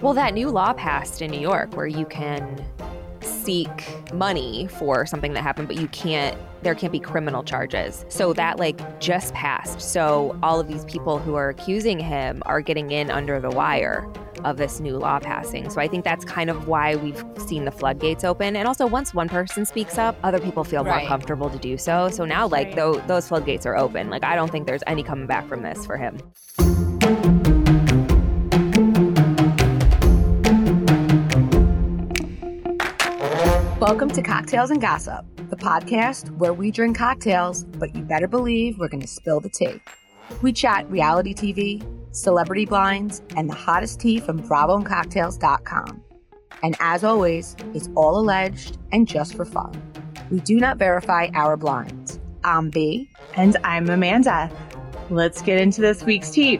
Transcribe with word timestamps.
Well, 0.00 0.14
that 0.14 0.32
new 0.34 0.48
law 0.48 0.72
passed 0.72 1.20
in 1.20 1.30
New 1.30 1.40
York 1.40 1.76
where 1.76 1.86
you 1.86 2.06
can 2.06 2.64
seek 3.20 3.68
money 4.14 4.66
for 4.78 5.04
something 5.04 5.34
that 5.34 5.42
happened, 5.42 5.68
but 5.68 5.76
you 5.76 5.88
can't, 5.88 6.38
there 6.62 6.74
can't 6.74 6.90
be 6.92 6.98
criminal 7.00 7.42
charges. 7.44 8.06
So 8.08 8.32
that 8.32 8.58
like 8.58 8.98
just 8.98 9.34
passed. 9.34 9.80
So 9.82 10.38
all 10.42 10.58
of 10.58 10.68
these 10.68 10.86
people 10.86 11.18
who 11.18 11.34
are 11.34 11.50
accusing 11.50 11.98
him 11.98 12.42
are 12.46 12.62
getting 12.62 12.92
in 12.92 13.10
under 13.10 13.40
the 13.40 13.50
wire 13.50 14.10
of 14.44 14.56
this 14.56 14.80
new 14.80 14.96
law 14.96 15.18
passing. 15.18 15.68
So 15.68 15.82
I 15.82 15.86
think 15.88 16.02
that's 16.02 16.24
kind 16.24 16.48
of 16.48 16.66
why 16.66 16.96
we've 16.96 17.22
seen 17.36 17.66
the 17.66 17.70
floodgates 17.70 18.24
open. 18.24 18.56
And 18.56 18.66
also, 18.66 18.86
once 18.86 19.12
one 19.12 19.28
person 19.28 19.66
speaks 19.66 19.98
up, 19.98 20.16
other 20.22 20.38
people 20.40 20.64
feel 20.64 20.82
Right. 20.82 21.00
more 21.00 21.08
comfortable 21.08 21.50
to 21.50 21.58
do 21.58 21.76
so. 21.76 22.08
So 22.08 22.24
now, 22.24 22.46
like, 22.46 22.74
tho- 22.74 23.02
those 23.06 23.28
floodgates 23.28 23.66
are 23.66 23.76
open. 23.76 24.08
Like, 24.08 24.24
I 24.24 24.34
don't 24.36 24.50
think 24.50 24.66
there's 24.66 24.82
any 24.86 25.02
coming 25.02 25.26
back 25.26 25.46
from 25.46 25.62
this 25.62 25.84
for 25.84 25.98
him. 25.98 26.16
Welcome 33.90 34.10
to 34.10 34.22
Cocktails 34.22 34.70
and 34.70 34.80
Gossip, 34.80 35.26
the 35.50 35.56
podcast 35.56 36.30
where 36.38 36.54
we 36.54 36.70
drink 36.70 36.96
cocktails, 36.96 37.64
but 37.64 37.92
you 37.92 38.04
better 38.04 38.28
believe 38.28 38.78
we're 38.78 38.86
going 38.86 39.00
to 39.00 39.08
spill 39.08 39.40
the 39.40 39.48
tea. 39.48 39.82
We 40.42 40.52
chat 40.52 40.88
reality 40.88 41.34
TV, 41.34 41.84
celebrity 42.14 42.66
blinds, 42.66 43.20
and 43.34 43.50
the 43.50 43.54
hottest 43.54 43.98
tea 43.98 44.20
from 44.20 44.38
BravoandCocktails.com. 44.44 46.04
And 46.62 46.76
as 46.78 47.02
always, 47.02 47.56
it's 47.74 47.88
all 47.96 48.16
alleged 48.16 48.78
and 48.92 49.08
just 49.08 49.34
for 49.34 49.44
fun. 49.44 49.72
We 50.30 50.38
do 50.38 50.60
not 50.60 50.76
verify 50.76 51.26
our 51.34 51.56
blinds. 51.56 52.20
I'm 52.44 52.70
B. 52.70 53.10
And 53.34 53.56
I'm 53.64 53.90
Amanda. 53.90 54.52
Let's 55.10 55.42
get 55.42 55.60
into 55.60 55.80
this 55.80 56.04
week's 56.04 56.30
tea. 56.30 56.58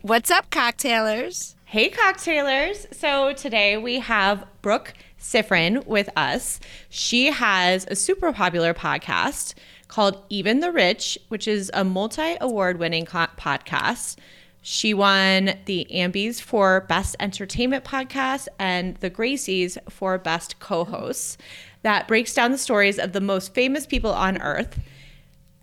What's 0.00 0.30
up, 0.30 0.48
cocktailers? 0.48 1.57
Hey, 1.70 1.90
cocktailers. 1.90 2.86
So 2.96 3.34
today 3.34 3.76
we 3.76 3.98
have 3.98 4.46
Brooke 4.62 4.94
Siffrinn 5.20 5.86
with 5.86 6.08
us. 6.16 6.60
She 6.88 7.26
has 7.26 7.86
a 7.90 7.94
super 7.94 8.32
popular 8.32 8.72
podcast 8.72 9.52
called 9.86 10.24
Even 10.30 10.60
the 10.60 10.72
Rich, 10.72 11.18
which 11.28 11.46
is 11.46 11.70
a 11.74 11.84
multi 11.84 12.38
award 12.40 12.78
winning 12.78 13.04
co- 13.04 13.26
podcast. 13.36 14.16
She 14.62 14.94
won 14.94 15.58
the 15.66 15.86
Ambies 15.92 16.40
for 16.40 16.86
Best 16.88 17.16
Entertainment 17.20 17.84
Podcast 17.84 18.48
and 18.58 18.96
the 18.96 19.10
Gracies 19.10 19.76
for 19.90 20.16
Best 20.16 20.60
Co 20.60 20.86
hosts. 20.86 21.36
That 21.82 22.08
breaks 22.08 22.32
down 22.32 22.50
the 22.50 22.56
stories 22.56 22.98
of 22.98 23.12
the 23.12 23.20
most 23.20 23.52
famous 23.52 23.84
people 23.86 24.12
on 24.12 24.40
earth. 24.40 24.80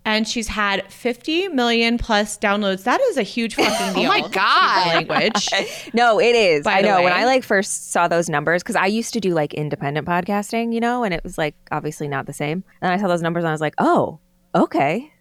And 0.06 0.26
she's 0.26 0.48
had 0.48 0.90
50 0.90 1.48
million 1.48 1.98
plus 1.98 2.38
downloads. 2.38 2.84
That 2.84 3.00
is 3.02 3.18
a 3.18 3.22
huge 3.22 3.54
fucking 3.56 4.00
deal. 4.00 4.04
Oh 4.04 4.08
my 4.08 4.26
God. 4.28 5.08
Language. 5.08 5.48
No, 5.92 6.20
it 6.20 6.34
is. 6.34 6.64
By 6.64 6.78
I 6.78 6.80
know. 6.82 7.02
When. 7.02 7.12
I 7.12 7.24
like 7.24 7.42
first 7.42 7.90
saw 7.90 8.06
those 8.06 8.28
numbers, 8.28 8.62
because 8.62 8.76
I 8.76 8.86
used 8.86 9.12
to 9.14 9.20
do 9.20 9.34
like 9.34 9.52
independent 9.54 10.06
podcasting, 10.06 10.72
you 10.72 10.80
know, 10.80 11.04
and 11.04 11.12
it 11.12 11.22
was 11.24 11.36
like 11.36 11.54
obviously 11.70 12.06
not 12.06 12.26
the 12.26 12.32
same. 12.32 12.62
And 12.80 12.92
I 12.92 12.98
saw 12.98 13.08
those 13.08 13.22
numbers 13.22 13.42
and 13.44 13.48
I 13.48 13.52
was 13.52 13.60
like, 13.60 13.74
oh, 13.78 14.20
okay, 14.54 15.12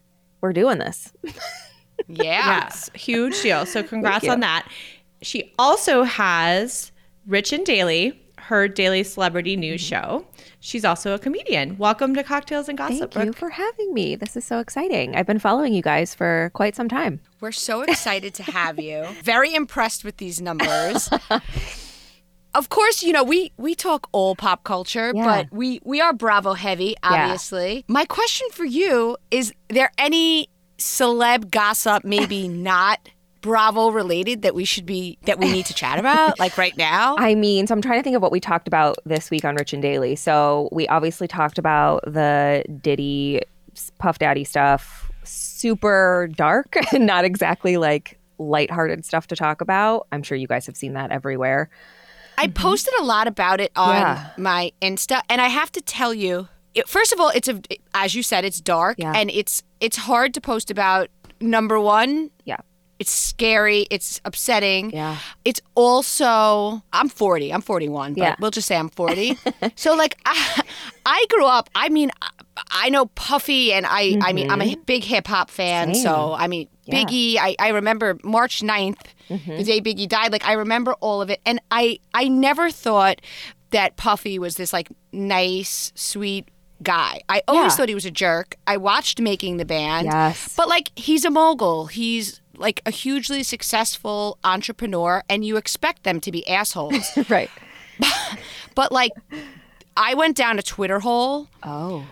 we're 0.41 0.53
doing 0.53 0.77
this. 0.79 1.11
Yeah. 2.07 2.65
Yes, 2.65 2.91
huge 2.93 3.41
deal. 3.41 3.65
So 3.65 3.81
congrats 3.81 4.27
on 4.27 4.41
that. 4.41 4.69
She 5.21 5.53
also 5.57 6.03
has 6.03 6.91
Rich 7.25 7.53
and 7.53 7.65
Daily, 7.65 8.21
her 8.45 8.67
daily 8.67 9.03
celebrity 9.03 9.55
news 9.55 9.81
mm-hmm. 9.81 10.19
show. 10.19 10.25
She's 10.59 10.85
also 10.85 11.15
a 11.15 11.19
comedian. 11.19 11.79
Welcome 11.79 12.13
to 12.13 12.23
Cocktails 12.23 12.69
and 12.69 12.77
Gossip. 12.77 13.11
Thank 13.11 13.25
you 13.25 13.31
Brooke. 13.31 13.35
for 13.37 13.49
having 13.49 13.91
me. 13.91 14.15
This 14.15 14.37
is 14.37 14.45
so 14.45 14.59
exciting. 14.59 15.15
I've 15.15 15.25
been 15.25 15.39
following 15.39 15.73
you 15.73 15.81
guys 15.81 16.13
for 16.13 16.51
quite 16.53 16.75
some 16.75 16.87
time. 16.87 17.21
We're 17.41 17.51
so 17.51 17.81
excited 17.81 18.35
to 18.35 18.43
have 18.43 18.79
you. 18.79 19.07
Very 19.23 19.55
impressed 19.55 20.03
with 20.03 20.17
these 20.17 20.41
numbers. 20.41 21.09
of 22.53 22.69
course, 22.69 23.01
you 23.01 23.13
know, 23.13 23.23
we 23.23 23.51
we 23.57 23.73
talk 23.73 24.07
all 24.11 24.35
pop 24.35 24.63
culture, 24.63 25.11
Yeah. 25.15 25.25
but 25.25 25.47
we 25.51 25.79
we 25.83 25.99
are 25.99 26.13
Bravo 26.13 26.53
heavy, 26.53 26.95
obviously. 27.01 27.83
My 27.87 28.05
question 28.05 28.47
for 28.51 28.65
you 28.65 29.17
is 29.31 29.53
there 29.69 29.91
any 29.97 30.49
celeb 30.77 31.49
gossip 31.49 32.03
maybe 32.03 32.47
not 32.47 33.09
Bravo 33.45 33.89
related 33.91 34.41
that 34.41 34.55
we 34.55 34.65
should 34.65 34.87
be 34.87 35.19
that 35.25 35.37
we 35.37 35.51
need 35.51 35.67
to 35.67 35.73
chat 35.75 35.99
about 35.99 36.39
like 36.39 36.57
right 36.57 36.75
now? 36.75 37.15
I 37.19 37.35
mean, 37.35 37.67
so 37.67 37.75
I'm 37.75 37.81
trying 37.81 37.99
to 37.99 38.03
think 38.03 38.15
of 38.15 38.21
what 38.23 38.31
we 38.31 38.39
talked 38.39 38.67
about 38.67 38.97
this 39.05 39.29
week 39.29 39.45
on 39.45 39.53
Rich 39.53 39.71
and 39.71 39.83
Daily. 39.83 40.15
So 40.15 40.67
we 40.71 40.87
obviously 40.87 41.27
talked 41.27 41.59
about 41.59 42.03
the 42.07 42.65
Diddy, 42.81 43.41
Puff 43.99 44.17
Daddy 44.17 44.43
stuff, 44.45 45.11
super 45.23 46.27
dark, 46.35 46.75
and 46.91 47.05
not 47.05 47.23
exactly 47.23 47.77
like 47.77 48.17
lighthearted 48.39 49.05
stuff 49.05 49.27
to 49.27 49.35
talk 49.35 49.61
about. 49.61 50.07
I'm 50.11 50.23
sure 50.23 50.35
you 50.35 50.47
guys 50.47 50.65
have 50.65 50.75
seen 50.75 50.93
that 50.93 51.11
everywhere. 51.11 51.69
I 52.39 52.47
mm-hmm. 52.47 52.53
posted 52.53 52.95
a 52.99 53.03
lot 53.03 53.27
about 53.27 53.61
it 53.61 53.71
on 53.75 53.93
Yeah. 53.93 54.29
my 54.39 54.71
Insta, 54.81 55.21
and 55.29 55.39
I 55.39 55.49
have 55.49 55.71
to 55.73 55.81
tell 55.81 56.15
you, 56.15 56.47
it, 56.73 56.89
first 56.89 57.13
of 57.13 57.19
all, 57.19 57.29
it's 57.29 57.47
a 57.47 57.61
as 57.93 58.15
you 58.15 58.23
said, 58.23 58.43
it's 58.43 58.59
dark, 58.59 58.97
Yeah. 58.97 59.13
and 59.15 59.29
it's 59.29 59.61
it's 59.79 59.97
hard 59.97 60.33
to 60.33 60.41
post 60.41 60.71
about. 60.71 61.09
Number 61.39 61.79
one, 61.79 62.31
Yeah. 62.43 62.57
It's 62.99 63.11
scary, 63.11 63.85
it's 63.91 64.21
upsetting. 64.25 64.91
Yeah. 64.91 65.17
It's 65.43 65.61
also 65.75 66.81
I'm 66.93 67.09
40, 67.09 67.53
I'm 67.53 67.61
41, 67.61 68.13
but 68.13 68.21
Yeah. 68.21 68.35
we'll 68.39 68.51
just 68.51 68.67
say 68.67 68.77
I'm 68.77 68.89
40. 68.89 69.37
so 69.75 69.95
like 69.95 70.17
I, 70.25 70.61
I 71.05 71.25
grew 71.29 71.45
up. 71.45 71.69
I 71.75 71.89
mean, 71.89 72.11
I, 72.71 72.89
know 72.89 73.07
Puffy, 73.07 73.73
and 73.73 73.85
I 73.87 74.17
I 74.21 74.31
mean 74.33 74.49
I'm 74.49 74.61
a 74.61 74.75
big 74.85 75.03
hip 75.03 75.27
hop 75.27 75.49
fan. 75.49 75.87
Mm-hmm. 75.89 75.93
Same. 75.95 76.03
So 76.03 76.33
I 76.33 76.47
mean 76.47 76.67
Yeah. 76.85 77.03
Biggie. 77.03 77.35
I 77.37 77.55
I 77.59 77.69
remember 77.69 78.17
March 78.23 78.61
9th, 78.61 78.97
Mm-hmm. 79.29 79.57
the 79.57 79.63
day 79.63 79.81
Biggie 79.81 80.07
died. 80.07 80.31
Like 80.31 80.45
I 80.45 80.53
remember 80.53 80.93
all 81.01 81.21
of 81.21 81.29
it, 81.29 81.41
and 81.45 81.59
I 81.71 81.99
I 82.13 82.27
never 82.27 82.69
thought 82.71 83.21
that 83.71 83.97
Puffy 83.97 84.37
was 84.39 84.55
this 84.55 84.71
like 84.71 84.87
nice, 85.11 85.91
sweet 85.95 86.47
guy. 86.83 87.21
I 87.27 87.41
always 87.47 87.71
Yeah. 87.73 87.77
thought 87.77 87.89
he 87.89 87.95
was 87.95 88.05
a 88.05 88.11
jerk. 88.11 88.55
I 88.67 88.77
watched 88.77 89.19
Making 89.19 89.57
the 89.57 89.65
Band. 89.65 90.05
Yes. 90.05 90.53
But 90.55 90.69
like 90.69 90.91
he's 90.95 91.25
a 91.25 91.31
mogul. 91.31 91.87
He's 91.87 92.39
like 92.57 92.81
a 92.85 92.91
hugely 92.91 93.43
successful 93.43 94.37
entrepreneur 94.43 95.23
and 95.29 95.43
you 95.45 95.57
expect 95.57 96.03
them 96.03 96.19
to 96.21 96.31
be 96.31 96.47
assholes. 96.47 97.11
right. 97.29 97.49
but 98.75 98.91
like 98.91 99.11
I 99.97 100.13
went 100.13 100.35
down 100.35 100.59
a 100.59 100.61
Twitter 100.63 100.99
hole 100.99 101.47
Oh. 101.63 102.05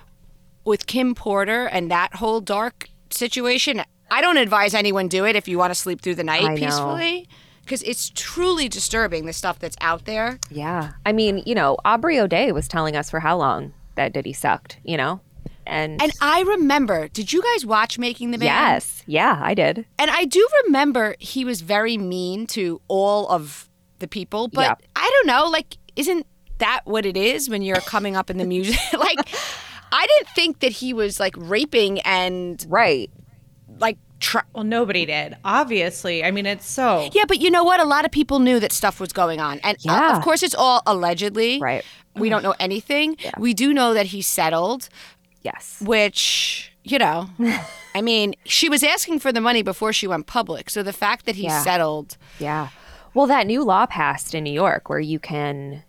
with 0.66 0.88
Kim 0.88 1.16
Porter 1.16 1.66
and 1.66 1.92
that 1.92 2.16
whole 2.16 2.40
dark 2.42 2.90
situation. 3.10 3.82
I 4.10 4.22
don't 4.22 4.38
advise 4.38 4.74
anyone 4.74 5.08
do 5.08 5.26
it 5.26 5.36
if 5.36 5.48
you 5.48 5.58
want 5.58 5.72
to 5.72 5.76
sleep 5.80 6.02
through 6.02 6.16
the 6.16 6.24
night 6.24 6.44
I 6.44 6.56
peacefully 6.56 7.28
because 7.64 7.82
it's 7.84 8.12
truly 8.14 8.68
disturbing 8.70 9.26
the 9.26 9.34
stuff 9.34 9.58
that's 9.60 9.78
out 9.82 10.06
there. 10.06 10.40
Yeah. 10.50 10.92
I 11.06 11.14
mean, 11.14 11.42
you 11.46 11.56
know, 11.56 11.78
Aubrey 11.86 12.20
O'Day 12.20 12.52
was 12.52 12.68
telling 12.68 12.96
us 12.96 13.10
for 13.10 13.22
how 13.22 13.38
long 13.38 13.74
that 13.96 14.14
Diddy 14.14 14.34
sucked, 14.34 14.78
you 14.84 14.98
know? 14.98 15.22
And, 15.66 16.02
And 16.02 16.12
I 16.22 16.42
remember, 16.42 17.08
did 17.08 17.32
you 17.34 17.42
guys 17.42 17.66
watch 17.66 17.98
Making 17.98 18.32
the 18.32 18.38
Band? 18.38 18.46
yes. 18.48 19.04
Yeah, 19.06 19.40
I 19.42 19.54
did. 19.54 19.86
And 19.98 20.10
I 20.12 20.26
do 20.26 20.48
remember 20.66 21.16
he 21.20 21.46
was 21.46 21.62
very 21.62 21.98
mean 21.98 22.48
to 22.48 22.82
all 22.88 23.28
of 23.30 23.70
the 24.00 24.08
people, 24.08 24.48
but 24.48 24.62
Yeah. 24.82 24.88
I 24.96 25.10
don't 25.10 25.28
know, 25.28 25.50
like, 25.50 25.78
isn't 25.96 26.26
that 26.60 26.82
what 26.86 27.06
it 27.06 27.16
is 27.18 27.50
when 27.50 27.62
you're 27.62 27.78
coming 27.78 28.16
up 28.16 28.30
in 28.30 28.38
the 28.38 28.46
music? 28.46 28.78
like, 28.94 29.18
I 29.92 30.06
didn't 30.08 30.30
think 30.36 30.60
that 30.60 30.72
he 30.72 30.94
was 30.94 31.20
like 31.20 31.36
raping 31.38 32.00
and 32.02 32.66
Right. 32.68 33.12
like, 33.80 33.98
tr- 34.20 34.40
Well, 34.54 34.64
nobody 34.64 35.06
did. 35.06 35.38
Obviously. 35.46 36.24
I 36.24 36.32
mean, 36.32 36.46
it's 36.46 36.68
so. 36.68 37.10
yeah, 37.14 37.24
but 37.28 37.40
you 37.40 37.52
know 37.52 37.64
what? 37.64 37.80
A 37.80 37.86
lot 37.86 38.04
of 38.06 38.12
people 38.12 38.40
knew 38.40 38.60
that 38.60 38.72
stuff 38.72 39.00
was 39.00 39.14
going 39.14 39.40
on. 39.40 39.60
And 39.64 39.78
uh, 39.88 40.14
of 40.16 40.24
course, 40.24 40.42
it's 40.44 40.56
all 40.56 40.82
allegedly. 40.86 41.60
Right. 41.60 41.84
We 42.16 42.30
don't 42.30 42.44
know 42.44 42.56
anything. 42.60 43.18
We 43.40 43.54
do 43.54 43.74
know 43.74 43.94
that 43.96 44.08
he 44.08 44.22
settled, 44.22 44.88
Yes. 45.44 45.82
which, 45.86 46.72
you 46.84 46.98
know, 46.98 47.30
I 47.96 48.02
mean, 48.02 48.34
she 48.46 48.70
was 48.70 48.84
asking 48.84 49.20
for 49.20 49.32
the 49.32 49.42
money 49.42 49.62
before 49.62 49.92
she 49.94 50.08
went 50.08 50.26
public. 50.28 50.70
So 50.70 50.82
the 50.84 50.94
fact 50.94 51.26
that 51.26 51.36
he 51.36 51.44
Yeah. 51.44 51.62
settled. 51.64 52.18
Yeah. 52.40 52.70
Well, 53.14 53.28
that 53.28 53.46
new 53.46 53.64
law 53.64 53.86
passed 53.86 54.34
in 54.34 54.44
New 54.44 54.54
York 54.54 54.90
where 54.90 55.00
you 55.00 55.20
can 55.20 55.84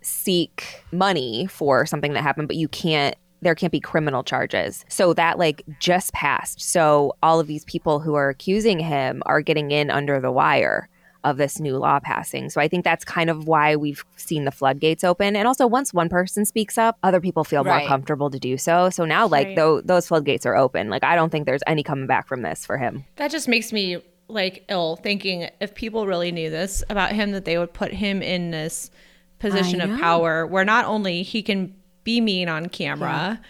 seek 0.00 0.82
money 0.92 1.46
for 1.46 1.84
something 1.86 2.12
that 2.14 2.22
happened, 2.22 2.48
but 2.48 2.56
you 2.56 2.68
can't, 2.68 3.14
there 3.42 3.54
can't 3.54 3.72
be 3.72 3.80
criminal 3.80 4.22
charges. 4.22 4.84
So 4.88 5.12
that 5.14 5.38
like 5.38 5.62
just 5.78 6.12
passed. 6.12 6.60
So 6.60 7.14
all 7.22 7.40
of 7.40 7.46
these 7.46 7.64
people 7.64 8.00
who 8.00 8.14
are 8.14 8.28
accusing 8.28 8.78
him 8.80 9.22
are 9.26 9.40
getting 9.42 9.70
in 9.70 9.90
under 9.90 10.20
the 10.20 10.30
wire 10.32 10.88
of 11.24 11.36
this 11.36 11.60
new 11.60 11.76
law 11.76 12.00
passing. 12.00 12.48
So 12.50 12.60
I 12.60 12.68
think 12.68 12.84
that's 12.84 13.04
kind 13.04 13.28
of 13.30 13.46
why 13.46 13.76
we've 13.76 14.04
seen 14.16 14.44
the 14.44 14.50
floodgates 14.50 15.04
open. 15.04 15.36
And 15.36 15.46
also, 15.46 15.66
once 15.66 15.92
one 15.92 16.08
person 16.08 16.44
speaks 16.44 16.78
up, 16.78 16.98
other 17.02 17.20
people 17.20 17.44
feel 17.44 17.62
Right. 17.64 17.80
more 17.80 17.88
comfortable 17.88 18.30
to 18.30 18.38
do 18.38 18.56
so. 18.56 18.90
So 18.90 19.04
now, 19.04 19.26
like, 19.26 19.48
Right. 19.48 19.56
tho- 19.56 19.80
those 19.82 20.08
floodgates 20.08 20.46
are 20.46 20.56
open. 20.56 20.88
Like, 20.90 21.04
I 21.04 21.14
don't 21.16 21.30
think 21.30 21.46
there's 21.46 21.62
any 21.66 21.82
coming 21.82 22.06
back 22.06 22.26
from 22.26 22.42
this 22.42 22.64
for 22.64 22.78
him. 22.78 23.04
That 23.16 23.30
just 23.30 23.48
makes 23.48 23.72
me 23.72 23.98
like 24.28 24.64
ill 24.68 24.94
thinking 24.94 25.48
if 25.60 25.74
people 25.74 26.06
really 26.06 26.30
knew 26.30 26.50
this 26.50 26.84
about 26.88 27.10
him, 27.12 27.32
that 27.32 27.44
they 27.44 27.58
would 27.58 27.72
put 27.74 27.92
him 27.92 28.22
in 28.22 28.52
this 28.52 28.88
position 29.40 29.80
of 29.80 29.98
power 29.98 30.46
where 30.46 30.64
not 30.64 30.84
only 30.84 31.22
he 31.24 31.42
can 31.42 31.74
be 32.04 32.20
mean 32.20 32.48
on 32.48 32.66
camera 32.66 33.40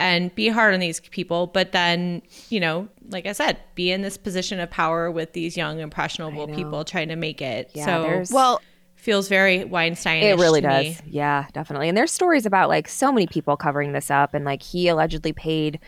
and 0.00 0.34
be 0.34 0.48
hard 0.48 0.74
on 0.74 0.80
these 0.80 1.00
people, 1.00 1.46
but 1.46 1.72
then, 1.72 2.22
you 2.48 2.58
know, 2.60 2.88
like 3.10 3.26
I 3.26 3.32
said, 3.32 3.58
be 3.74 3.90
in 3.92 4.02
this 4.02 4.16
position 4.16 4.58
of 4.60 4.70
power 4.70 5.10
with 5.10 5.32
these 5.32 5.56
young, 5.56 5.78
impressionable 5.80 6.48
people 6.48 6.84
trying 6.84 7.08
to 7.08 7.16
make 7.16 7.40
it. 7.42 7.70
Yeah, 7.74 7.84
so, 7.84 8.02
there's- 8.02 8.32
Well, 8.32 8.60
feels 8.96 9.28
very 9.28 9.64
Weinstein. 9.64 10.22
It 10.22 10.36
really 10.38 10.60
does. 10.60 11.00
Yeah, 11.06 11.46
definitely. 11.52 11.88
And 11.88 11.96
there's 11.96 12.12
stories 12.12 12.44
about 12.44 12.68
like 12.68 12.86
so 12.88 13.10
many 13.10 13.26
people 13.26 13.56
covering 13.56 13.92
this 13.92 14.10
up 14.10 14.34
and 14.34 14.44
like 14.44 14.62
he 14.62 14.88
allegedly 14.88 15.32
paid 15.32 15.80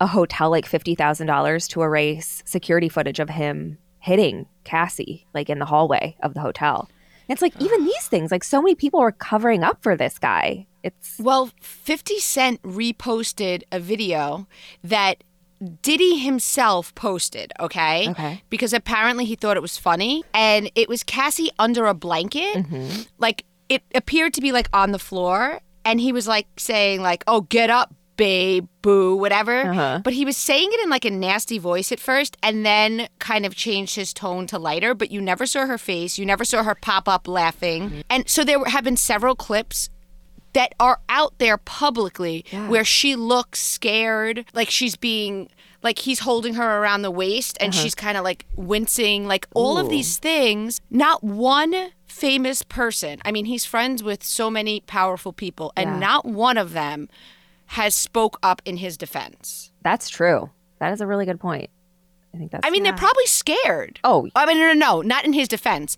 a 0.00 0.06
hotel 0.06 0.50
like 0.50 0.66
$50,000 0.68 1.68
to 1.70 1.82
erase 1.82 2.42
security 2.46 2.88
footage 2.88 3.20
of 3.20 3.28
him 3.30 3.78
hitting 3.98 4.46
Cassie 4.64 5.26
like 5.34 5.50
in 5.50 5.58
the 5.58 5.66
hallway 5.66 6.16
of 6.22 6.32
the 6.34 6.40
hotel. 6.40 6.88
And 7.28 7.34
it's 7.34 7.42
like 7.42 7.60
even 7.60 7.84
these 7.84 8.06
things 8.08 8.30
like 8.30 8.44
so 8.44 8.62
many 8.62 8.74
people 8.74 9.00
were 9.00 9.12
covering 9.12 9.62
up 9.62 9.82
for 9.82 9.96
this 9.96 10.18
guy. 10.18 10.66
It's 10.86 11.18
Well, 11.18 11.50
50 11.60 12.20
Cent 12.20 12.62
reposted 12.62 13.64
a 13.72 13.80
video 13.80 14.46
that 14.84 15.24
Diddy 15.82 16.18
himself 16.18 16.94
posted, 16.94 17.52
okay? 17.58 18.08
Okay. 18.10 18.42
Because 18.50 18.72
apparently 18.72 19.24
he 19.24 19.34
thought 19.34 19.56
it 19.56 19.62
was 19.62 19.76
funny. 19.76 20.22
And 20.32 20.70
it 20.76 20.88
was 20.88 21.02
Cassie 21.02 21.50
under 21.58 21.86
a 21.86 21.94
blanket. 21.94 22.56
Mm-hmm. 22.56 23.02
Like, 23.18 23.44
it 23.68 23.82
appeared 23.94 24.32
to 24.34 24.40
be 24.40 24.52
like 24.52 24.68
on 24.72 24.92
the 24.92 24.98
floor. 24.98 25.60
And 25.84 26.00
he 26.00 26.12
was 26.12 26.28
like 26.28 26.46
saying, 26.56 27.02
like, 27.02 27.24
oh, 27.26 27.40
get 27.42 27.68
up, 27.68 27.92
babe, 28.16 28.68
boo, 28.82 29.16
whatever. 29.16 29.62
Uh-huh. 29.62 30.00
But 30.04 30.12
he 30.12 30.24
was 30.24 30.36
saying 30.36 30.68
it 30.70 30.84
in 30.84 30.90
like 30.90 31.04
a 31.04 31.10
nasty 31.10 31.58
voice 31.58 31.90
at 31.90 31.98
first 31.98 32.36
and 32.42 32.64
then 32.64 33.08
kind 33.18 33.44
of 33.44 33.56
changed 33.56 33.96
his 33.96 34.12
tone 34.12 34.46
to 34.48 34.58
lighter. 34.58 34.94
But 34.94 35.10
you 35.10 35.20
never 35.20 35.46
saw 35.46 35.66
her 35.66 35.78
face. 35.78 36.16
You 36.16 36.26
never 36.26 36.44
saw 36.44 36.62
her 36.62 36.74
pop 36.74 37.08
up 37.08 37.26
laughing. 37.26 37.90
Mm-hmm. 37.90 38.00
And 38.08 38.28
so 38.28 38.44
there 38.44 38.64
have 38.66 38.84
been 38.84 38.96
several 38.96 39.34
clips 39.34 39.90
that 40.56 40.74
are 40.80 41.00
out 41.10 41.38
there 41.38 41.58
publicly 41.58 42.42
where 42.68 42.84
she 42.84 43.14
looks 43.14 43.60
scared, 43.60 44.46
like 44.54 44.70
she's 44.70 44.96
being 44.96 45.50
like 45.82 45.98
he's 45.98 46.20
holding 46.20 46.54
her 46.54 46.78
around 46.78 47.02
the 47.02 47.10
waist 47.10 47.58
and 47.60 47.74
uh-huh. 47.74 47.82
she's 47.82 47.94
kind 47.94 48.16
of 48.16 48.24
like 48.24 48.46
wincing, 48.56 49.26
like 49.26 49.46
all 49.54 49.76
of 49.76 49.90
these 49.90 50.16
things. 50.16 50.80
Not 50.90 51.22
one 51.22 51.90
famous 52.06 52.62
person. 52.62 53.20
I 53.22 53.32
mean, 53.32 53.44
he's 53.44 53.66
friends 53.66 54.02
with 54.02 54.24
so 54.24 54.48
many 54.48 54.80
powerful 54.80 55.34
people 55.34 55.74
and 55.76 55.90
Yeah. 55.90 55.98
not 55.98 56.24
one 56.24 56.56
of 56.56 56.72
them 56.72 57.10
has 57.66 57.94
spoke 57.94 58.38
up 58.42 58.62
in 58.64 58.78
his 58.78 58.96
defense. 58.96 59.72
that's 59.82 60.08
true. 60.08 60.50
That 60.80 60.92
is 60.92 61.00
a 61.02 61.06
really 61.06 61.26
good 61.26 61.38
point. 61.38 61.68
I 62.34 62.38
think 62.38 62.50
that's 62.50 62.66
I 62.66 62.70
mean, 62.70 62.82
they're 62.82 62.92
probably 62.94 63.26
scared. 63.26 64.00
Oh. 64.04 64.28
I 64.34 64.46
mean, 64.46 64.58
no, 64.58 64.72
no, 64.72 64.74
no, 64.74 65.02
not 65.02 65.26
in 65.26 65.34
his 65.34 65.48
defense. 65.48 65.96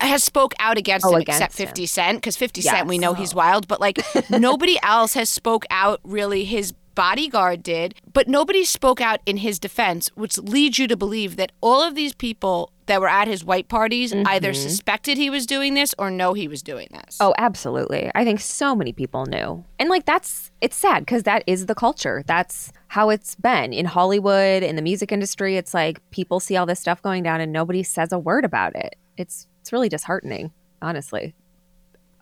Has 0.00 0.22
spoke 0.24 0.54
out 0.58 0.76
against 0.78 1.06
Oh, 1.06 1.10
him 1.14 1.20
against 1.22 1.40
except 1.42 1.58
him. 1.58 1.66
50 1.68 1.86
Cent 1.86 2.16
because 2.18 2.36
50 2.36 2.60
Cent 2.62 2.86
we 2.88 2.96
Yes. 2.96 3.00
know 3.02 3.14
he's 3.14 3.34
wild, 3.34 3.66
but 3.68 3.80
like 3.80 3.98
nobody 4.30 4.78
else 4.82 5.14
has 5.14 5.28
spoke 5.28 5.64
out 5.70 6.00
really. 6.04 6.44
His 6.44 6.72
bodyguard 6.94 7.62
did, 7.62 7.94
but 8.12 8.26
nobody 8.26 8.64
spoke 8.64 9.00
out 9.02 9.20
in 9.26 9.36
his 9.38 9.58
defense, 9.58 10.08
which 10.14 10.38
leads 10.38 10.78
you 10.78 10.88
to 10.88 10.96
believe 10.96 11.36
that 11.36 11.52
all 11.60 11.82
of 11.82 11.94
these 11.94 12.14
people 12.14 12.72
that 12.86 13.00
were 13.02 13.08
at 13.08 13.28
his 13.28 13.44
white 13.44 13.68
parties 13.68 14.14
either 14.14 14.52
Mm-hmm. 14.52 14.62
suspected 14.68 15.18
he 15.18 15.28
was 15.28 15.44
doing 15.44 15.74
this 15.74 15.94
or 15.98 16.10
know 16.10 16.32
he 16.34 16.48
was 16.48 16.62
doing 16.62 16.88
this. 16.92 17.18
Oh, 17.20 17.34
absolutely. 17.36 18.10
I 18.14 18.24
think 18.24 18.40
so 18.40 18.74
many 18.74 18.92
people 18.94 19.26
knew. 19.26 19.64
And 19.78 19.88
like 19.90 20.04
that's 20.06 20.50
it's 20.60 20.76
sad 20.76 21.00
because 21.00 21.24
that 21.24 21.42
is 21.46 21.66
the 21.66 21.74
culture. 21.74 22.22
That's 22.26 22.72
how 22.88 23.10
it's 23.10 23.34
been 23.34 23.72
in 23.72 23.86
Hollywood, 23.86 24.62
in 24.62 24.76
the 24.76 24.82
music 24.82 25.10
industry. 25.12 25.56
It's 25.56 25.74
like 25.74 26.00
people 26.10 26.38
see 26.40 26.56
all 26.56 26.64
this 26.66 26.80
stuff 26.80 27.02
going 27.02 27.22
down 27.22 27.40
and 27.40 27.52
nobody 27.52 27.82
says 27.82 28.10
a 28.12 28.18
word 28.18 28.44
about 28.44 28.74
it. 28.76 28.96
It's 29.18 29.46
it's 29.66 29.72
really 29.72 29.88
disheartening, 29.88 30.52
honestly. 30.80 31.34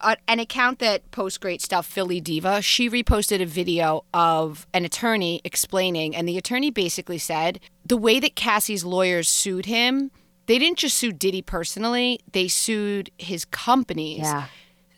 uh, 0.00 0.16
an 0.28 0.38
account 0.38 0.78
that 0.80 1.10
posts 1.10 1.38
great 1.38 1.62
stuff, 1.62 1.86
Philly 1.86 2.20
Diva, 2.20 2.60
she 2.62 2.90
reposted 2.90 3.40
a 3.40 3.46
video 3.46 4.04
of 4.12 4.66
an 4.74 4.84
attorney 4.84 5.40
explaining, 5.44 6.14
and 6.14 6.28
the 6.28 6.36
attorney 6.38 6.70
basically 6.70 7.18
said 7.18 7.60
the 7.84 7.96
way 7.96 8.20
that 8.20 8.34
Cassie's 8.36 8.84
lawyers 8.84 9.28
sued 9.28 9.66
him, 9.66 10.10
they 10.46 10.58
didn't 10.58 10.78
just 10.78 10.96
sue 10.96 11.12
Diddy 11.12 11.42
personally, 11.42 12.20
they 12.32 12.48
sued 12.48 13.10
his 13.18 13.44
companies. 13.46 14.20
Yeah. 14.20 14.46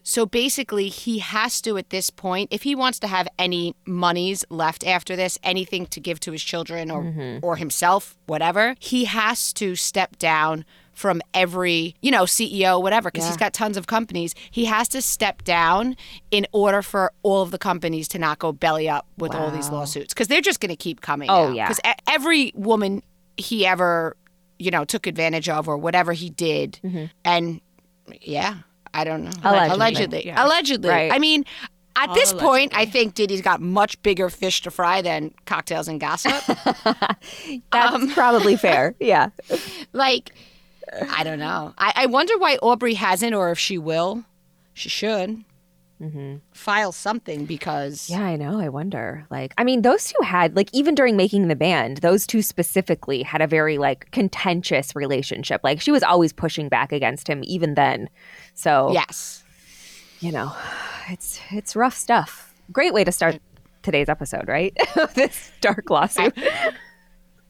So 0.03 0.25
basically, 0.25 0.89
he 0.89 1.19
has 1.19 1.61
to, 1.63 1.77
at 1.79 1.91
this 1.91 2.11
point, 2.11 2.49
if 2.53 2.63
he 2.63 2.77
wants 2.77 3.01
to 3.01 3.09
have 3.09 3.27
any 3.41 3.75
monies 3.87 4.45
left 4.51 4.87
after 4.87 5.17
this, 5.17 5.37
anything 5.43 5.87
to 5.87 5.99
give 5.99 6.21
to 6.21 6.31
his 6.31 6.45
children 6.45 6.93
or, 6.93 7.41
or 7.43 7.57
himself, 7.57 8.17
whatever, 8.27 8.77
he 8.79 9.07
has 9.07 9.53
to 9.55 9.75
step 9.75 10.17
down 10.17 10.65
from 10.97 11.21
every, 11.35 11.95
you 12.01 12.11
know, 12.11 12.23
CEO, 12.23 12.83
whatever, 12.83 13.11
because 13.11 13.29
he's 13.29 13.37
got 13.37 13.53
tons 13.53 13.77
of 13.77 13.87
companies. 13.87 14.35
He 14.51 14.65
has 14.65 14.89
to 14.89 15.03
step 15.03 15.45
down 15.45 15.95
in 16.31 16.47
order 16.53 16.81
for 16.81 17.13
all 17.23 17.43
of 17.43 17.51
the 17.51 17.59
companies 17.59 18.09
to 18.09 18.19
not 18.19 18.39
go 18.39 18.51
belly 18.51 18.89
up 18.89 19.07
with 19.19 19.35
all 19.35 19.51
these 19.51 19.69
lawsuits, 19.69 20.15
because 20.15 20.29
they're 20.29 20.41
just 20.41 20.59
going 20.59 20.71
to 20.71 20.77
keep 20.77 21.03
coming. 21.03 21.29
Oh, 21.31 21.53
yeah. 21.53 21.69
Because 21.69 21.81
every 22.09 22.51
woman 22.55 23.03
he 23.37 23.67
ever, 23.67 24.17
you 24.59 24.71
know, 24.71 24.87
took 24.87 25.07
advantage 25.07 25.51
of 25.51 25.69
or 25.69 25.77
whatever 25.77 26.15
he 26.15 26.31
did, 26.31 26.81
mm-hmm. 26.83 27.05
and 27.27 27.61
yeah, 28.23 28.57
I 28.95 29.05
don't 29.05 29.25
know. 29.25 29.31
Allegedly. 29.43 29.75
Allegedly. 29.75 30.27
Yeah. 30.27 30.47
Allegedly. 30.47 30.89
Right. 30.89 31.13
I 31.13 31.19
mean, 31.19 31.45
at 31.95 32.15
this 32.15 32.33
point, 32.33 32.73
I 32.75 32.87
think 32.87 33.15
Diddy's 33.15 33.43
got 33.43 33.61
much 33.61 34.01
bigger 34.03 34.31
fish 34.31 34.63
to 34.63 34.71
fry 34.71 35.03
than 35.03 35.35
cocktails 35.45 35.89
and 35.89 36.01
gossip. 36.01 36.43
That's 36.85 37.95
um, 37.95 38.11
probably 38.11 38.57
fair. 38.57 38.95
Yeah. 38.99 39.29
like, 39.93 40.33
I 41.11 41.25
don't 41.25 41.39
know. 41.39 41.75
I, 41.79 41.93
I 41.97 42.07
wonder 42.07 42.37
why 42.39 42.57
Aubrey 42.63 42.95
hasn't, 42.95 43.35
or 43.35 43.51
if 43.51 43.59
she 43.59 43.79
will. 43.79 44.25
She 44.75 44.89
should 44.89 45.45
mm-hmm. 46.01 46.37
file 46.53 46.93
something 46.93 47.45
because 47.47 48.09
Yeah, 48.11 48.23
I 48.23 48.37
know. 48.37 48.61
I 48.61 48.69
wonder. 48.69 49.27
Like, 49.31 49.55
I 49.59 49.65
mean, 49.65 49.83
those 49.83 50.13
two 50.13 50.23
had, 50.23 50.57
like, 50.57 50.69
even 50.73 50.95
during 50.95 51.17
making 51.17 51.49
the 51.49 51.57
band, 51.57 51.99
those 51.99 52.27
two 52.27 52.43
specifically 52.43 53.23
had 53.23 53.41
a 53.41 53.47
very, 53.47 53.79
like, 53.79 54.11
contentious 54.11 54.95
relationship. 54.95 55.61
Like, 55.65 55.81
she 55.81 55.93
was 55.93 56.03
always 56.03 56.33
pushing 56.33 56.69
back 56.69 56.93
against 56.93 57.29
him, 57.29 57.43
even 57.45 57.75
then. 57.75 58.09
So, 58.55 58.93
yes. 58.93 59.43
you 60.21 60.33
know, 60.33 60.55
it's 61.09 61.41
it's 61.51 61.77
rough 61.77 61.95
stuff. 61.95 62.55
Great 62.73 62.93
way 62.93 63.05
to 63.05 63.13
start 63.13 63.39
today's 63.83 64.09
episode, 64.09 64.49
right? 64.49 64.77
this 65.15 65.53
dark 65.61 65.89
lawsuit. 65.91 66.37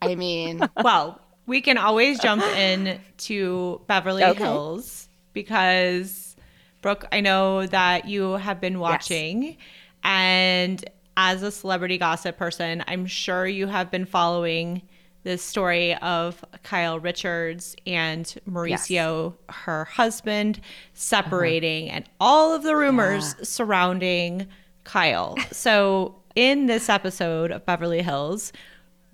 I 0.03 0.15
mean, 0.15 0.61
well, 0.83 1.21
we 1.47 1.61
can 1.61 1.79
always 1.79 2.19
jump 2.19 2.43
in 2.57 3.01
to 3.19 3.81
Beverly 3.87 4.25
Okay. 4.25 4.43
Hills 4.43 5.09
because 5.33 6.37
Brooke, 6.83 7.07
I 7.11 7.21
know 7.21 7.67
that 7.67 8.07
you 8.07 8.33
have 8.33 8.61
been 8.61 8.79
watching. 8.79 9.57
And 10.05 10.85
as 11.17 11.43
a 11.43 11.51
celebrity 11.51 11.99
gossip 11.99 12.37
person, 12.37 12.85
I'm 12.87 13.07
sure 13.07 13.47
you 13.47 13.67
have 13.67 13.91
been 13.91 14.05
following 14.05 14.83
this 15.25 15.43
story 15.43 15.97
of 15.97 16.45
Kyle 16.63 17.01
Richards 17.01 17.75
and 17.87 18.25
Mauricio, 18.49 19.35
her 19.49 19.85
husband, 19.87 20.59
uh-huh. 20.59 20.69
separating 20.95 21.91
and 21.91 22.05
all 22.21 22.55
of 22.55 22.63
the 22.63 22.77
rumors 22.77 23.35
surrounding 23.43 24.47
Kyle. 24.85 25.37
So, 25.51 26.15
in 26.37 26.67
this 26.67 26.89
episode 26.89 27.51
of 27.51 27.67
Beverly 27.67 28.03
Hills, 28.03 28.53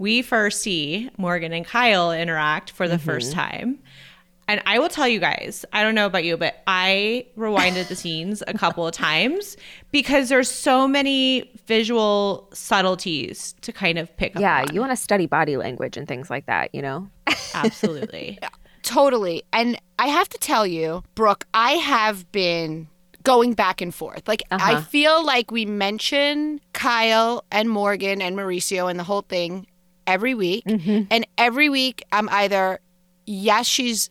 we 0.03 0.21
first 0.21 0.61
see 0.61 1.09
Morgan 1.17 1.53
and 1.53 1.65
Kyle 1.65 2.11
interact 2.11 2.73
for 2.73 2.89
the 2.89 2.99
first 2.99 3.31
mm-hmm. 3.31 3.41
time. 3.41 3.79
And 4.49 4.61
I 4.67 4.81
will 4.81 4.89
tell 4.89 5.07
you 5.07 5.21
guys, 5.21 5.65
I 5.73 5.85
don't 5.85 5.95
know 5.95 6.07
about 6.07 6.25
you, 6.25 6.37
but 6.37 6.61
I 6.67 7.27
rewinded 7.39 7.87
the 7.87 7.95
scenes 7.95 8.43
a 8.49 8.53
couple 8.53 8.85
of 8.85 8.93
times 8.93 9.57
because 9.93 10.29
there's 10.29 10.51
so 10.51 10.89
many 10.89 11.53
visual 11.67 12.51
subtleties 12.53 13.55
to 13.61 13.73
kind 13.73 13.97
of 13.97 14.15
pick 14.17 14.35
up. 14.35 14.43
yeah, 14.43 14.67
you 14.73 14.81
want 14.81 14.91
to 14.91 14.97
study 14.97 15.27
body 15.27 15.57
language 15.57 15.97
and 15.97 16.09
things 16.09 16.29
like 16.29 16.47
that, 16.47 16.75
you 16.75 16.83
know? 16.83 17.09
absolutely. 17.55 18.41
Totally. 18.83 19.45
And 19.53 19.81
I 20.01 20.09
have 20.09 20.29
to 20.31 20.39
tell 20.39 20.67
you, 20.67 21.05
Brooke, 21.15 21.47
I 21.55 21.75
have 21.75 22.31
been 22.33 22.89
going 23.23 23.55
back 23.55 23.81
and 23.81 23.95
forth. 23.95 24.27
Like, 24.27 24.43
I 24.51 24.57
uh-huh. 24.57 24.81
feel 24.83 25.25
like 25.25 25.53
we 25.53 25.65
mention 25.65 26.61
Kyle 26.73 27.45
and 27.53 27.71
Morgan 27.71 28.21
and 28.21 28.37
Mauricio 28.37 28.91
and 28.91 28.99
the 28.99 29.05
whole 29.05 29.23
thing 29.23 29.69
every 30.07 30.35
week. 30.35 30.65
And 30.67 31.27
every 31.39 31.69
week, 31.69 32.05
I'm 32.13 32.29
either, 32.31 32.81
yes, 33.27 33.67
she's, 33.67 34.11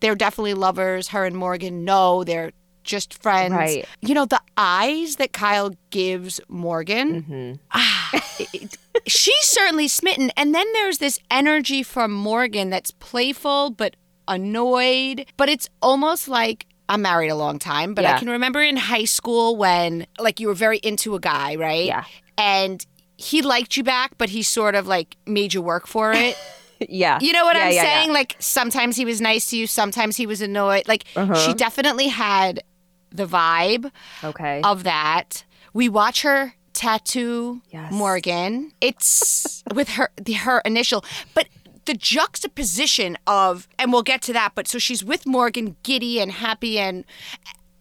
they're 0.00 0.14
definitely 0.14 0.54
lovers, 0.54 1.08
her 1.08 1.24
and 1.24 1.36
Morgan. 1.36 1.84
No, 1.84 2.24
they're 2.24 2.52
just 2.84 3.20
friends. 3.22 3.52
Right. 3.54 3.86
You 4.00 4.14
know, 4.14 4.24
the 4.24 4.40
eyes 4.56 5.16
that 5.16 5.32
Kyle 5.32 5.72
gives 5.90 6.40
Morgan, 6.48 7.60
ah, 7.72 8.10
it- 8.38 8.76
she's 9.06 9.44
certainly 9.44 9.86
smitten. 9.88 10.30
And 10.36 10.54
then 10.54 10.66
there's 10.72 10.98
this 10.98 11.18
energy 11.30 11.82
from 11.82 12.12
Morgan 12.12 12.70
that's 12.70 12.90
playful 12.90 13.70
but 13.70 13.96
annoyed. 14.28 15.26
But 15.36 15.48
it's 15.48 15.68
almost 15.82 16.28
like 16.28 16.66
I'm 16.88 17.02
married 17.02 17.28
a 17.28 17.34
long 17.36 17.58
time, 17.58 17.94
but 17.94 18.04
I 18.04 18.18
can 18.18 18.28
remember 18.30 18.60
in 18.62 18.76
high 18.76 19.04
school 19.04 19.56
when 19.56 20.06
like 20.18 20.40
you 20.40 20.48
were 20.48 20.54
very 20.54 20.78
into 20.78 21.14
a 21.14 21.20
guy, 21.20 21.54
right? 21.56 21.86
Yeah. 21.86 22.04
And 22.36 22.84
he 23.22 23.42
liked 23.42 23.76
you 23.76 23.84
back, 23.84 24.16
but 24.18 24.30
he 24.30 24.42
sort 24.42 24.74
of 24.74 24.86
like 24.86 25.16
made 25.26 25.52
you 25.52 25.60
work 25.62 25.86
for 25.86 26.12
it. 26.12 26.36
yeah. 26.88 27.18
You 27.20 27.32
know 27.32 27.44
what 27.44 27.54
Yeah, 27.56 27.64
I'm 27.64 27.72
yeah, 27.72 27.82
yeah. 27.82 27.82
saying? 27.82 28.12
Like 28.12 28.36
sometimes 28.38 28.96
he 28.96 29.04
was 29.04 29.20
nice 29.20 29.46
to 29.50 29.56
you, 29.58 29.66
sometimes 29.66 30.16
he 30.16 30.26
was 30.26 30.40
annoyed. 30.40 30.88
Like 30.88 31.04
Uh-huh. 31.14 31.34
she 31.34 31.52
definitely 31.54 32.08
had 32.08 32.62
the 33.10 33.26
vibe 33.26 33.90
Okay. 34.24 34.62
of 34.64 34.84
that. 34.84 35.44
We 35.74 35.88
watch 35.88 36.22
her 36.22 36.54
tattoo 36.72 37.60
Yes. 37.70 37.92
Morgan. 37.92 38.72
It's 38.80 39.62
with 39.74 39.90
her 39.90 40.10
the, 40.16 40.32
her 40.32 40.60
initial, 40.64 41.04
but 41.34 41.46
the 41.84 41.94
juxtaposition 41.94 43.18
of 43.26 43.68
and 43.78 43.92
we'll 43.92 44.02
get 44.02 44.22
to 44.22 44.32
that, 44.32 44.52
but 44.54 44.66
so 44.68 44.78
she's 44.78 45.04
with 45.04 45.26
Morgan 45.26 45.76
giddy 45.82 46.20
and 46.20 46.32
happy 46.32 46.78
and 46.78 47.04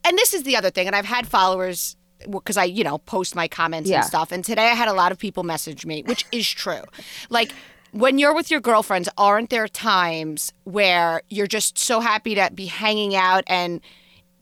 and 0.03 0.17
this 0.17 0.33
is 0.33 0.43
the 0.43 0.55
other 0.57 0.69
thing 0.71 0.87
and 0.87 0.95
I've 0.95 1.05
had 1.05 1.27
followers 1.27 1.95
because 2.29 2.57
I, 2.57 2.65
you 2.65 2.83
know, 2.83 2.97
post 2.99 3.35
my 3.35 3.47
comments 3.47 3.89
Yeah. 3.89 3.97
and 3.97 4.05
stuff. 4.05 4.31
And 4.31 4.43
today 4.43 4.65
I 4.69 4.73
had 4.75 4.87
a 4.87 4.93
lot 4.93 5.11
of 5.11 5.17
people 5.17 5.43
message 5.43 5.85
me, 5.85 6.03
which 6.03 6.25
is 6.31 6.47
true. 6.49 6.83
Like 7.29 7.51
when 7.91 8.17
you're 8.19 8.33
with 8.35 8.51
your 8.51 8.59
girlfriends, 8.59 9.09
aren't 9.17 9.49
there 9.49 9.67
times 9.67 10.51
where 10.63 11.21
you're 11.29 11.47
just 11.47 11.77
so 11.79 11.99
happy 12.01 12.35
to 12.35 12.49
be 12.53 12.65
hanging 12.67 13.15
out 13.15 13.43
and 13.47 13.81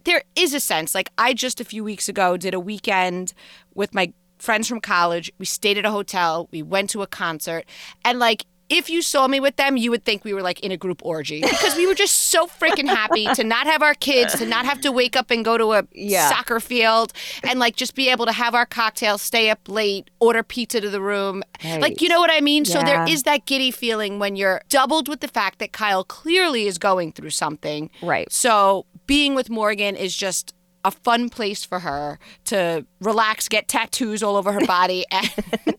there 0.04 0.24
is 0.36 0.54
a 0.54 0.60
sense 0.62 0.96
like 0.96 1.10
I 1.18 1.34
just 1.34 1.60
a 1.60 1.66
few 1.66 1.84
weeks 1.84 2.08
ago 2.08 2.38
did 2.38 2.54
a 2.54 2.60
weekend 2.60 3.34
with 3.76 3.94
my 3.94 4.14
friends 4.38 4.68
from 4.68 4.80
college. 4.80 5.32
We 5.38 5.46
stayed 5.46 5.78
at 5.78 5.86
a 5.86 5.92
hotel, 5.92 6.48
we 6.52 6.62
went 6.64 6.90
to 6.92 7.02
a 7.02 7.08
concert, 7.08 7.66
and 8.06 8.18
like 8.18 8.46
if 8.70 8.90
you 8.90 9.02
saw 9.02 9.28
me 9.28 9.40
with 9.40 9.56
them, 9.56 9.78
you 9.78 9.92
would 9.92 10.04
think 10.04 10.26
we 10.26 10.34
were 10.34 10.42
like 10.42 10.60
in 10.60 10.72
a 10.72 10.78
group 10.78 11.02
orgy 11.06 11.42
because 11.50 11.76
we 11.78 11.88
were 11.88 11.94
just 11.96 12.16
so 12.30 12.48
freaking 12.48 12.88
happy 12.88 13.26
to 13.34 13.44
not 13.44 13.66
have 13.68 13.82
our 13.82 13.94
kids, 13.94 14.38
to 14.40 14.46
not 14.46 14.66
have 14.66 14.82
to 14.82 14.92
wake 14.92 15.16
up 15.16 15.32
and 15.32 15.46
go 15.46 15.58
to 15.58 15.74
a 15.74 15.88
Yeah. 15.94 16.30
soccer 16.30 16.60
field, 16.60 17.14
and 17.50 17.60
like 17.60 17.76
just 17.78 17.96
be 17.96 18.10
able 18.10 18.26
to 18.26 18.32
have 18.34 18.54
our 18.56 18.66
cocktails, 18.66 19.22
stay 19.22 19.50
up 19.50 19.60
late, 19.70 20.10
order 20.20 20.44
pizza 20.44 20.82
to 20.82 20.90
the 20.90 21.02
room. 21.02 21.44
Like, 21.64 22.02
you 22.02 22.10
know 22.10 22.20
what 22.20 22.32
I 22.32 22.42
mean? 22.42 22.66
So 22.66 22.82
there 22.82 23.08
is 23.08 23.24
that 23.24 23.46
giddy 23.46 23.72
feeling 23.72 24.20
when 24.20 24.36
you're 24.36 24.62
doubled 24.70 25.08
with 25.08 25.22
the 25.22 25.28
fact 25.30 25.60
that 25.60 25.72
Kyle 25.72 26.04
clearly 26.04 26.66
is 26.68 26.78
going 26.78 27.14
through 27.14 27.30
something. 27.32 27.90
Right. 28.02 28.32
So 28.32 28.86
being 29.06 29.34
with 29.36 29.50
Morgan 29.50 29.96
is 29.96 30.16
just 30.16 30.54
a 30.86 30.92
fun 30.92 31.28
place 31.30 31.66
for 31.66 31.80
her 31.80 32.18
to 32.46 32.86
relax, 33.02 33.50
get 33.50 33.68
tattoos 33.68 34.22
all 34.24 34.36
over 34.38 34.52
her 34.54 34.66
body. 34.66 35.06
And 35.12 35.30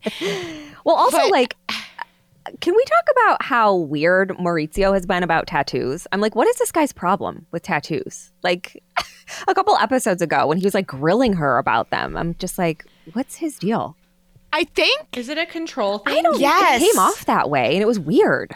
Well, 0.84 0.96
also 0.96 1.18
But- 1.18 1.30
like 1.30 1.54
can 2.60 2.74
we 2.74 2.84
talk 2.84 3.04
about 3.12 3.42
how 3.42 3.74
weird 3.74 4.30
Mauricio 4.30 4.92
has 4.94 5.06
been 5.06 5.22
about 5.22 5.46
tattoos? 5.46 6.06
I'm 6.12 6.20
like, 6.20 6.34
what 6.34 6.46
is 6.46 6.56
this 6.56 6.72
guy's 6.72 6.92
problem 6.92 7.46
with 7.50 7.62
tattoos? 7.62 8.30
Like 8.42 8.82
a 9.48 9.54
couple 9.54 9.76
episodes 9.76 10.22
ago 10.22 10.46
when 10.46 10.58
he 10.58 10.64
was 10.64 10.74
like 10.74 10.86
grilling 10.86 11.34
her 11.34 11.58
about 11.58 11.90
them, 11.90 12.16
I'm 12.16 12.34
just 12.34 12.58
like, 12.58 12.86
what's 13.12 13.36
his 13.36 13.58
deal? 13.58 13.96
I 14.52 14.64
think, 14.64 15.16
Is 15.16 15.28
it 15.28 15.38
a 15.38 15.46
control 15.46 15.98
thing? 15.98 16.18
I 16.18 16.22
don't 16.22 16.40
Yes. 16.40 16.82
it 16.82 16.86
came 16.86 16.98
off 16.98 17.26
that 17.26 17.50
way 17.50 17.74
and 17.74 17.82
it 17.82 17.86
was 17.86 17.98
weird. 17.98 18.54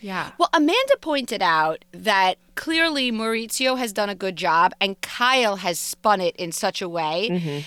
Yeah. 0.00 0.32
well, 0.38 0.50
Amanda 0.52 0.96
pointed 1.00 1.42
out 1.42 1.84
that 1.92 2.38
clearly 2.54 3.10
Mauricio 3.10 3.78
has 3.78 3.92
done 3.92 4.08
a 4.08 4.14
good 4.14 4.36
job 4.36 4.72
and 4.80 5.00
Kyle 5.00 5.56
has 5.56 5.78
spun 5.78 6.20
it 6.20 6.36
in 6.36 6.52
such 6.52 6.80
a 6.80 6.88
way 6.88 7.28
mm-hmm. 7.30 7.58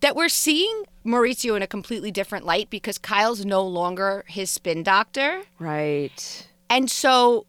that 0.00 0.16
we're 0.16 0.28
seeing 0.28 0.84
Mauricio 1.06 1.56
in 1.56 1.62
a 1.62 1.66
completely 1.66 2.10
different 2.10 2.44
light 2.44 2.70
because 2.70 2.98
Kyle's 2.98 3.44
no 3.44 3.64
longer 3.64 4.24
his 4.28 4.50
spin 4.50 4.82
doctor. 4.82 5.42
Right. 5.58 6.46
And 6.68 6.90
so 6.90 7.46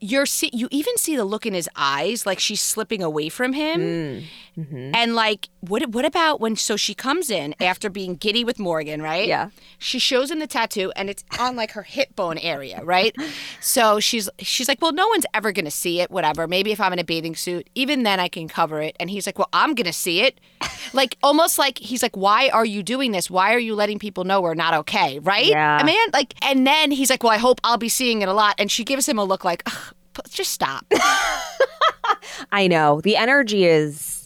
you're 0.00 0.26
see 0.26 0.50
you 0.52 0.68
even 0.70 0.96
see 0.96 1.16
the 1.16 1.24
look 1.24 1.44
in 1.44 1.54
his 1.54 1.68
eyes 1.74 2.24
like 2.24 2.38
she's 2.38 2.60
slipping 2.60 3.02
away 3.02 3.28
from 3.28 3.52
him. 3.52 3.80
Mm. 3.80 4.24
Mm-hmm. 4.58 4.90
And 4.92 5.14
like 5.14 5.48
what 5.60 5.88
what 5.90 6.04
about 6.04 6.40
when 6.40 6.56
so 6.56 6.76
she 6.76 6.92
comes 6.94 7.30
in 7.30 7.54
after 7.60 7.88
being 7.88 8.16
giddy 8.16 8.44
with 8.44 8.58
Morgan, 8.58 9.00
right? 9.00 9.28
Yeah. 9.28 9.50
She 9.78 10.00
shows 10.00 10.30
him 10.32 10.40
the 10.40 10.48
tattoo 10.48 10.92
and 10.96 11.08
it's 11.08 11.24
on 11.38 11.54
like 11.54 11.72
her 11.72 11.82
hip 11.82 12.16
bone 12.16 12.38
area, 12.38 12.82
right? 12.82 13.14
So 13.60 14.00
she's 14.00 14.28
she's 14.40 14.66
like, 14.66 14.82
"Well, 14.82 14.92
no 14.92 15.06
one's 15.08 15.26
ever 15.32 15.52
going 15.52 15.64
to 15.64 15.70
see 15.70 16.00
it, 16.00 16.10
whatever. 16.10 16.48
Maybe 16.48 16.72
if 16.72 16.80
I'm 16.80 16.92
in 16.92 16.98
a 16.98 17.04
bathing 17.04 17.36
suit, 17.36 17.70
even 17.76 18.02
then 18.02 18.18
I 18.18 18.28
can 18.28 18.48
cover 18.48 18.80
it." 18.82 18.96
And 18.98 19.10
he's 19.10 19.26
like, 19.26 19.38
"Well, 19.38 19.48
I'm 19.52 19.74
going 19.74 19.86
to 19.86 19.92
see 19.92 20.22
it." 20.22 20.40
Like 20.94 21.18
almost 21.22 21.58
like 21.58 21.78
he's 21.78 22.02
like, 22.02 22.16
"Why 22.16 22.48
are 22.48 22.64
you 22.64 22.82
doing 22.82 23.12
this? 23.12 23.30
Why 23.30 23.52
are 23.52 23.58
you 23.58 23.74
letting 23.74 23.98
people 23.98 24.24
know 24.24 24.40
we're 24.40 24.54
not 24.54 24.72
okay?" 24.72 25.18
Right? 25.18 25.46
Yeah. 25.46 25.76
I 25.76 25.84
mean, 25.84 26.08
like 26.14 26.32
and 26.42 26.66
then 26.66 26.90
he's 26.90 27.10
like, 27.10 27.22
"Well, 27.22 27.32
I 27.32 27.36
hope 27.36 27.60
I'll 27.62 27.76
be 27.76 27.90
seeing 27.90 28.22
it 28.22 28.28
a 28.28 28.32
lot." 28.32 28.54
And 28.58 28.70
she 28.70 28.84
gives 28.84 29.06
him 29.06 29.18
a 29.18 29.24
look 29.24 29.44
like, 29.44 29.62
Ugh, 29.66 29.94
"Just 30.30 30.52
stop." 30.52 30.86
I 32.52 32.68
know. 32.68 33.02
The 33.02 33.16
energy 33.16 33.66
is 33.66 34.17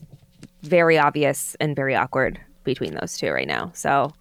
very 0.62 0.98
obvious 0.98 1.56
and 1.60 1.76
very 1.76 1.94
awkward 1.94 2.40
between 2.64 2.94
those 2.94 3.16
two 3.16 3.30
right 3.30 3.48
now. 3.48 3.70
So 3.74 4.12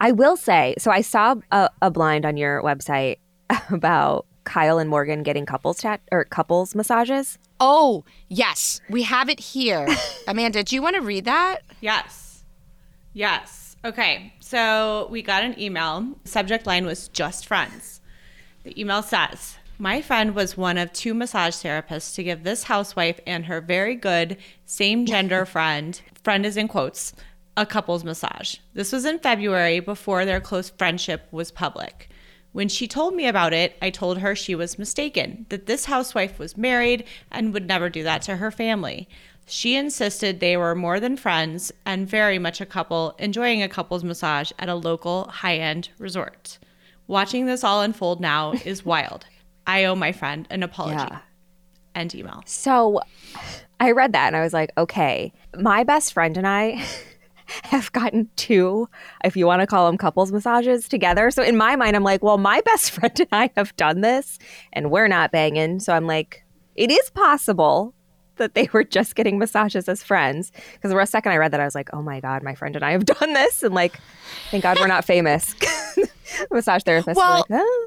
I 0.00 0.12
will 0.12 0.36
say, 0.36 0.74
so 0.78 0.90
I 0.90 1.00
saw 1.00 1.36
a, 1.52 1.70
a 1.82 1.90
blind 1.90 2.26
on 2.26 2.36
your 2.36 2.62
website 2.62 3.16
about 3.70 4.26
Kyle 4.44 4.78
and 4.78 4.88
Morgan 4.88 5.22
getting 5.22 5.44
couples 5.46 5.80
chat 5.80 6.00
or 6.12 6.24
couples 6.24 6.74
massages. 6.74 7.38
oh, 7.58 8.04
yes. 8.28 8.80
We 8.90 9.02
have 9.02 9.28
it 9.28 9.40
here. 9.40 9.86
Amanda, 10.28 10.62
do 10.62 10.76
you 10.76 10.82
want 10.82 10.96
to 10.96 11.02
read 11.02 11.24
that? 11.24 11.62
Yes. 11.80 12.44
Yes. 13.12 13.76
Okay. 13.84 14.32
So 14.40 15.08
we 15.10 15.22
got 15.22 15.42
an 15.42 15.58
email. 15.60 16.06
Subject 16.24 16.66
line 16.66 16.86
was 16.86 17.08
just 17.08 17.46
friends. 17.46 18.00
The 18.64 18.78
email 18.80 19.02
says, 19.02 19.55
My 19.78 20.00
friend 20.00 20.34
was 20.34 20.56
one 20.56 20.78
of 20.78 20.90
two 20.94 21.12
massage 21.12 21.56
therapists 21.56 22.14
to 22.14 22.24
give 22.24 22.44
this 22.44 22.62
housewife 22.62 23.20
and 23.26 23.44
her 23.44 23.60
very 23.60 23.94
good 23.94 24.38
same 24.64 25.04
gender 25.04 25.44
friend, 25.46 26.00
friend 26.24 26.46
is 26.46 26.56
in 26.56 26.66
quotes, 26.66 27.12
a 27.58 27.66
couples 27.66 28.02
massage. 28.02 28.56
This 28.72 28.90
was 28.90 29.04
in 29.04 29.18
February 29.18 29.80
before 29.80 30.24
their 30.24 30.40
close 30.40 30.70
friendship 30.70 31.28
was 31.30 31.50
public. 31.50 32.08
When 32.52 32.70
she 32.70 32.88
told 32.88 33.14
me 33.14 33.26
about 33.26 33.52
it, 33.52 33.76
I 33.82 33.90
told 33.90 34.18
her 34.18 34.34
she 34.34 34.54
was 34.54 34.78
mistaken, 34.78 35.44
that 35.50 35.66
this 35.66 35.84
housewife 35.84 36.38
was 36.38 36.56
married 36.56 37.04
and 37.30 37.52
would 37.52 37.66
never 37.66 37.90
do 37.90 38.02
that 38.02 38.22
to 38.22 38.36
her 38.36 38.50
family. 38.50 39.10
She 39.44 39.76
insisted 39.76 40.40
they 40.40 40.56
were 40.56 40.74
more 40.74 41.00
than 41.00 41.18
friends 41.18 41.70
and 41.84 42.08
very 42.08 42.38
much 42.38 42.62
a 42.62 42.66
couple 42.66 43.14
enjoying 43.18 43.62
a 43.62 43.68
couple's 43.68 44.04
massage 44.04 44.52
at 44.58 44.70
a 44.70 44.74
local 44.74 45.28
high 45.28 45.58
end 45.58 45.90
resort. 45.98 46.58
Watching 47.06 47.44
this 47.44 47.62
all 47.62 47.82
unfold 47.82 48.22
now 48.22 48.54
is 48.64 48.86
wild. 48.86 49.26
I 49.66 49.84
owe 49.84 49.94
my 49.94 50.12
friend 50.12 50.46
an 50.50 50.62
apology. 50.62 50.96
Yeah. 50.96 51.18
End 51.94 52.14
email. 52.14 52.42
So 52.46 53.00
I 53.80 53.92
read 53.92 54.12
that 54.12 54.28
and 54.28 54.36
I 54.36 54.42
was 54.42 54.52
like, 54.52 54.70
okay, 54.76 55.32
my 55.56 55.84
best 55.84 56.12
friend 56.12 56.36
and 56.36 56.46
I 56.46 56.84
have 57.64 57.90
gotten 57.92 58.28
two, 58.36 58.88
if 59.24 59.36
you 59.36 59.46
want 59.46 59.60
to 59.60 59.66
call 59.66 59.86
them 59.86 59.96
couples 59.96 60.32
massages 60.32 60.88
together. 60.88 61.30
So 61.30 61.42
in 61.42 61.56
my 61.56 61.76
mind, 61.76 61.96
I'm 61.96 62.04
like, 62.04 62.22
well, 62.22 62.38
my 62.38 62.60
best 62.64 62.90
friend 62.90 63.18
and 63.18 63.28
I 63.32 63.50
have 63.56 63.74
done 63.76 64.00
this 64.00 64.38
and 64.72 64.90
we're 64.90 65.08
not 65.08 65.32
banging. 65.32 65.80
So 65.80 65.92
I'm 65.92 66.06
like, 66.06 66.44
it 66.74 66.90
is 66.90 67.10
possible 67.10 67.94
that 68.36 68.54
they 68.54 68.68
were 68.72 68.84
just 68.84 69.14
getting 69.14 69.38
massages 69.38 69.88
as 69.88 70.02
friends. 70.02 70.52
Because 70.74 70.92
the 70.92 71.06
second 71.06 71.32
I 71.32 71.38
read 71.38 71.52
that, 71.52 71.60
I 71.60 71.64
was 71.64 71.74
like, 71.74 71.88
oh 71.94 72.02
my 72.02 72.20
God, 72.20 72.42
my 72.42 72.54
friend 72.54 72.76
and 72.76 72.84
I 72.84 72.92
have 72.92 73.04
done 73.06 73.32
this. 73.32 73.62
And 73.62 73.74
like, 73.74 73.98
thank 74.50 74.62
God 74.62 74.78
we're 74.78 74.86
not 74.86 75.04
famous. 75.04 75.54
Massage 76.50 76.82
therapists. 76.82 77.14
Well, 77.14 77.46
like, 77.48 77.62
"Oh." 77.62 77.86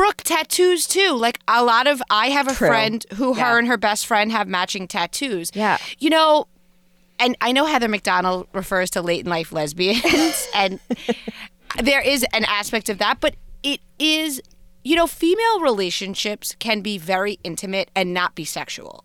Brooke 0.00 0.22
tattoos 0.24 0.86
too. 0.86 1.12
Like 1.14 1.38
a 1.46 1.62
lot 1.62 1.86
of 1.86 2.02
I 2.08 2.28
have 2.30 2.48
a 2.48 2.54
True. 2.54 2.68
friend 2.68 3.04
who 3.16 3.36
Yeah. 3.36 3.50
her 3.50 3.58
and 3.58 3.68
her 3.68 3.76
best 3.76 4.06
friend 4.06 4.32
have 4.32 4.48
matching 4.48 4.88
tattoos. 4.88 5.50
Yeah. 5.54 5.76
You 5.98 6.08
know, 6.08 6.46
and 7.18 7.36
I 7.42 7.52
know 7.52 7.66
Heather 7.66 7.88
McDonald 7.88 8.46
refers 8.54 8.88
to 8.92 9.02
late 9.02 9.24
in 9.26 9.30
life 9.30 9.52
lesbians 9.52 10.48
and 10.54 10.80
there 11.82 12.00
is 12.00 12.24
an 12.32 12.44
aspect 12.46 12.88
of 12.88 12.96
that, 12.98 13.18
but 13.20 13.34
it 13.62 13.80
is 13.98 14.40
you 14.84 14.96
know, 14.96 15.06
female 15.06 15.60
relationships 15.60 16.56
can 16.58 16.80
be 16.80 16.96
very 16.96 17.38
intimate 17.44 17.90
and 17.94 18.14
not 18.14 18.34
be 18.34 18.46
sexual. 18.46 19.04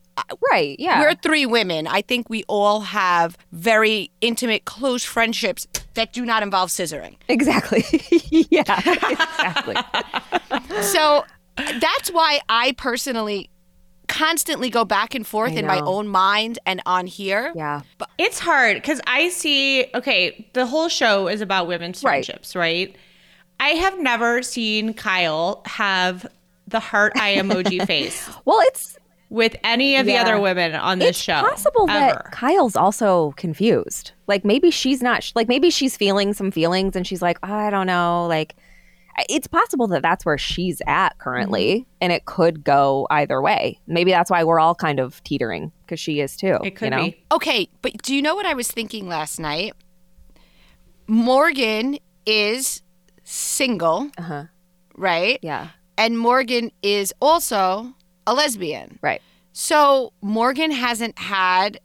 Right. 0.52 0.80
Yeah. 0.80 1.02
We're 1.02 1.16
three 1.16 1.46
women. 1.46 1.88
I 1.88 2.02
think 2.02 2.30
we 2.30 2.44
all 2.48 2.82
have 2.82 3.38
very 3.52 4.12
intimate, 4.22 4.66
close 4.66 5.04
friendships 5.04 5.68
that 5.96 6.14
do 6.14 6.26
not 6.26 6.44
involve 6.44 6.70
scissoring. 6.70 7.16
exactly. 7.28 7.84
yeah. 8.50 8.64
Exactly. 8.80 9.76
So 10.82 11.26
that's 11.58 12.10
why 12.12 12.40
I 12.50 12.74
personally 12.74 13.50
constantly 14.08 14.70
go 14.70 14.84
back 14.86 15.16
and 15.16 15.26
forth 15.26 15.54
in 15.54 15.66
my 15.66 15.80
own 15.80 16.08
mind 16.08 16.60
and 16.66 16.82
on 16.86 17.08
here. 17.08 17.52
Yeah. 17.56 17.82
But- 17.98 18.10
It's 18.18 18.40
hard 18.40 18.76
because 18.78 19.00
I 19.08 19.30
see, 19.30 19.86
okay, 19.96 20.48
the 20.54 20.66
whole 20.66 20.90
show 20.90 21.28
is 21.28 21.42
about 21.42 21.68
women's 21.68 22.04
Right. 22.04 22.26
friendships, 22.26 22.56
right? 22.56 22.96
I 23.60 23.70
have 23.70 24.00
never 24.00 24.44
seen 24.44 24.94
Kyle 24.94 25.62
have 25.66 26.26
the 26.68 26.80
heart 26.80 27.14
eye 27.16 27.36
emoji 27.36 27.86
face 27.88 28.30
Well, 28.44 28.60
it's 28.64 28.95
with 29.30 29.56
any 29.64 29.96
of 29.98 30.06
the 30.06 30.16
other 30.18 30.40
women 30.40 30.76
on 30.76 31.00
this 31.00 31.10
it's 31.10 31.20
show. 31.20 31.40
It's 31.40 31.50
possible 31.64 31.90
ever. 31.90 32.14
that 32.24 32.32
Kyle's 32.32 32.76
also 32.76 33.32
confused. 33.38 34.12
Like 34.28 34.46
maybe 34.46 34.72
she's 34.72 35.02
not. 35.02 35.32
Like 35.36 35.48
maybe 35.48 35.70
she's 35.70 35.98
feeling 35.98 36.34
some 36.34 36.52
feelings, 36.52 36.96
and 36.96 37.06
she's 37.08 37.22
like, 37.22 37.38
I 37.44 37.70
don't 37.70 37.88
know. 37.88 38.28
Like 38.28 38.56
it's 39.30 39.48
possible 39.48 39.88
that 39.88 40.02
that's 40.02 40.26
where 40.26 40.38
she's 40.38 40.82
at 40.88 41.18
currently, 41.20 41.80
Mm-hmm. 41.80 41.90
and 42.02 42.12
it 42.12 42.26
could 42.26 42.64
go 42.64 43.08
either 43.10 43.42
way. 43.42 43.80
Maybe 43.88 44.12
that's 44.12 44.30
why 44.30 44.44
we're 44.44 44.60
all 44.60 44.76
kind 44.76 45.00
of 45.00 45.24
teetering 45.24 45.72
because 45.86 46.00
she 46.00 46.20
is 46.20 46.36
too. 46.36 46.60
it 46.64 46.76
could 46.76 46.86
you 46.88 46.90
know? 46.92 47.04
be. 47.06 47.24
Okay, 47.32 47.70
but 47.82 47.94
do 48.04 48.14
you 48.14 48.22
know 48.22 48.36
what 48.36 48.46
I 48.46 48.54
was 48.54 48.70
thinking 48.70 49.08
last 49.08 49.40
night? 49.40 49.74
Morgan 51.08 51.98
is 52.26 52.82
single, 53.24 54.10
Uh-huh. 54.18 54.46
right? 54.98 55.40
Yeah. 55.42 55.70
And 55.98 56.20
Morgan 56.20 56.72
is 56.84 57.14
also 57.22 57.94
a 58.28 58.34
lesbian. 58.34 59.00
Right. 59.02 59.22
So 59.54 60.12
Morgan 60.22 60.72
hasn't 60.72 61.18
had 61.18 61.80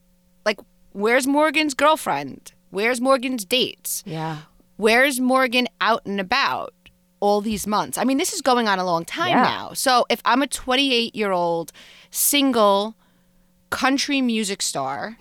like 0.44 0.58
where's 0.92 1.26
Morgan's 1.26 1.74
girlfriend? 1.74 2.52
Where's 2.70 3.00
Morgan's 3.00 3.44
dates? 3.44 4.02
Yeah. 4.06 4.38
Where's 4.76 5.20
Morgan 5.20 5.68
out 5.80 6.04
and 6.06 6.20
about 6.20 6.74
all 7.20 7.40
these 7.40 7.66
months? 7.66 7.98
I 7.98 8.04
mean, 8.04 8.18
this 8.18 8.32
is 8.32 8.40
going 8.40 8.68
on 8.68 8.78
a 8.78 8.84
long 8.84 9.04
time 9.04 9.30
Yeah. 9.30 9.42
now. 9.42 9.72
So 9.74 10.06
if 10.08 10.20
I'm 10.24 10.42
a 10.42 10.46
28 10.46 11.14
year 11.14 11.32
old 11.32 11.72
single 12.10 12.94
country 13.70 14.20
music 14.20 14.62
star, 14.62 15.16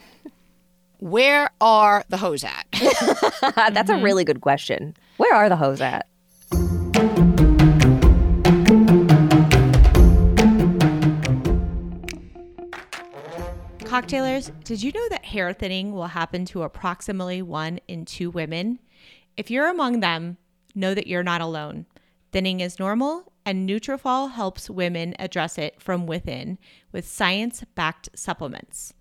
where 1.00 1.50
are 1.62 2.04
the 2.10 2.18
hoes 2.18 2.44
at? 2.44 2.66
That's 2.72 3.90
a 3.90 3.94
mm-hmm. 3.94 4.04
really 4.04 4.24
good 4.24 4.42
question. 4.42 4.96
Where 5.18 5.34
are 5.34 5.50
the 5.50 5.56
hoes 5.56 5.82
at? 5.82 6.08
Cocktailers, 14.00 14.50
did 14.64 14.82
you 14.82 14.94
know 14.94 15.10
that 15.10 15.26
hair 15.26 15.52
thinning 15.52 15.92
will 15.92 16.08
happen 16.08 16.46
to 16.46 16.64
approximately 16.64 17.42
one 17.42 17.82
in 17.90 18.06
two 18.06 18.32
women? 18.32 18.80
If 19.36 19.52
you're 19.52 19.68
among 19.68 20.00
them, 20.00 20.38
know 20.74 20.94
that 20.94 21.06
you're 21.06 21.22
not 21.22 21.42
alone. 21.42 21.86
Thinning 22.32 22.62
is 22.62 22.80
normal, 22.80 23.34
and 23.46 23.68
Nutrafol 23.68 24.32
helps 24.32 24.70
women 24.70 25.16
address 25.20 25.58
it 25.58 25.82
from 25.82 26.06
within 26.06 26.58
with 26.94 27.06
science-backed 27.06 28.08
supplements. 28.16 28.94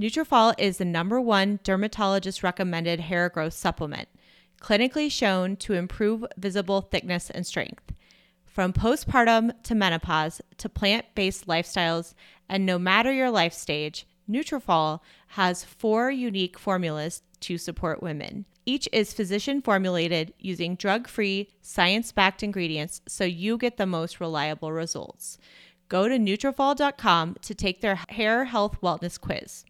Nutrafol 0.00 0.56
is 0.58 0.78
the 0.78 0.84
number 0.84 1.20
one 1.20 1.60
dermatologist 1.62 2.42
recommended 2.42 2.98
hair 2.98 3.28
growth 3.28 3.54
supplement, 3.54 4.08
clinically 4.60 5.08
shown 5.08 5.54
to 5.58 5.74
improve 5.74 6.26
visible 6.36 6.80
thickness 6.80 7.30
and 7.30 7.46
strength. 7.46 7.92
From 8.44 8.72
postpartum 8.72 9.52
to 9.62 9.76
menopause 9.76 10.40
to 10.56 10.68
plant-based 10.68 11.46
lifestyles 11.46 12.14
and 12.48 12.66
no 12.66 12.76
matter 12.76 13.12
your 13.12 13.30
life 13.30 13.52
stage, 13.52 14.04
Nutrafol 14.28 15.00
has 15.28 15.64
four 15.64 16.10
unique 16.10 16.58
formulas 16.58 17.22
to 17.40 17.58
support 17.58 18.02
women. 18.02 18.44
Each 18.64 18.88
is 18.92 19.12
physician 19.12 19.62
formulated 19.62 20.32
using 20.38 20.74
drug-free, 20.74 21.48
science-backed 21.62 22.42
ingredients 22.42 23.00
so 23.06 23.24
you 23.24 23.56
get 23.56 23.76
the 23.76 23.86
most 23.86 24.20
reliable 24.20 24.72
results. 24.72 25.38
Go 25.88 26.08
to 26.08 26.18
Nutrafol.com 26.18 27.36
to 27.42 27.54
take 27.54 27.80
their 27.80 28.00
hair 28.08 28.46
health 28.46 28.80
wellness 28.82 29.20
quiz. 29.20 29.64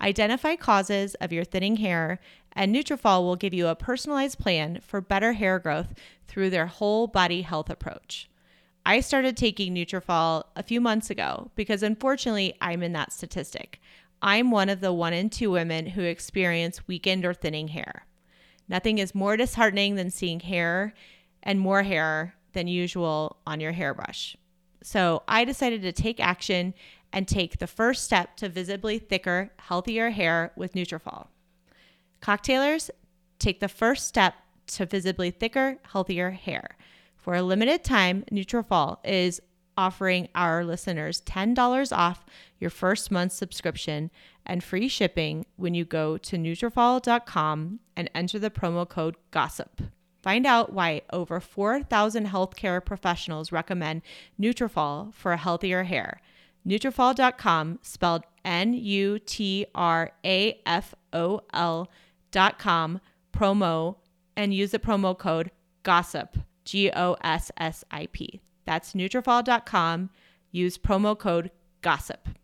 Identify 0.00 0.56
causes 0.56 1.14
of 1.16 1.32
your 1.32 1.44
thinning 1.44 1.76
hair, 1.76 2.20
and 2.52 2.74
Nutrafol 2.74 3.22
will 3.22 3.36
give 3.36 3.52
you 3.52 3.66
a 3.66 3.76
personalized 3.76 4.38
plan 4.38 4.80
for 4.80 5.02
better 5.02 5.34
hair 5.34 5.58
growth 5.58 5.92
through 6.26 6.48
their 6.48 6.66
whole 6.66 7.06
body 7.06 7.42
health 7.42 7.68
approach. 7.68 8.30
I 8.86 9.00
started 9.00 9.36
taking 9.36 9.74
Nutrafol 9.74 10.44
a 10.56 10.62
few 10.62 10.80
months 10.80 11.10
ago 11.10 11.50
because 11.54 11.82
unfortunately 11.82 12.54
I'm 12.62 12.82
in 12.82 12.94
that 12.94 13.12
statistic. 13.12 13.80
I'm 14.20 14.50
one 14.50 14.68
of 14.68 14.80
the 14.80 14.92
1 14.92 15.12
in 15.12 15.30
2 15.30 15.50
women 15.50 15.86
who 15.86 16.02
experience 16.02 16.86
weakened 16.88 17.24
or 17.24 17.34
thinning 17.34 17.68
hair. 17.68 18.06
Nothing 18.68 18.98
is 18.98 19.14
more 19.14 19.36
disheartening 19.36 19.94
than 19.94 20.10
seeing 20.10 20.40
hair 20.40 20.94
and 21.42 21.60
more 21.60 21.82
hair 21.82 22.34
than 22.52 22.66
usual 22.68 23.38
on 23.46 23.60
your 23.60 23.72
hairbrush. 23.72 24.36
So 24.82 25.22
I 25.28 25.44
decided 25.44 25.82
to 25.82 25.92
take 25.92 26.20
action 26.20 26.74
and 27.12 27.26
take 27.26 27.58
the 27.58 27.66
first 27.66 28.04
step 28.04 28.36
to 28.36 28.48
visibly 28.48 28.98
thicker, 28.98 29.50
healthier 29.58 30.10
hair 30.10 30.52
with 30.56 30.74
Nutrafol. 30.74 31.28
Cocktailers, 32.20 32.90
take 33.38 33.60
the 33.60 33.68
first 33.68 34.06
step 34.06 34.34
to 34.66 34.84
visibly 34.84 35.30
thicker, 35.30 35.78
healthier 35.92 36.30
hair. 36.30 36.76
For 37.16 37.34
a 37.34 37.42
limited 37.42 37.84
time, 37.84 38.24
Nutrafol 38.30 38.98
is 39.04 39.40
offering 39.76 40.28
our 40.34 40.64
listeners 40.64 41.22
$10 41.22 41.96
off 41.96 42.26
your 42.58 42.70
first 42.70 43.10
month's 43.10 43.36
subscription 43.36 44.10
and 44.44 44.64
free 44.64 44.88
shipping 44.88 45.46
when 45.56 45.74
you 45.74 45.84
go 45.84 46.16
to 46.18 46.36
Nutrafol.com 46.36 47.80
and 47.96 48.10
enter 48.14 48.38
the 48.38 48.50
promo 48.50 48.88
code 48.88 49.16
GOSSIP. 49.32 49.90
Find 50.22 50.46
out 50.46 50.72
why 50.72 51.02
over 51.12 51.40
4,000 51.40 52.26
healthcare 52.28 52.84
professionals 52.84 53.52
recommend 53.52 54.02
Nutrafol 54.40 55.14
for 55.14 55.36
healthier 55.36 55.84
hair. 55.84 56.20
Nutrafol.com, 56.66 57.78
spelled 57.82 58.24
N-U-T-R-A-F-O-L 58.44 59.10
dot 62.30 62.58
com, 62.58 63.00
promo, 63.32 63.96
and 64.36 64.52
use 64.52 64.70
the 64.72 64.78
promo 64.78 65.16
code 65.16 65.50
GOSSIP, 65.84 66.44
G-O-S-S-I-P. 66.64 68.40
That's 68.66 68.92
Nutrafol.com. 68.92 70.10
Use 70.50 70.76
promo 70.76 71.18
code 71.18 71.50
GOSSIP. 71.82 72.34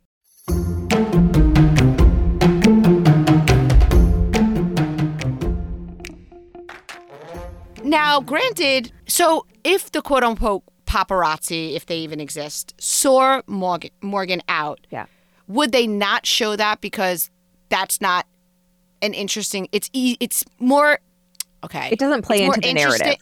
Now, 7.95 8.21
granted, 8.21 8.93
so 9.07 9.47
if 9.63 9.91
the 9.93 10.03
quote 10.03 10.25
unquote 10.25 10.63
paparazzi, 10.87 11.75
if 11.75 11.87
they 11.87 11.99
even 11.99 12.21
exist, 12.21 12.75
saw 12.79 13.41
Morgan, 13.47 13.91
Morgan 14.03 14.43
out, 14.49 14.81
Yeah. 14.91 15.07
would 15.49 15.71
they 15.73 15.87
not 15.87 16.27
show 16.27 16.57
that 16.57 16.81
because 16.81 17.31
that's 17.69 18.01
not 18.01 18.27
an 19.01 19.15
interesting? 19.15 19.69
It's 19.73 19.91
e- 19.93 20.17
it's 20.21 20.45
more 20.59 20.99
okay. 21.65 21.89
It 21.93 21.99
doesn't 21.99 22.23
play 22.23 22.43
into 22.45 22.61
the 22.61 22.73
narrative. 22.75 23.17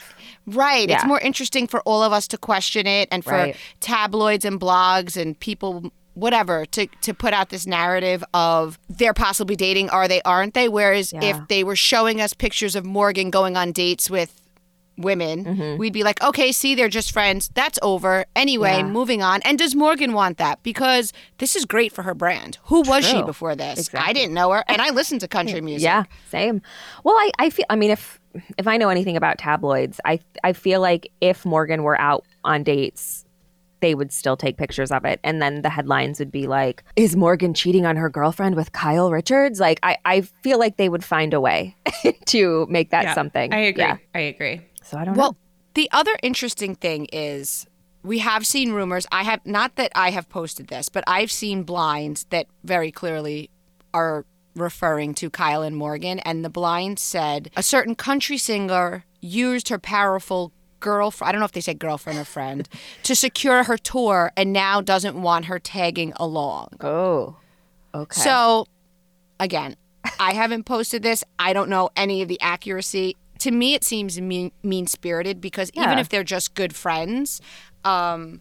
Right. 0.47 0.91
It's 0.91 1.05
more 1.05 1.21
interesting 1.21 1.67
for 1.69 1.81
all 1.83 2.03
of 2.03 2.13
us 2.13 2.27
to 2.29 2.39
question 2.39 2.87
it 2.87 3.09
and 3.13 3.23
for 3.23 3.33
Right. 3.33 3.57
tabloids 3.81 4.45
and 4.45 4.59
blogs 4.61 5.17
and 5.21 5.39
people 5.39 5.93
whatever 6.15 6.67
to 6.67 6.87
to 7.01 7.15
put 7.15 7.33
out 7.33 7.49
this 7.49 7.67
narrative 7.67 8.23
of 8.35 8.79
they're 8.91 9.15
possibly 9.15 9.57
dating 9.57 9.89
are 9.89 10.07
they 10.09 10.21
aren't 10.23 10.53
they 10.53 10.69
whereas 10.69 11.11
Yeah. 11.11 11.21
if 11.25 11.49
they 11.49 11.65
were 11.65 11.77
showing 11.77 12.21
us 12.21 12.35
pictures 12.35 12.77
of 12.77 12.85
Morgan 12.85 13.31
going 13.31 13.57
on 13.57 13.73
dates 13.73 14.11
with 14.11 14.42
women 14.99 15.45
Mm-hmm. 15.45 15.79
we'd 15.79 15.93
be 15.93 16.03
like 16.05 16.23
okay 16.23 16.53
see 16.53 16.75
they're 16.75 16.89
just 16.89 17.13
friends 17.13 17.51
that's 17.55 17.79
over 17.83 18.25
anyway 18.37 18.77
Yeah. 18.79 18.89
moving 18.89 19.23
on 19.23 19.41
and 19.43 19.59
does 19.59 19.75
Morgan 19.75 20.13
want 20.13 20.37
that 20.39 20.63
because 20.63 21.13
this 21.39 21.57
is 21.57 21.65
great 21.65 21.93
for 21.93 22.03
her 22.03 22.15
brand 22.15 22.59
who 22.65 22.83
was 22.83 23.05
she 23.05 23.23
before 23.23 23.57
this 23.57 23.89
I 23.95 24.13
didn't 24.13 24.35
know 24.35 24.51
her 24.53 24.63
and 24.69 24.83
I 24.83 24.91
listened 24.91 25.21
to 25.23 25.29
country 25.29 25.61
music 25.71 25.85
Yeah, 25.87 26.05
same. 26.29 26.61
Well, 27.05 27.15
I, 27.15 27.31
I 27.39 27.51
feel. 27.51 27.65
I 27.71 27.77
mean, 27.77 27.91
if 27.91 28.21
if 28.59 28.67
I 28.69 28.77
know 28.77 28.89
anything 28.89 29.17
about 29.17 29.39
tabloids, 29.39 30.01
I 30.05 30.21
I 30.45 30.53
feel 30.53 30.81
like 30.81 31.11
if 31.21 31.45
Morgan 31.45 31.83
were 31.83 32.01
out 32.01 32.25
on 32.45 32.63
dates, 32.63 33.25
they 33.81 33.95
would 33.95 34.13
still 34.13 34.37
take 34.37 34.57
pictures 34.57 34.93
of 34.93 35.05
it, 35.05 35.19
and 35.25 35.43
then 35.43 35.63
the 35.63 35.69
headlines 35.71 36.19
would 36.19 36.31
be 36.31 36.47
like, 36.47 36.85
"Is 36.97 37.17
Morgan 37.17 37.53
cheating 37.55 37.85
on 37.85 37.97
her 37.97 38.09
girlfriend 38.09 38.55
with 38.55 38.73
Kyle 38.73 39.11
Richards?" 39.11 39.59
Like, 39.61 39.81
I 39.83 39.97
I 40.05 40.21
feel 40.43 40.59
like 40.59 40.77
they 40.77 40.89
would 40.89 41.05
find 41.05 41.35
a 41.35 41.41
way 41.41 41.77
to 42.27 42.67
make 42.71 42.91
that 42.91 43.05
Yeah, 43.05 43.15
something. 43.15 43.53
I 43.53 43.59
agree. 43.59 43.83
Yeah. 43.85 43.97
I 44.15 44.21
agree. 44.21 44.61
So 44.93 44.99
I 44.99 45.05
don't 45.07 45.17
Well, 45.17 45.33
know. 45.33 45.37
the 45.75 45.89
other 45.91 46.17
interesting 46.23 46.75
thing 46.75 47.07
is 47.13 47.67
we 48.03 48.19
have 48.19 48.47
seen 48.47 48.73
rumors. 48.73 49.07
I 49.11 49.23
have 49.23 49.45
not 49.47 49.77
that 49.77 49.91
I 49.95 50.11
have 50.11 50.29
posted 50.29 50.69
this, 50.69 50.89
but 50.91 51.03
I've 51.07 51.33
seen 51.33 51.63
blinds 51.63 52.27
that 52.31 52.47
very 52.63 52.93
clearly 52.93 53.49
are 53.95 54.27
referring 54.55 55.15
to 55.15 55.31
Kyle 55.31 55.63
and 55.63 55.75
Morgan. 55.77 56.19
And 56.21 56.45
the 56.45 56.51
blind 56.51 56.99
said 56.99 57.51
a 57.57 57.63
certain 57.63 57.95
country 57.95 58.37
singer 58.37 59.05
used 59.23 59.71
her 59.71 59.79
powerful 59.79 60.53
girlfriend, 60.81 61.29
I 61.29 61.33
don't 61.33 61.39
know 61.39 61.45
if 61.47 61.53
they 61.53 61.61
said 61.63 61.79
girlfriend 61.79 62.19
or 62.19 62.25
friend, 62.25 62.69
to 63.05 63.15
secure 63.15 63.65
her 63.65 63.79
tour 63.79 64.31
and 64.37 64.53
now 64.53 64.81
doesn't 64.83 65.17
want 65.21 65.47
her 65.47 65.59
tagging 65.59 66.13
along. 66.17 66.69
Oh, 66.81 67.37
okay. 67.95 68.21
So, 68.21 68.67
again, 69.41 69.77
I 70.19 70.35
haven't 70.35 70.65
posted 70.65 71.03
this. 71.03 71.23
I 71.39 71.53
don't 71.53 71.71
know 71.71 71.89
any 71.97 72.21
of 72.21 72.29
the 72.29 72.41
accuracy. 72.43 73.17
To 73.43 73.51
me, 73.51 73.75
it 73.75 73.83
seems 73.85 74.21
mean 74.21 74.87
spirited 74.87 75.41
because 75.41 75.71
even 75.75 75.99
if 75.99 76.09
they're 76.09 76.23
just 76.25 76.55
good 76.55 76.75
friends, 76.75 77.41
um, 77.85 78.41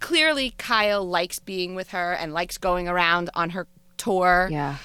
clearly 0.00 0.54
Kyle 0.58 1.04
likes 1.04 1.38
being 1.40 1.74
with 1.74 1.90
her 1.90 2.12
and 2.12 2.32
likes 2.32 2.56
going 2.58 2.86
around 2.88 3.30
on 3.34 3.50
her 3.50 3.66
tour. 3.96 4.48
yeah. 4.50 4.76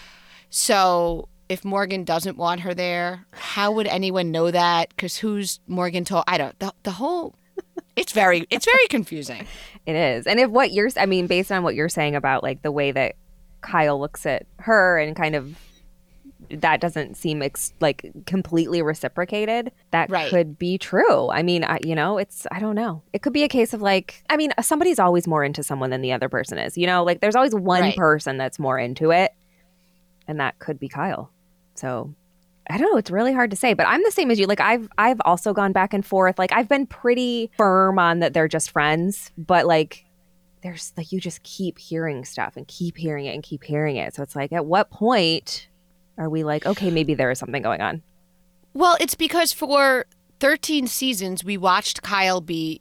So 0.50 1.30
if 1.50 1.66
Morgan 1.66 2.04
doesn't 2.04 2.38
want 2.38 2.62
her 2.62 2.74
there, 2.74 3.26
how 3.32 3.72
would 3.72 3.88
anyone 3.88 4.32
know 4.32 4.50
that? 4.52 4.90
Because 4.90 5.18
who's 5.18 5.60
Morgan 5.68 6.06
told? 6.06 6.24
I 6.28 6.38
don't. 6.38 6.58
The, 6.60 6.74
the 6.84 6.92
whole. 6.92 7.36
It's 7.96 8.12
very. 8.12 8.48
It's 8.50 8.66
very 8.66 8.88
confusing. 8.88 9.46
It 9.86 9.98
is. 9.98 10.28
And 10.28 10.40
if 10.40 10.50
what 10.50 10.72
you're, 10.72 10.90
I 10.96 11.06
mean, 11.06 11.28
based 11.28 11.52
on 11.52 11.62
what 11.62 11.76
you're 11.76 11.90
saying 11.90 12.16
about 12.16 12.42
like 12.42 12.62
the 12.62 12.72
way 12.72 12.94
that 12.94 13.16
Kyle 13.60 14.00
looks 14.00 14.26
at 14.26 14.46
her 14.60 14.98
and 14.98 15.14
kind 15.14 15.36
of 15.36 15.58
that 16.62 16.80
doesn't 16.82 17.16
seem 17.18 17.42
ex- 17.42 17.74
like 17.82 18.06
completely 18.26 18.82
reciprocated, 18.82 19.72
that 19.92 20.10
Right. 20.10 20.30
could 20.30 20.58
be 20.58 20.78
true. 20.78 21.30
I 21.30 21.44
mean, 21.44 21.64
I, 21.64 21.80
you 21.84 21.96
know, 21.96 22.18
it's, 22.18 22.46
I 22.52 22.60
don't 22.60 22.76
know. 22.76 23.02
It 23.14 23.22
could 23.22 23.34
be 23.34 23.44
a 23.44 23.48
case 23.48 23.74
of 23.74 23.82
like, 23.82 24.24
I 24.30 24.38
mean, 24.38 24.52
somebody's 24.62 25.00
always 25.00 25.28
more 25.28 25.44
into 25.44 25.64
someone 25.64 25.90
than 25.90 26.02
the 26.02 26.12
other 26.14 26.30
person 26.30 26.58
is, 26.58 26.78
you 26.78 26.88
know, 26.88 27.04
like 27.04 27.22
there's 27.22 27.36
always 27.36 27.54
one 27.56 27.82
Right. 27.82 27.96
person 27.96 28.38
that's 28.38 28.60
more 28.60 28.78
into 28.80 29.12
it. 29.12 29.34
And 30.28 30.40
that 30.40 30.60
could 30.60 30.80
be 30.80 30.88
Kyle. 30.88 31.32
So 31.76 32.14
I 32.70 32.78
don't 32.78 32.92
know. 32.92 32.98
It's 32.98 33.12
really 33.12 33.34
hard 33.34 33.50
to 33.52 33.58
say, 33.58 33.74
but 33.74 33.86
I'm 33.88 34.02
the 34.04 34.12
same 34.12 34.32
as 34.32 34.40
you. 34.40 34.46
Like 34.48 34.62
I've 34.62 34.88
I've 34.98 35.20
also 35.26 35.52
gone 35.54 35.74
back 35.74 35.94
and 35.94 36.06
forth. 36.06 36.40
Like 36.40 36.54
I've 36.54 36.70
been 36.70 36.86
pretty 36.88 37.52
firm 37.58 38.00
on 38.00 38.20
that 38.20 38.34
they're 38.34 38.48
just 38.48 38.72
friends, 38.72 39.32
but 39.38 39.66
like 39.66 40.06
there's 40.62 40.94
like 40.96 41.12
you 41.12 41.20
just 41.20 41.44
keep 41.44 41.78
hearing 41.78 42.24
stuff 42.24 42.56
and 42.56 42.66
keep 42.70 42.96
hearing 42.96 43.26
it 43.26 43.34
and 43.34 43.44
keep 43.44 43.66
hearing 43.66 43.98
it. 43.98 44.16
So 44.16 44.24
it's 44.24 44.34
like 44.34 44.54
at 44.54 44.66
what 44.66 44.90
point 44.92 45.68
are 46.18 46.30
we 46.30 46.44
like, 46.44 46.66
okay, 46.66 46.90
maybe 46.92 47.14
there 47.14 47.32
is 47.32 47.40
something 47.40 47.62
going 47.62 47.82
on? 47.82 48.02
Well, 48.74 48.98
it's 49.00 49.16
because 49.16 49.54
for 49.54 50.06
13 50.40 50.88
seasons, 50.88 51.44
we 51.44 51.58
watched 51.58 52.02
Kyle 52.02 52.42
be 52.42 52.80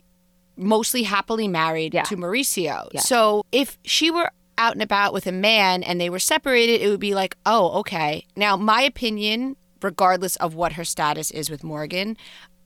mostly 0.57 1.03
happily 1.05 1.49
married 1.49 1.95
Yeah. 1.95 2.03
to 2.05 2.17
Mauricio. 2.17 2.89
Yeah. 2.93 3.01
So 3.01 3.45
if 3.53 3.79
she 3.85 4.11
were 4.11 4.31
out 4.59 4.75
and 4.75 4.83
about 4.83 5.13
with 5.13 5.27
a 5.27 5.33
man 5.33 5.83
and 5.83 6.01
they 6.01 6.11
were 6.11 6.19
separated, 6.19 6.81
it 6.83 6.89
would 6.89 7.01
be 7.01 7.15
like, 7.15 7.37
oh, 7.47 7.81
okay. 7.81 8.27
Now, 8.37 8.57
my 8.57 8.83
opinion, 8.83 9.57
regardless 9.81 10.37
of 10.37 10.55
what 10.55 10.75
her 10.75 10.85
status 10.85 11.31
is 11.31 11.51
with 11.51 11.65
Morgan, 11.65 12.17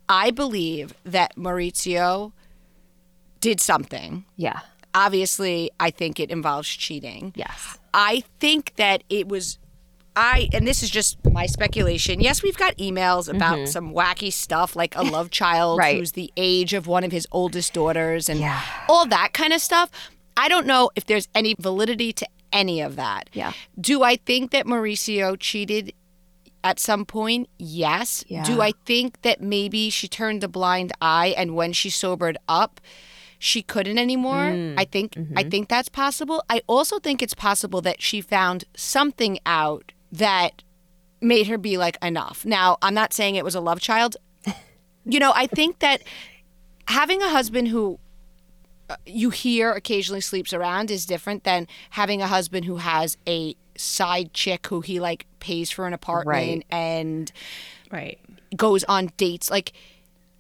I 0.09 0.31
believe 0.31 0.95
that 1.05 1.37
Mauricio 1.37 2.33
did 3.41 3.61
something. 3.61 4.25
Yeah. 4.37 4.61
Obviously, 4.95 5.71
I 5.79 5.91
think 5.91 6.19
it 6.19 6.31
involves 6.31 6.69
cheating. 6.69 7.33
Yes. 7.37 7.79
I 7.93 8.25
think 8.41 8.75
that 8.77 9.05
it 9.09 9.29
was 9.29 9.59
I 10.17 10.49
and 10.55 10.67
this 10.67 10.83
is 10.83 10.89
just 10.91 11.19
my 11.31 11.47
speculation. 11.47 12.21
Yes, 12.21 12.43
we've 12.43 12.57
got 12.57 12.77
emails 12.79 13.29
about 13.33 13.69
some 13.69 13.93
wacky 13.93 14.33
stuff 14.33 14.75
like 14.75 14.97
a 14.97 15.03
love 15.03 15.31
child 15.31 15.79
Mm-hmm. 15.79 15.81
Right. 15.81 15.99
who's 15.99 16.13
the 16.13 16.33
age 16.37 16.73
of 16.73 16.87
one 16.87 17.05
of 17.05 17.13
his 17.13 17.27
oldest 17.31 17.75
daughters 17.75 18.29
and 18.29 18.41
Yeah. 18.41 18.61
all 18.89 19.07
that 19.07 19.33
kind 19.35 19.53
of 19.53 19.61
stuff. 19.61 19.91
I 20.37 20.49
don't 20.49 20.67
know 20.67 20.91
if 20.97 21.05
there's 21.07 21.29
any 21.35 21.55
validity 21.59 22.13
to 22.15 22.27
any 22.53 22.81
of 22.81 22.97
that. 22.97 23.29
Yeah. 23.33 23.53
Do 23.81 24.03
I 24.03 24.17
think 24.17 24.51
that 24.53 24.65
Mauricio 24.67 25.37
cheated 25.39 25.93
at 26.65 26.79
some 26.81 27.05
point? 27.05 27.49
Yes. 27.59 28.25
Yeah. 28.29 28.43
Do 28.45 28.61
I 28.63 28.73
think 28.87 29.21
that 29.23 29.41
maybe 29.43 29.91
she 29.91 30.09
turned 30.09 30.43
a 30.45 30.49
blind 30.49 30.93
eye 31.01 31.35
and 31.37 31.55
when 31.55 31.73
she 31.73 31.91
sobered 31.91 32.39
up, 32.49 32.81
she 33.39 33.61
couldn't 33.63 33.99
anymore? 33.99 34.47
Mm. 34.51 34.75
I 34.79 34.85
think 34.85 35.15
I 35.17 35.21
Mm-hmm. 35.21 35.49
think 35.51 35.69
that's 35.69 35.89
possible. 35.91 36.43
I 36.49 36.63
also 36.67 36.99
think 36.99 37.23
it's 37.23 37.35
possible 37.35 37.81
that 37.83 38.01
she 38.01 38.21
found 38.23 38.65
something 38.75 39.39
out 39.45 39.93
that 40.13 40.63
made 41.21 41.47
her 41.49 41.59
be 41.59 41.77
like 41.79 41.97
enough. 42.03 42.45
Now, 42.45 42.77
I'm 42.83 42.95
not 42.95 43.13
saying 43.13 43.35
it 43.37 43.45
was 43.45 43.55
a 43.55 43.61
love 43.61 43.81
child. 43.81 44.17
you 45.05 45.19
know, 45.19 45.33
I 45.35 45.47
think 45.47 45.79
that 45.81 46.03
having 46.89 47.23
a 47.23 47.29
husband 47.29 47.69
who 47.69 47.99
uh, 48.89 48.97
you 49.05 49.31
hear 49.31 49.73
occasionally 49.73 50.21
sleeps 50.21 50.53
around 50.53 50.91
is 50.91 51.07
different 51.07 51.45
than 51.45 51.67
having 51.91 52.23
a 52.23 52.27
husband 52.29 52.65
who 52.67 52.77
has 52.77 53.17
a 53.27 53.57
side 53.77 54.33
chick 54.33 54.67
who 54.69 54.81
he 54.81 55.01
like 55.01 55.27
pays 55.41 55.71
for 55.71 55.87
an 55.87 55.93
apartment 55.93 56.27
Right. 56.27 56.65
and 56.71 57.33
Right. 57.91 58.19
goes 58.57 58.85
on 58.85 59.11
dates. 59.17 59.51
Like, 59.51 59.73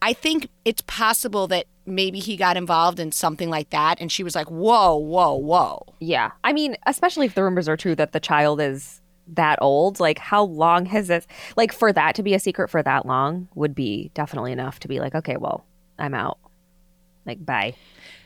I 0.02 0.12
think 0.12 0.48
it's 0.64 0.82
possible 0.86 1.46
that 1.48 1.66
maybe 1.86 2.18
he 2.20 2.36
got 2.36 2.56
involved 2.56 3.00
in 3.00 3.12
something 3.12 3.48
like 3.50 3.70
that, 3.70 4.00
and 4.00 4.12
she 4.12 4.22
was 4.22 4.34
like, 4.34 4.48
"Whoa, 4.50 4.96
whoa, 4.96 5.34
whoa." 5.34 5.82
Yeah. 6.00 6.32
I 6.44 6.52
mean, 6.52 6.76
especially 6.86 7.26
if 7.26 7.34
the 7.34 7.42
rumors 7.42 7.68
are 7.68 7.76
true 7.76 7.94
that 7.96 8.12
the 8.12 8.20
child 8.20 8.60
is 8.60 9.00
that 9.28 9.58
old, 9.60 10.00
like 10.00 10.18
how 10.18 10.44
long 10.44 10.86
has 10.86 11.08
this 11.08 11.26
like 11.56 11.72
for 11.72 11.92
that 11.92 12.14
to 12.14 12.22
be 12.22 12.34
a 12.34 12.40
secret 12.40 12.68
for 12.68 12.82
that 12.82 13.06
long 13.06 13.48
would 13.54 13.74
be 13.74 14.10
definitely 14.14 14.52
enough 14.52 14.78
to 14.80 14.88
be 14.88 15.00
like, 15.00 15.14
okay, 15.14 15.36
well, 15.36 15.64
I'm 15.98 16.14
out. 16.14 16.38
Like 17.24 17.44
bye. 17.44 17.74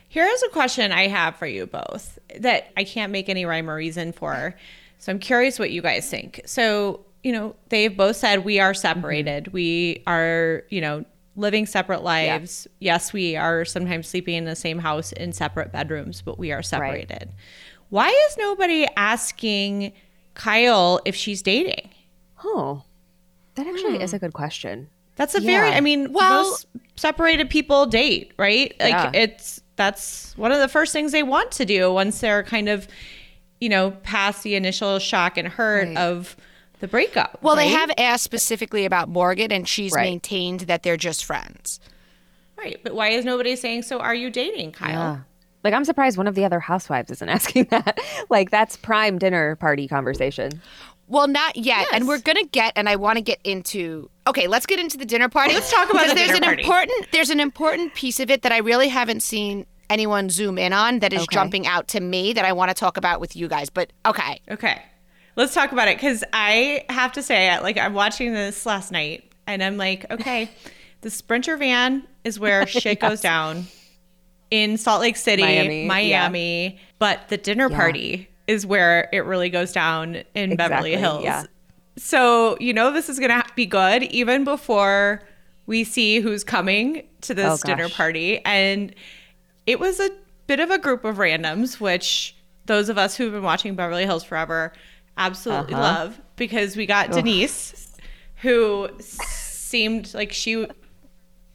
Here's 0.07 0.43
a 0.43 0.49
question 0.49 0.91
I 0.91 1.07
have 1.07 1.37
for 1.37 1.47
you 1.47 1.65
both 1.65 2.19
that 2.39 2.71
I 2.75 2.83
can't 2.83 3.11
make 3.11 3.29
any 3.29 3.45
rhyme 3.45 3.69
or 3.69 3.75
reason 3.75 4.11
for. 4.11 4.55
So 4.97 5.11
I'm 5.11 5.19
curious 5.19 5.57
what 5.57 5.71
you 5.71 5.81
guys 5.81 6.09
think. 6.09 6.41
So, 6.45 7.05
you 7.23 7.31
know, 7.31 7.55
they've 7.69 7.95
both 7.95 8.17
said 8.17 8.43
we 8.43 8.59
are 8.59 8.73
mm-hmm. 8.73 8.81
separated. 8.81 9.53
We 9.53 10.03
are, 10.05 10.63
you 10.69 10.81
know, 10.81 11.05
living 11.35 11.65
separate 11.65 12.03
lives. 12.03 12.67
Yes, 12.79 13.13
we 13.13 13.35
are 13.35 13.65
sometimes 13.65 14.07
sleeping 14.07 14.35
in 14.35 14.45
the 14.45 14.55
same 14.55 14.79
house 14.79 15.11
in 15.13 15.31
separate 15.31 15.71
bedrooms, 15.71 16.21
but 16.21 16.37
we 16.37 16.51
are 16.51 16.61
separated. 16.61 17.31
Why 17.89 18.09
is 18.09 18.37
nobody 18.37 18.87
asking 18.95 19.93
Kyle 20.33 20.99
if 21.05 21.15
she's 21.15 21.41
dating? 21.41 21.89
Oh. 22.43 22.83
That 23.55 23.67
actually 23.67 23.97
hmm. 23.97 24.01
is 24.01 24.13
a 24.13 24.19
good 24.19 24.33
question. 24.33 24.89
That's 25.17 25.35
a 25.35 25.39
very, 25.41 25.69
I 25.69 25.81
mean, 25.81 26.13
Well- 26.13 26.43
most 26.43 26.65
separated 26.95 27.49
people 27.49 27.85
date, 27.85 28.31
right? 28.37 28.73
Like 28.79 28.91
Yeah. 28.91 29.11
it's 29.13 29.61
that's 29.75 30.37
one 30.37 30.51
of 30.51 30.59
the 30.59 30.67
first 30.67 30.93
things 30.93 31.11
they 31.11 31.23
want 31.23 31.51
to 31.53 31.65
do 31.65 31.91
once 31.91 32.19
they're 32.19 32.43
kind 32.43 32.69
of, 32.69 32.87
you 33.59 33.67
know, 33.69 33.91
past 34.03 34.43
the 34.43 34.55
initial 34.55 34.99
shock 34.99 35.37
and 35.37 35.47
hurt 35.47 35.95
of 35.97 36.35
the 36.81 36.87
breakup. 36.87 37.39
Well, 37.41 37.55
they 37.55 37.69
have 37.69 37.91
asked 37.97 38.23
specifically 38.23 38.85
about 38.85 39.09
Morgan, 39.09 39.51
and 39.51 39.67
she's 39.67 39.91
Right. 39.91 40.03
maintained 40.03 40.61
that 40.61 40.83
they're 40.83 40.97
just 40.97 41.25
friends. 41.25 41.79
right. 42.57 42.79
But 42.83 42.93
why 42.93 43.09
is 43.09 43.25
nobody 43.25 43.55
saying 43.55 43.83
so 43.83 43.99
are 43.99 44.13
you 44.13 44.29
dating, 44.29 44.73
Kyle? 44.73 45.23
Like 45.63 45.73
I'm 45.73 45.85
surprised 45.85 46.17
one 46.17 46.27
of 46.27 46.35
the 46.35 46.45
other 46.45 46.59
housewives 46.59 47.11
isn't 47.11 47.29
asking 47.37 47.65
that. 47.65 47.99
like 48.29 48.49
that's 48.51 48.77
prime 48.77 49.17
dinner 49.19 49.55
party 49.57 49.87
conversation. 49.87 50.61
Well, 51.07 51.27
not 51.27 51.57
yet, 51.57 51.87
and 51.91 52.07
we're 52.07 52.19
gonna 52.19 52.45
get, 52.45 52.71
and 52.77 52.87
I 52.87 52.95
want 52.95 53.17
to 53.17 53.21
get 53.21 53.39
into. 53.43 54.09
Okay, 54.27 54.47
let's 54.47 54.65
get 54.65 54.79
into 54.79 54.97
the 54.97 55.05
dinner 55.05 55.27
party. 55.27 55.53
Let's 55.53 55.69
talk 55.69 55.89
about 55.89 56.03
Because 56.03 56.09
the 56.11 56.15
there's 56.15 56.27
dinner 56.31 56.37
an 56.37 56.43
party. 56.43 56.61
important 56.63 57.07
there's 57.11 57.29
an 57.29 57.39
important 57.41 57.93
piece 57.95 58.19
of 58.21 58.31
it 58.31 58.43
that 58.43 58.51
I 58.53 58.59
really 58.59 58.87
haven't 58.87 59.21
seen 59.21 59.65
anyone 59.89 60.29
zoom 60.29 60.57
in 60.57 60.71
on 60.71 60.99
that 60.99 61.11
is 61.11 61.23
Okay. 61.23 61.33
jumping 61.33 61.67
out 61.67 61.89
to 61.89 61.99
me 61.99 62.31
that 62.31 62.45
I 62.45 62.53
want 62.53 62.69
to 62.69 62.73
talk 62.75 62.95
about 62.95 63.19
with 63.19 63.35
you 63.35 63.49
guys. 63.49 63.69
But 63.69 63.91
okay, 64.05 64.39
Okay. 64.49 64.81
Let's 65.35 65.53
talk 65.53 65.73
about 65.73 65.89
it 65.89 65.99
cuz 65.99 66.23
I 66.31 66.85
have 66.89 67.11
to 67.13 67.21
say 67.23 67.59
like 67.59 67.77
I'm 67.77 67.93
watching 67.93 68.33
this 68.33 68.65
last 68.65 68.91
night 68.93 69.29
and 69.47 69.61
I'm 69.61 69.75
like, 69.75 70.09
okay, 70.09 70.49
the 71.01 71.09
Sprinter 71.09 71.57
van 71.57 72.03
is 72.23 72.39
where 72.39 72.65
shit 72.67 73.01
goes 73.01 73.19
down 73.19 73.67
in 74.51 74.77
Salt 74.77 75.01
Lake 75.01 75.15
City, 75.15 75.41
Miami, 75.43 75.85
Miami, 75.85 76.67
yeah. 76.67 76.79
but 76.99 77.29
the 77.29 77.37
dinner 77.37 77.69
party 77.69 78.29
is 78.47 78.65
where 78.65 79.07
it 79.13 79.19
really 79.25 79.49
goes 79.49 79.71
down 79.71 80.23
in 80.35 80.55
Beverly 80.57 80.95
Hills. 80.95 81.23
yeah. 81.23 81.43
So, 81.97 82.57
you 82.59 82.73
know 82.73 82.91
this 82.91 83.09
is 83.09 83.17
going 83.19 83.31
to 83.31 83.43
be 83.55 83.65
good 83.65 84.03
even 84.03 84.43
before 84.43 85.21
we 85.67 85.83
see 85.83 86.19
who's 86.19 86.43
coming 86.43 87.07
to 87.21 87.33
this 87.33 87.63
Oh, 87.63 87.67
dinner 87.67 87.87
party 87.89 88.43
and 88.45 88.93
it 89.67 89.79
was 89.79 89.99
a 89.99 90.09
bit 90.47 90.59
of 90.59 90.71
a 90.71 90.77
group 90.79 91.05
of 91.05 91.17
randoms 91.17 91.79
which 91.79 92.35
those 92.65 92.89
of 92.89 92.97
us 92.97 93.15
who've 93.15 93.31
been 93.31 93.43
watching 93.43 93.75
Beverly 93.75 94.05
Hills 94.05 94.23
forever 94.23 94.73
absolutely 95.17 95.73
Uh-huh. 95.75 95.81
love 95.83 96.21
because 96.35 96.75
we 96.75 96.85
got 96.85 97.11
Denise 97.11 97.93
who 98.37 98.89
seemed 98.99 100.13
like 100.13 100.31
she 100.33 100.65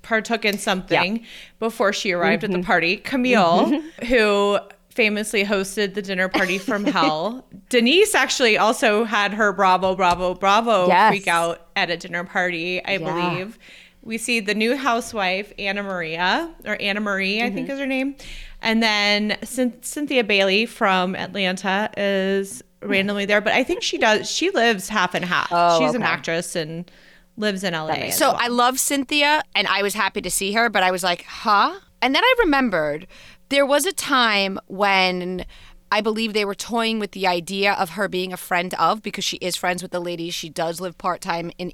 partook 0.06 0.44
in 0.44 0.56
something 0.58 1.24
before 1.58 1.92
she 1.92 2.12
arrived 2.12 2.42
Mm-hmm. 2.44 2.54
at 2.54 2.60
the 2.60 2.66
party. 2.66 2.96
Camille, 2.98 3.80
who 4.08 4.58
famously 4.90 5.44
hosted 5.44 5.94
the 5.94 6.00
dinner 6.02 6.28
party 6.28 6.58
from 6.58 6.84
hell. 6.96 7.44
Denise 7.68 8.14
actually 8.14 8.56
also 8.56 9.04
had 9.04 9.34
her 9.34 9.52
Bravo, 9.52 9.94
Bravo, 9.96 10.34
Bravo 10.34 10.86
Yes. 10.86 11.10
freak 11.10 11.28
out 11.28 11.66
at 11.76 11.90
a 11.90 11.96
dinner 11.96 12.24
party, 12.24 12.82
I 12.84 12.92
Yeah. 12.92 12.98
believe. 12.98 13.58
We 14.02 14.16
see 14.18 14.38
the 14.38 14.54
new 14.54 14.76
housewife, 14.76 15.52
Anna 15.58 15.82
Maria, 15.82 16.54
or 16.64 16.80
Anna 16.80 17.00
Marie, 17.00 17.42
I 17.42 17.46
Mm-hmm. 17.46 17.54
think 17.56 17.68
is 17.70 17.78
her 17.80 17.86
name. 17.86 18.14
And 18.62 18.82
then 18.82 19.36
Cyn- 19.42 19.84
Cynthia 19.84 20.22
Bailey 20.24 20.64
from 20.64 21.14
Atlanta 21.16 21.90
is 21.96 22.62
randomly 22.80 23.24
there, 23.26 23.40
but 23.40 23.52
I 23.52 23.64
think 23.64 23.82
she 23.82 23.98
does, 23.98 24.30
she 24.30 24.50
lives 24.50 24.88
half 24.88 25.14
and 25.14 25.24
half. 25.24 25.48
Oh, 25.50 25.80
She's 25.80 25.94
an 25.94 26.02
actress 26.02 26.54
and 26.54 26.88
lives 27.36 27.62
in 27.64 27.72
LA. 27.74 28.10
So 28.10 28.28
well. 28.32 28.38
I 28.40 28.48
love 28.48 28.78
Cynthia 28.80 29.42
and 29.54 29.66
I 29.68 29.82
was 29.82 29.94
happy 29.94 30.20
to 30.22 30.30
see 30.30 30.52
her, 30.52 30.68
but 30.68 30.82
I 30.82 30.90
was 30.90 31.02
like, 31.02 31.24
huh? 31.24 31.78
And 32.02 32.14
then 32.14 32.22
I 32.24 32.34
remembered 32.40 33.06
there 33.48 33.66
was 33.66 33.86
a 33.86 33.92
time 33.92 34.58
when 34.66 35.44
I 35.92 36.00
believe 36.00 36.32
they 36.32 36.44
were 36.44 36.54
toying 36.54 36.98
with 36.98 37.12
the 37.12 37.26
idea 37.26 37.72
of 37.74 37.90
her 37.90 38.08
being 38.08 38.32
a 38.32 38.36
friend 38.36 38.74
of 38.74 39.02
because 39.02 39.24
she 39.24 39.36
is 39.38 39.54
friends 39.56 39.82
with 39.82 39.92
the 39.92 40.00
ladies. 40.00 40.34
She 40.34 40.48
does 40.48 40.80
live 40.80 40.98
part 40.98 41.20
time 41.20 41.50
in 41.58 41.72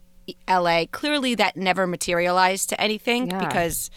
LA. 0.49 0.85
Clearly, 0.91 1.35
that 1.37 1.57
never 1.57 1.87
materialized 1.87 2.69
to 2.71 2.81
anything 2.81 3.31
Yeah. 3.31 3.39
because 3.47 3.91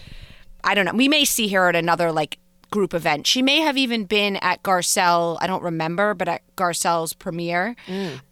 I 0.63 0.73
don't 0.73 0.85
know. 0.85 0.93
We 0.93 1.07
may 1.07 1.25
see 1.25 1.49
her 1.49 1.69
at 1.69 1.75
another 1.75 2.11
like 2.11 2.39
group 2.71 2.93
event. 2.93 3.27
She 3.27 3.41
may 3.41 3.59
have 3.59 3.77
even 3.77 4.05
been 4.05 4.37
at 4.37 4.63
Garcelle, 4.63 5.37
I 5.39 5.47
don't 5.47 5.61
remember, 5.63 6.13
but 6.13 6.27
at 6.27 6.41
Garcelle's 6.55 7.13
premiere, 7.13 7.75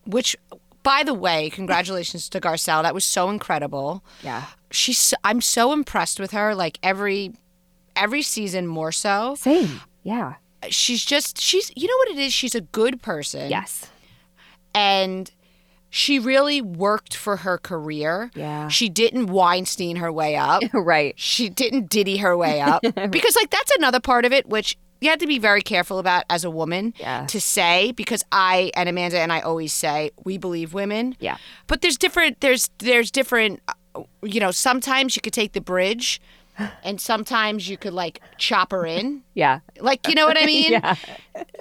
which, 0.05 0.35
by 0.83 1.03
the 1.03 1.13
way, 1.13 1.49
congratulations 1.49 2.29
to 2.29 2.39
Garcelle. 2.41 2.83
That 2.83 2.93
was 2.93 3.05
so 3.05 3.29
incredible 3.29 4.03
Yeah. 4.21 4.45
she's 4.71 5.13
I'm 5.23 5.41
so 5.41 5.71
impressed 5.73 6.19
with 6.19 6.31
her 6.31 6.53
like 6.53 6.77
every 6.83 7.33
every 7.95 8.21
season 8.21 8.67
more 8.67 8.91
so. 8.91 9.35
Same. 9.37 9.81
Yeah. 10.03 10.35
She's 10.69 11.03
just 11.05 11.39
she's 11.39 11.71
you 11.75 11.87
know 11.87 11.97
what 11.97 12.09
it 12.09 12.17
is 12.19 12.33
she's 12.33 12.55
a 12.55 12.61
good 12.61 13.01
person. 13.01 13.49
Yes. 13.49 13.89
And 14.75 15.29
she 15.89 16.17
really 16.17 16.59
worked 16.59 17.15
for 17.15 17.37
her 17.37 17.57
career. 17.59 18.31
Yeah. 18.33 18.67
She 18.67 18.89
didn't 18.89 19.27
Weinstein 19.27 19.97
her 19.97 20.11
way 20.11 20.35
up. 20.35 20.63
right. 20.73 21.13
she 21.19 21.49
didn't 21.49 21.89
diddy 21.89 22.17
her 22.17 22.35
way 22.35 22.61
up 22.61 22.81
because 23.09 23.35
like 23.35 23.51
that's 23.51 23.71
another 23.77 23.99
part 23.99 24.25
of 24.25 24.31
it 24.33 24.47
which 24.49 24.75
you 25.03 25.09
have 25.09 25.19
to 25.19 25.27
be 25.27 25.39
very 25.39 25.61
careful 25.61 25.99
about 25.99 26.23
as 26.29 26.43
a 26.45 26.49
woman 26.49 26.93
Yeah. 26.97 27.25
to 27.27 27.39
say 27.41 27.91
because 27.91 28.23
I 28.31 28.71
and 28.75 28.87
Amanda 28.89 29.19
and 29.19 29.31
I 29.33 29.41
always 29.41 29.73
say 29.73 30.11
we 30.23 30.37
believe 30.37 30.73
women. 30.73 31.15
Yeah. 31.19 31.37
But 31.67 31.81
there's 31.81 31.97
different 31.97 32.39
there's 32.41 32.69
there's 32.79 33.11
different 33.11 33.59
uh, 33.67 34.03
you 34.23 34.39
know 34.39 34.51
sometimes 34.51 35.15
you 35.15 35.21
could 35.21 35.33
take 35.33 35.51
the 35.53 35.61
bridge 35.61 36.21
and 36.83 36.99
sometimes 37.01 37.67
you 37.67 37.77
could 37.77 37.93
like 37.93 38.21
chop 38.37 38.71
her 38.71 38.85
in. 38.85 39.23
Yeah. 39.33 39.59
Like 39.79 40.07
you 40.07 40.15
know 40.15 40.25
what 40.25 40.37
I 40.41 40.45
mean? 40.45 40.71
Yeah. 40.73 40.95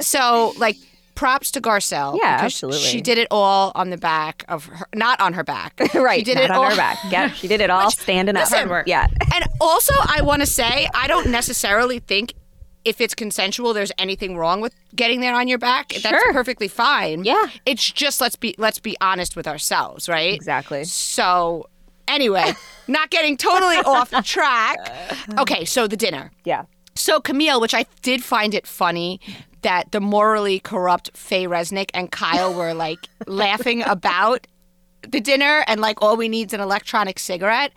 So 0.00 0.52
like 0.58 0.76
props 1.14 1.50
to 1.52 1.60
Garcelle. 1.60 2.18
Yeah, 2.18 2.38
absolutely. 2.40 2.80
She 2.80 3.00
did 3.00 3.18
it 3.18 3.28
all 3.30 3.70
on 3.74 3.90
the 3.90 3.98
back 3.98 4.44
of 4.48 4.64
her, 4.66 4.86
not 4.94 5.20
on 5.20 5.34
her 5.34 5.44
back. 5.44 5.78
right. 5.94 6.18
She 6.20 6.24
did 6.24 6.36
not 6.36 6.44
it 6.44 6.50
on 6.50 6.56
all 6.56 6.70
her 6.70 6.76
back. 6.76 6.98
Yeah, 7.10 7.30
she 7.30 7.48
did 7.48 7.60
it 7.60 7.70
all 7.70 7.90
standing 7.90 8.36
up. 8.36 8.50
listen, 8.50 8.82
yeah. 8.86 9.06
And 9.34 9.44
also, 9.60 9.94
I 9.98 10.22
want 10.22 10.40
to 10.40 10.46
say, 10.46 10.88
I 10.94 11.06
don't 11.08 11.28
necessarily 11.28 11.98
think 11.98 12.32
if 12.84 13.00
it's 13.00 13.14
consensual, 13.14 13.72
there's 13.72 13.92
anything 13.98 14.36
wrong 14.36 14.60
with 14.60 14.74
getting 14.94 15.20
there 15.20 15.34
on 15.34 15.48
your 15.48 15.58
back. 15.58 15.90
That's 15.90 16.32
perfectly 16.32 16.68
fine. 16.68 17.24
Yeah. 17.24 17.48
It's 17.66 17.90
just 17.90 18.20
let's 18.20 18.36
be 18.36 18.54
let's 18.58 18.78
be 18.78 18.96
honest 19.00 19.36
with 19.36 19.46
ourselves, 19.46 20.08
right? 20.08 20.34
Exactly. 20.34 20.84
So, 20.84 21.68
anyway, 22.08 22.52
not 22.88 23.10
getting 23.10 23.36
totally 23.36 23.76
off 23.76 24.10
track. 24.24 24.78
Okay, 25.38 25.64
so 25.64 25.86
the 25.86 25.96
dinner. 25.96 26.30
Yeah. 26.44 26.64
So 26.94 27.20
Camille, 27.20 27.60
which 27.60 27.74
I 27.74 27.86
did 28.02 28.22
find 28.22 28.54
it 28.54 28.66
funny 28.66 29.20
that 29.62 29.92
the 29.92 30.00
morally 30.00 30.60
corrupt 30.60 31.16
Faye 31.16 31.46
Resnick 31.46 31.90
and 31.94 32.10
Kyle 32.10 32.52
were 32.58 32.74
like 32.74 33.08
laughing 33.26 33.82
about 33.82 34.46
the 35.08 35.20
dinner 35.20 35.64
and 35.66 35.80
like 35.80 36.00
all 36.02 36.16
we 36.16 36.28
need 36.28 36.48
is 36.48 36.52
an 36.52 36.60
electronic 36.60 37.18
cigarette. 37.18 37.72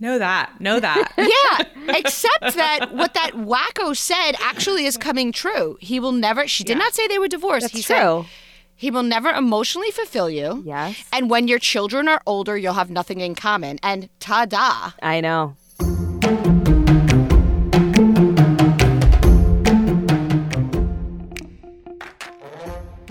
Know 0.00 0.18
that. 0.18 0.58
Know 0.60 0.80
that. 0.88 1.12
Yeah, 1.16 1.94
except 1.94 2.56
that 2.56 2.88
what 2.94 3.14
that 3.14 3.32
wacko 3.34 3.94
said 3.96 4.32
actually 4.40 4.86
is 4.86 4.96
coming 4.96 5.30
true. 5.32 5.76
He 5.80 6.00
will 6.00 6.12
never. 6.12 6.48
She 6.48 6.64
did 6.64 6.78
not 6.78 6.94
say 6.94 7.06
they 7.06 7.18
were 7.18 7.28
divorced. 7.28 7.64
That's 7.64 7.74
he 7.74 7.82
true. 7.82 8.24
said 8.24 8.30
he 8.76 8.90
will 8.90 9.02
never 9.02 9.28
emotionally 9.28 9.90
fulfill 9.90 10.30
you. 10.30 10.62
Yes. 10.64 11.04
And 11.12 11.28
when 11.28 11.48
your 11.48 11.58
children 11.58 12.08
are 12.08 12.22
older, 12.26 12.56
you'll 12.56 12.72
have 12.74 12.90
nothing 12.90 13.20
in 13.20 13.34
common. 13.34 13.78
And 13.82 14.08
ta-da! 14.20 14.92
I 15.02 15.20
know. 15.20 15.54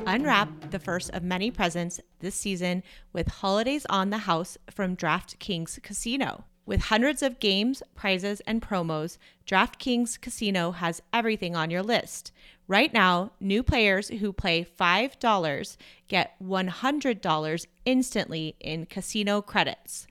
Unwrap 0.05 0.71
the 0.71 0.79
first 0.79 1.11
of 1.11 1.23
many 1.23 1.51
presents 1.51 1.99
this 2.19 2.33
season 2.35 2.81
with 3.13 3.27
Holidays 3.27 3.85
on 3.89 4.09
the 4.09 4.19
House 4.19 4.57
from 4.71 4.95
DraftKings 4.95 5.81
Casino. 5.83 6.45
With 6.69 6.81
hundreds 6.81 7.23
of 7.23 7.39
games, 7.39 7.81
prizes, 7.95 8.41
and 8.41 8.61
promos, 8.61 9.17
DraftKings 9.47 10.21
Casino 10.21 10.69
has 10.69 11.01
everything 11.11 11.55
on 11.55 11.71
your 11.71 11.81
list. 11.81 12.31
Right 12.67 12.93
now, 12.93 13.31
new 13.39 13.63
players 13.63 14.09
who 14.09 14.31
play 14.31 14.67
$5 14.79 15.77
get 16.07 16.35
$100 16.39 17.65
instantly 17.85 18.55
in 18.59 18.85
casino 18.85 19.41
credits. 19.41 20.05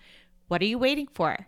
What 0.48 0.60
are 0.60 0.64
you 0.64 0.78
waiting 0.78 1.06
for? 1.14 1.46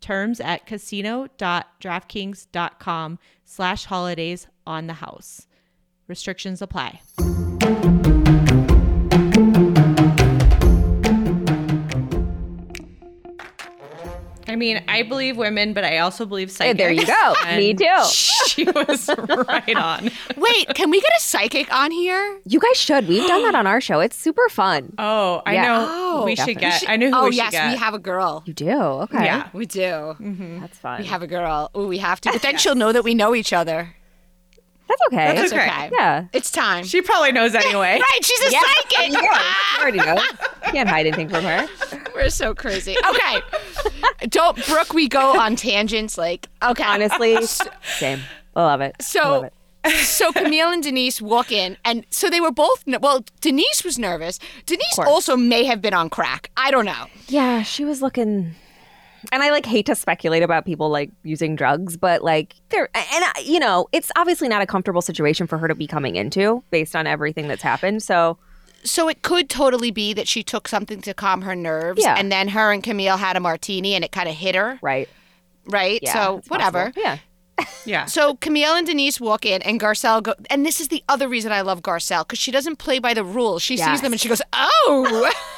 Terms 0.00 0.40
at 0.40 0.66
casino.draftkings.com 0.66 3.18
slash 3.44 3.84
holidays 3.86 4.46
on 4.66 4.86
the 4.86 4.92
house. 4.94 5.46
Restrictions 6.06 6.60
apply. 6.60 7.00
I 14.54 14.56
mean, 14.56 14.84
I 14.86 15.02
believe 15.02 15.36
women, 15.36 15.72
but 15.72 15.82
I 15.82 15.98
also 15.98 16.24
believe 16.24 16.48
psychics. 16.48 16.78
there 16.78 16.92
you 16.92 17.04
go. 17.04 17.34
Me 17.56 17.74
too. 17.74 18.04
She 18.46 18.62
was 18.70 19.10
right 19.48 19.76
on. 19.76 20.12
Wait, 20.36 20.68
can 20.76 20.90
we 20.90 21.00
get 21.00 21.10
a 21.18 21.20
psychic 21.20 21.74
on 21.74 21.90
here? 21.90 22.38
You 22.46 22.60
guys 22.60 22.76
should. 22.76 23.08
We've 23.08 23.26
done 23.26 23.42
that 23.42 23.54
on 23.60 23.66
our 23.66 23.80
show. 23.80 23.98
It's 23.98 24.14
super 24.14 24.48
fun. 24.48 24.94
Oh, 24.96 25.42
I 25.44 25.54
Yeah. 25.54 25.62
know. 25.64 25.86
Oh, 25.90 26.24
we 26.24 26.36
should 26.36 26.56
definitely. 26.58 26.86
get. 26.86 26.88
I 26.88 26.94
know 26.96 27.10
who 27.10 27.16
oh 27.16 27.24
we 27.24 27.32
should 27.32 27.36
yes, 27.38 27.50
get. 27.50 27.72
we 27.72 27.76
have 27.78 27.94
a 27.94 27.98
girl. 27.98 28.44
You 28.46 28.52
do? 28.54 28.70
Okay. 28.70 29.24
Yeah. 29.24 29.48
We 29.52 29.66
do. 29.66 29.80
Mm-hmm. 29.80 30.60
That's 30.60 30.78
fun. 30.78 31.00
We 31.00 31.06
have 31.08 31.22
a 31.22 31.26
girl. 31.26 31.72
Oh, 31.74 31.88
we 31.88 31.98
have 31.98 32.20
to. 32.20 32.30
But 32.30 32.42
then 32.42 32.56
she'll 32.58 32.76
know 32.76 32.92
that 32.92 33.02
we 33.02 33.14
know 33.16 33.34
each 33.34 33.52
other. 33.52 33.96
That's 34.98 35.12
okay. 35.12 35.36
That's 35.36 35.52
okay. 35.52 35.62
okay. 35.66 35.90
Yeah. 35.92 36.26
It's 36.32 36.50
time. 36.50 36.84
She 36.84 37.02
probably 37.02 37.32
knows 37.32 37.54
anyway. 37.54 37.98
right, 38.00 38.18
she's 38.24 38.40
a 38.40 38.50
psychic. 38.50 39.12
You 39.20 39.30
already 39.80 39.98
know. 39.98 40.14
You 40.66 40.72
can't 40.72 40.88
hide 40.88 41.06
anything 41.06 41.28
from 41.28 41.44
her. 41.44 41.66
We're 42.14 42.30
so 42.30 42.54
crazy. 42.54 42.96
Okay. 43.08 43.40
Don't 44.28 44.64
Brooke, 44.66 44.92
we 44.94 45.08
go 45.08 45.38
on 45.38 45.56
tangents 45.56 46.16
like 46.16 46.48
okay. 46.62 46.84
Honestly, 46.84 47.36
same. 47.98 48.20
I 48.56 48.62
love 48.62 48.80
it. 48.80 48.94
I 48.98 49.28
love 49.28 49.50
So 49.50 49.50
it. 49.86 49.96
so 50.04 50.32
Camille 50.32 50.70
and 50.70 50.82
Denise 50.82 51.20
walk 51.20 51.50
in 51.52 51.76
and 51.84 52.06
so 52.10 52.30
they 52.30 52.40
were 52.40 52.52
both 52.52 52.84
well 53.00 53.24
Denise 53.40 53.82
was 53.84 53.98
nervous. 53.98 54.38
Denise 54.66 54.98
also 54.98 55.36
may 55.36 55.64
have 55.64 55.82
been 55.82 55.94
on 55.94 56.08
crack. 56.08 56.50
I 56.56 56.70
don't 56.70 56.86
know. 56.86 57.06
Yeah, 57.28 57.62
she 57.62 57.84
was 57.84 58.00
looking. 58.00 58.54
And 59.32 59.42
I 59.42 59.50
like 59.50 59.66
hate 59.66 59.86
to 59.86 59.94
speculate 59.94 60.42
about 60.42 60.64
people 60.64 60.88
like 60.90 61.10
using 61.22 61.56
drugs, 61.56 61.96
but 61.96 62.22
like 62.22 62.54
they're 62.70 62.88
and 62.94 63.24
I, 63.24 63.32
you 63.44 63.58
know 63.58 63.86
it's 63.92 64.10
obviously 64.16 64.48
not 64.48 64.62
a 64.62 64.66
comfortable 64.66 65.02
situation 65.02 65.46
for 65.46 65.58
her 65.58 65.68
to 65.68 65.74
be 65.74 65.86
coming 65.86 66.16
into 66.16 66.62
based 66.70 66.94
on 66.96 67.06
everything 67.06 67.48
that's 67.48 67.62
happened. 67.62 68.02
So 68.02 68.38
So 68.84 69.08
it 69.08 69.22
could 69.22 69.48
totally 69.48 69.90
be 69.90 70.12
that 70.14 70.28
she 70.28 70.42
took 70.42 70.68
something 70.68 71.00
to 71.02 71.14
calm 71.14 71.42
her 71.42 71.56
nerves 71.56 72.02
Yeah. 72.02 72.16
and 72.18 72.30
then 72.30 72.48
her 72.48 72.70
and 72.72 72.82
Camille 72.82 73.16
had 73.16 73.36
a 73.36 73.40
martini 73.40 73.94
and 73.94 74.04
it 74.04 74.12
kind 74.12 74.28
of 74.28 74.34
hit 74.34 74.54
her, 74.54 74.78
right, 74.82 75.08
right? 75.66 76.00
yeah, 76.02 76.12
so 76.12 76.42
whatever. 76.48 76.90
possible. 76.92 77.02
Yeah, 77.02 77.18
Yeah. 77.86 78.04
So 78.06 78.34
Camille 78.36 78.74
and 78.74 78.86
Denise 78.86 79.20
walk 79.20 79.46
in, 79.46 79.62
and 79.62 79.80
Garcelle 79.80 80.22
go. 80.22 80.34
And 80.50 80.66
this 80.66 80.80
is 80.80 80.88
the 80.88 81.02
other 81.08 81.28
reason 81.28 81.52
I 81.52 81.60
love 81.60 81.82
Garcelle 81.82 82.24
because 82.26 82.38
she 82.38 82.50
doesn't 82.50 82.76
play 82.76 82.98
by 82.98 83.14
the 83.14 83.22
rules. 83.24 83.62
She 83.62 83.76
sees 83.76 84.00
them 84.00 84.12
and 84.12 84.20
she 84.20 84.28
goes, 84.28 84.42
"Oh, 84.52 85.30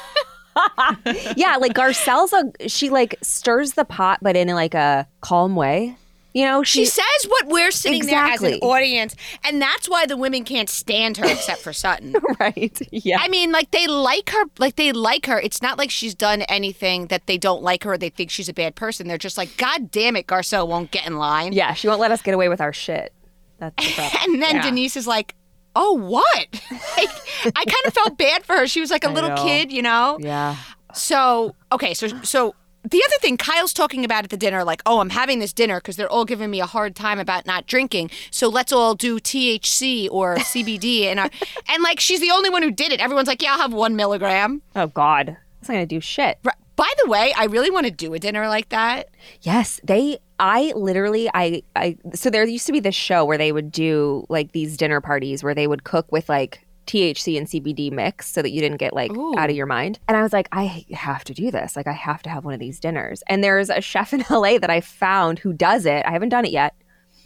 yeah. 1.37 1.57
Like 1.57 1.73
Garcelle's 1.73 2.33
a 2.33 2.67
she 2.69 2.89
like 2.89 3.15
stirs 3.21 3.73
the 3.73 3.85
pot, 3.85 4.19
but 4.21 4.35
in 4.35 4.47
like 4.49 4.73
a 4.73 5.07
calm 5.21 5.55
way. 5.55 5.97
You 6.33 6.45
know, 6.45 6.61
she 6.61 6.81
she, 6.81 6.85
says 6.85 7.03
what 7.29 7.47
we're 7.47 7.71
sitting 7.71 8.05
there 8.05 8.19
as 8.19 8.41
an 8.41 8.47
Exactly. 8.53 8.61
audience, 8.69 9.15
and 9.43 9.59
that's 9.59 9.89
why 9.89 10.05
the 10.05 10.15
women 10.15 10.43
can't 10.43 10.69
stand 10.69 11.17
her 11.17 11.25
except 11.25 11.61
for 11.61 11.73
Sutton. 11.73 12.13
right. 12.39 12.79
Yeah, 12.91 13.17
I 13.19 13.27
mean, 13.27 13.51
like 13.51 13.71
they 13.71 13.87
like 13.87 14.29
her, 14.29 14.43
like 14.59 14.75
they 14.75 14.91
like 14.91 15.25
her. 15.25 15.39
It's 15.39 15.63
not 15.63 15.79
like 15.79 15.89
she's 15.89 16.13
done 16.13 16.43
anything 16.43 17.07
that 17.07 17.25
they 17.25 17.39
don't 17.39 17.63
like 17.63 17.83
her. 17.85 17.93
or 17.93 17.97
They 17.97 18.09
think 18.09 18.29
she's 18.29 18.49
a 18.49 18.53
bad 18.53 18.75
person. 18.75 19.07
They're 19.07 19.17
just 19.17 19.37
like, 19.37 19.57
God 19.57 19.89
damn 19.89 20.15
it, 20.15 20.27
Garcelle 20.27 20.67
won't 20.67 20.91
get 20.91 21.07
in 21.07 21.17
line. 21.17 21.53
yeah. 21.53 21.73
She 21.73 21.87
won't 21.87 21.99
let 21.99 22.11
us 22.11 22.21
get 22.21 22.35
away 22.35 22.49
with 22.49 22.61
our 22.61 22.73
shit. 22.73 23.13
That's 23.57 23.75
the 23.87 23.93
problem. 23.95 24.33
And 24.33 24.43
then 24.43 24.55
Yeah. 24.57 24.61
Denise 24.61 24.95
is 24.95 25.07
like, 25.07 25.33
Oh, 25.79 25.93
what? 25.93 26.47
like, 26.97 27.09
I 27.55 27.63
kind 27.65 27.85
of 27.85 27.93
felt 27.93 28.17
bad 28.17 28.43
for 28.43 28.55
her. 28.57 28.67
She 28.67 28.81
was 28.81 28.89
like 28.89 29.03
a 29.03 29.09
I 29.09 29.13
little 29.13 29.29
know. 29.29 29.43
kid, 29.43 29.71
you 29.71 29.83
know. 29.83 30.17
yeah. 30.19 30.55
So 30.93 31.53
okay, 31.71 31.93
so 31.93 32.07
so 32.23 32.55
the 32.83 32.97
other 33.05 33.15
thing 33.21 33.37
Kyle's 33.37 33.73
talking 33.73 34.03
about 34.05 34.23
at 34.23 34.29
the 34.29 34.37
dinner, 34.37 34.63
like, 34.63 34.81
oh, 34.85 34.99
I'm 34.99 35.09
having 35.09 35.39
this 35.39 35.53
dinner 35.53 35.79
because 35.79 35.95
they're 35.97 36.09
all 36.09 36.25
giving 36.25 36.49
me 36.49 36.61
a 36.61 36.65
hard 36.65 36.95
time 36.95 37.19
about 37.19 37.45
not 37.45 37.67
drinking. 37.67 38.09
So 38.31 38.47
let's 38.47 38.71
all 38.71 38.95
do 38.95 39.19
THC 39.19 40.07
or 40.09 40.37
CBD, 40.37 41.03
and 41.03 41.19
I, 41.19 41.29
and 41.69 41.83
like 41.83 41.99
she's 41.99 42.21
the 42.21 42.31
only 42.31 42.49
one 42.49 42.63
who 42.63 42.71
did 42.71 42.91
it. 42.91 42.99
Everyone's 42.99 43.27
like, 43.27 43.41
yeah, 43.43 43.51
I'll 43.53 43.59
have 43.59 43.73
one 43.73 43.95
milligram. 43.95 44.61
Oh 44.75 44.87
God, 44.87 45.37
it's 45.59 45.69
not 45.69 45.75
gonna 45.75 45.85
do 45.85 46.01
shit. 46.01 46.39
Right. 46.43 46.55
By 46.75 46.89
the 47.03 47.09
way, 47.09 47.33
I 47.35 47.45
really 47.45 47.71
want 47.71 47.85
to 47.87 47.91
do 47.91 48.13
a 48.13 48.19
dinner 48.19 48.47
like 48.47 48.69
that. 48.69 49.09
Yes, 49.41 49.79
they 49.83 50.19
I 50.39 50.73
literally, 50.75 51.29
I, 51.33 51.63
I, 51.75 51.97
so 52.13 52.29
there 52.29 52.45
used 52.45 52.67
to 52.67 52.71
be 52.71 52.79
this 52.79 52.95
show 52.95 53.25
where 53.25 53.37
they 53.37 53.51
would 53.51 53.71
do 53.71 54.25
like 54.29 54.51
these 54.51 54.77
dinner 54.77 55.01
parties 55.01 55.43
where 55.43 55.55
they 55.55 55.67
would 55.67 55.83
cook 55.83 56.11
with 56.11 56.29
like 56.29 56.67
THC 56.85 57.37
and 57.37 57.47
CBD 57.47 57.91
mix 57.91 58.27
so 58.27 58.41
that 58.41 58.51
you 58.51 58.61
didn't 58.61 58.77
get 58.77 58.93
like 58.93 59.11
Ooh. 59.11 59.37
out 59.37 59.49
of 59.49 59.55
your 59.55 59.65
mind. 59.65 59.99
And 60.07 60.17
I 60.17 60.21
was 60.21 60.33
like, 60.33 60.47
I 60.51 60.85
have 60.93 61.23
to 61.25 61.33
do 61.33 61.51
this. 61.51 61.75
Like, 61.75 61.87
I 61.87 61.91
have 61.91 62.21
to 62.23 62.29
have 62.29 62.45
one 62.45 62.53
of 62.53 62.59
these 62.59 62.79
dinners. 62.79 63.23
And 63.27 63.43
there's 63.43 63.69
a 63.69 63.81
chef 63.81 64.13
in 64.13 64.23
LA 64.29 64.57
that 64.57 64.69
I 64.69 64.81
found 64.81 65.39
who 65.39 65.53
does 65.53 65.85
it. 65.85 66.05
I 66.05 66.11
haven't 66.11 66.29
done 66.29 66.45
it 66.45 66.51
yet, 66.51 66.73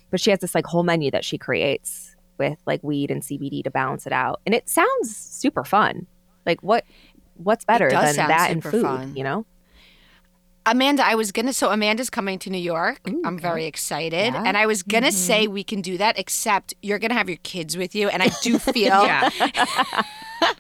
but 0.10 0.19
she 0.19 0.32
has 0.32 0.39
this 0.39 0.56
like 0.56 0.65
whole 0.65 0.84
menu 0.84 1.12
that 1.12 1.24
she 1.24 1.38
creates 1.38 2.15
with 2.38 2.58
like 2.65 2.82
weed 2.84 3.12
and 3.12 3.21
CBD 3.21 3.63
to 3.63 3.71
balance 3.71 4.08
it 4.08 4.13
out. 4.13 4.41
And 4.45 4.56
it 4.56 4.67
sounds 4.67 5.15
super 5.15 5.63
fun. 5.63 6.08
Like, 6.45 6.63
what, 6.63 6.86
what's 7.36 7.65
better 7.65 7.89
than 7.89 8.15
that 8.15 8.50
and 8.52 8.63
food, 8.63 8.82
fun. 8.82 9.15
you 9.15 9.24
know? 9.24 9.45
Amanda, 10.65 11.06
I 11.06 11.15
was 11.15 11.32
gonna. 11.32 11.54
So 11.54 11.71
Amanda's 11.71 12.10
coming 12.10 12.38
to 12.39 12.50
New 12.50 12.58
York. 12.58 13.00
I'm 13.26 13.39
very 13.39 13.65
excited, 13.65 14.34
Yeah. 14.34 14.43
and 14.45 14.58
I 14.58 14.65
was 14.65 14.84
gonna 14.84 15.08
mm-hmm. 15.08 15.15
say 15.15 15.47
we 15.47 15.63
can 15.63 15.82
do 15.82 15.97
that. 15.97 16.19
Except 16.19 16.74
you're 16.82 17.00
gonna 17.00 17.15
have 17.15 17.30
your 17.30 17.39
kids 17.43 17.78
with 17.78 17.95
you, 17.95 18.10
and 18.10 18.21
I 18.21 18.30
do 18.41 18.60
feel 18.74 19.04
Yeah. 19.04 19.30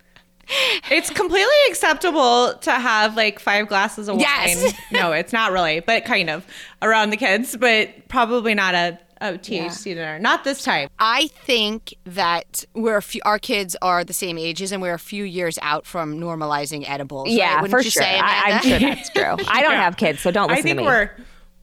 it's 0.91 1.09
completely 1.09 1.53
acceptable 1.69 2.53
to 2.61 2.71
have 2.71 3.15
like 3.15 3.39
five 3.39 3.67
glasses 3.67 4.07
of 4.07 4.15
wine. 4.15 4.23
Yes. 4.23 4.73
no, 4.91 5.11
it's 5.11 5.33
not 5.33 5.51
really, 5.51 5.79
but 5.79 6.05
kind 6.05 6.29
of 6.29 6.45
around 6.81 7.11
the 7.11 7.17
kids, 7.17 7.55
but 7.55 8.07
probably 8.07 8.53
not 8.53 8.75
a, 8.75 8.99
Oh, 9.21 9.35
a 9.35 9.37
THC 9.37 9.83
dinner. 9.83 10.17
Not 10.19 10.43
this 10.43 10.63
time. 10.63 10.89
I 10.99 11.27
think 11.27 11.93
that 12.05 12.65
we're 12.73 12.97
a 12.97 13.01
few, 13.01 13.21
our 13.23 13.37
kids 13.39 13.75
are 13.81 14.03
the 14.03 14.13
same 14.13 14.37
ages, 14.37 14.71
and 14.71 14.81
we're 14.81 14.95
a 14.95 14.99
few 14.99 15.23
years 15.23 15.59
out 15.61 15.85
from 15.85 16.19
normalizing 16.19 16.89
edibles. 16.89 17.29
Yeah, 17.29 17.61
Wouldn't 17.61 17.71
for 17.71 17.81
you 17.83 17.91
sure. 17.91 18.01
Say, 18.03 18.19
I, 18.19 18.41
I'm 18.53 18.61
sure 18.63 18.79
that's 18.79 19.09
true. 19.09 19.23
I 19.47 19.61
don't 19.61 19.73
Yeah. 19.73 19.83
have 19.83 19.97
kids, 19.97 20.21
so 20.21 20.31
don't 20.31 20.47
listen 20.47 20.59
I 20.59 20.61
think 20.63 20.77
to 20.77 20.81
me. 20.83 20.87
we're 20.87 21.11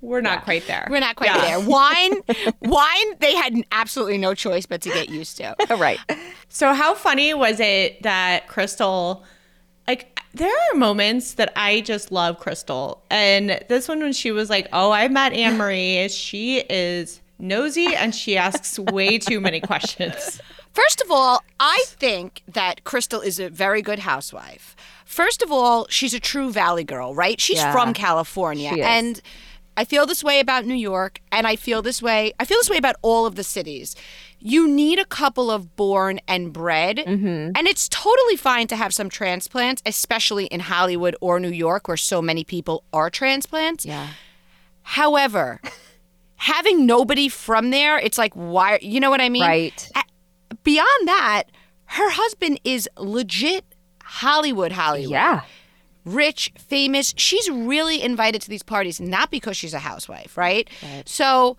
we're 0.00 0.20
not 0.20 0.44
quite 0.44 0.64
there. 0.68 0.86
We're 0.88 1.00
not 1.00 1.16
quite 1.16 1.30
Yeah. 1.34 1.58
there. 1.58 1.60
Wine, 1.68 2.14
wine. 2.62 3.06
They 3.18 3.34
had 3.34 3.54
absolutely 3.72 4.18
no 4.18 4.32
choice 4.32 4.64
but 4.64 4.80
to 4.82 4.90
get 4.90 5.08
used 5.08 5.36
to. 5.38 5.56
right. 5.76 5.98
So 6.48 6.72
how 6.72 6.94
funny 6.94 7.34
was 7.34 7.58
it 7.58 8.00
that 8.04 8.46
Crystal 8.46 9.24
like 9.88 10.20
there 10.34 10.52
are 10.52 10.76
moments 10.76 11.34
that 11.34 11.52
I 11.56 11.80
just 11.80 12.12
love 12.12 12.38
Crystal. 12.38 13.02
And 13.10 13.58
this 13.68 13.88
one 13.88 13.98
when 14.00 14.12
she 14.12 14.30
was 14.30 14.48
like, 14.50 14.68
"Oh, 14.72 14.92
I 14.92 15.08
met 15.08 15.32
Anne 15.32 15.56
Marie. 15.56 16.08
She 16.10 16.58
is 16.60 17.20
nosy 17.38 17.94
and 17.94 18.14
she 18.14 18.36
asks 18.36 18.78
way 18.78 19.18
too 19.18 19.40
many 19.40 19.60
questions." 19.60 20.40
First 20.72 21.00
of 21.00 21.10
all, 21.10 21.42
I 21.58 21.82
think 21.86 22.42
that 22.46 22.84
Crystal 22.84 23.20
is 23.20 23.40
a 23.40 23.48
very 23.48 23.82
good 23.82 24.00
housewife. 24.00 24.76
First 25.04 25.42
of 25.42 25.50
all, 25.50 25.86
she's 25.88 26.14
a 26.14 26.20
true 26.20 26.52
Valley 26.52 26.84
girl, 26.84 27.14
right? 27.14 27.40
She's 27.40 27.58
Yeah. 27.58 27.72
from 27.72 27.92
California. 27.94 28.70
She. 28.74 28.82
And 28.82 29.20
I 29.76 29.84
feel 29.84 30.06
this 30.06 30.22
way 30.22 30.38
about 30.40 30.66
New 30.66 30.74
York, 30.74 31.20
and 31.32 31.46
I 31.46 31.56
feel 31.56 31.82
this 31.82 32.02
way. 32.02 32.32
I 32.38 32.44
feel 32.44 32.58
this 32.58 32.68
way 32.70 32.76
about 32.76 32.96
all 33.02 33.26
of 33.26 33.34
the 33.34 33.42
cities. 33.44 33.96
You 34.40 34.68
need 34.68 34.98
a 35.00 35.04
couple 35.04 35.50
of 35.50 35.74
born 35.74 36.20
and 36.28 36.52
bred, 36.52 36.98
Mm-hmm. 36.98 37.52
and 37.56 37.66
it's 37.66 37.88
totally 37.88 38.36
fine 38.36 38.66
to 38.68 38.76
have 38.76 38.92
some 38.94 39.08
transplants, 39.08 39.82
especially 39.86 40.46
in 40.46 40.60
Hollywood 40.60 41.16
or 41.20 41.40
New 41.40 41.50
York, 41.50 41.88
where 41.88 41.96
so 41.96 42.20
many 42.22 42.44
people 42.44 42.84
are 42.92 43.08
transplants. 43.10 43.84
Yeah. 43.86 44.08
However, 44.82 45.60
having 46.38 46.86
nobody 46.86 47.28
from 47.28 47.70
there, 47.70 47.98
it's 47.98 48.16
like 48.18 48.32
why? 48.34 48.78
You 48.80 48.98
know 49.00 49.10
what 49.10 49.20
I 49.20 49.28
mean? 49.28 49.42
Right. 49.42 49.90
Beyond 50.64 51.08
that, 51.08 51.44
her 51.86 52.10
husband 52.10 52.60
is 52.64 52.88
legit 52.98 53.64
Hollywood 54.02 54.72
Hollywood. 54.72 55.10
Yeah. 55.10 55.42
Rich, 56.04 56.52
famous. 56.58 57.12
She's 57.16 57.50
really 57.50 58.02
invited 58.02 58.40
to 58.42 58.48
these 58.48 58.62
parties, 58.62 59.00
not 59.00 59.30
because 59.30 59.56
she's 59.56 59.74
a 59.74 59.78
housewife, 59.80 60.36
right? 60.38 60.68
So 61.04 61.56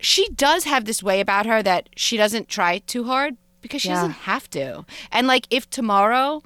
she 0.00 0.28
does 0.30 0.64
have 0.64 0.84
this 0.84 1.02
way 1.02 1.20
about 1.20 1.46
her 1.46 1.62
that 1.62 1.88
she 1.96 2.16
doesn't 2.18 2.48
try 2.48 2.78
too 2.86 3.04
hard 3.04 3.36
because 3.62 3.80
she 3.82 3.88
Yeah. 3.88 3.94
doesn't 3.96 4.10
have 4.12 4.48
to. 4.50 4.84
And 5.12 5.26
like 5.26 5.46
if 5.50 5.68
tomorrow 5.70 6.42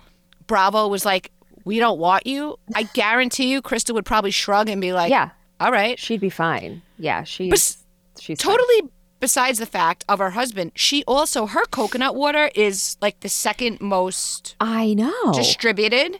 Bravo 0.46 0.86
was 0.88 1.04
like, 1.04 1.32
we 1.64 1.78
don't 1.78 1.98
want 1.98 2.26
you, 2.26 2.56
I 2.74 2.84
guarantee 2.84 3.50
you 3.50 3.60
Krista 3.62 3.92
would 3.94 4.04
probably 4.06 4.30
shrug 4.30 4.68
and 4.68 4.80
be 4.80 4.92
like, 4.92 5.10
Yeah. 5.10 5.30
All 5.60 5.70
right. 5.72 5.98
She'd 5.98 6.20
be 6.20 6.30
fine. 6.30 6.82
Yeah. 6.98 7.22
She's 7.24 7.50
Bes- 7.50 7.84
she's 8.18 8.40
fine. 8.42 8.56
Totally 8.56 8.90
besides 9.20 9.58
the 9.58 9.66
fact 9.66 10.04
of 10.08 10.18
her 10.18 10.30
husband, 10.30 10.72
she 10.74 11.04
also 11.04 11.46
her 11.46 11.64
coconut 11.66 12.14
water 12.14 12.50
is 12.54 12.96
like 13.00 13.20
the 13.20 13.28
second 13.28 13.80
most 13.80 14.56
I 14.60 14.94
know. 14.94 15.32
distributed. 15.32 16.18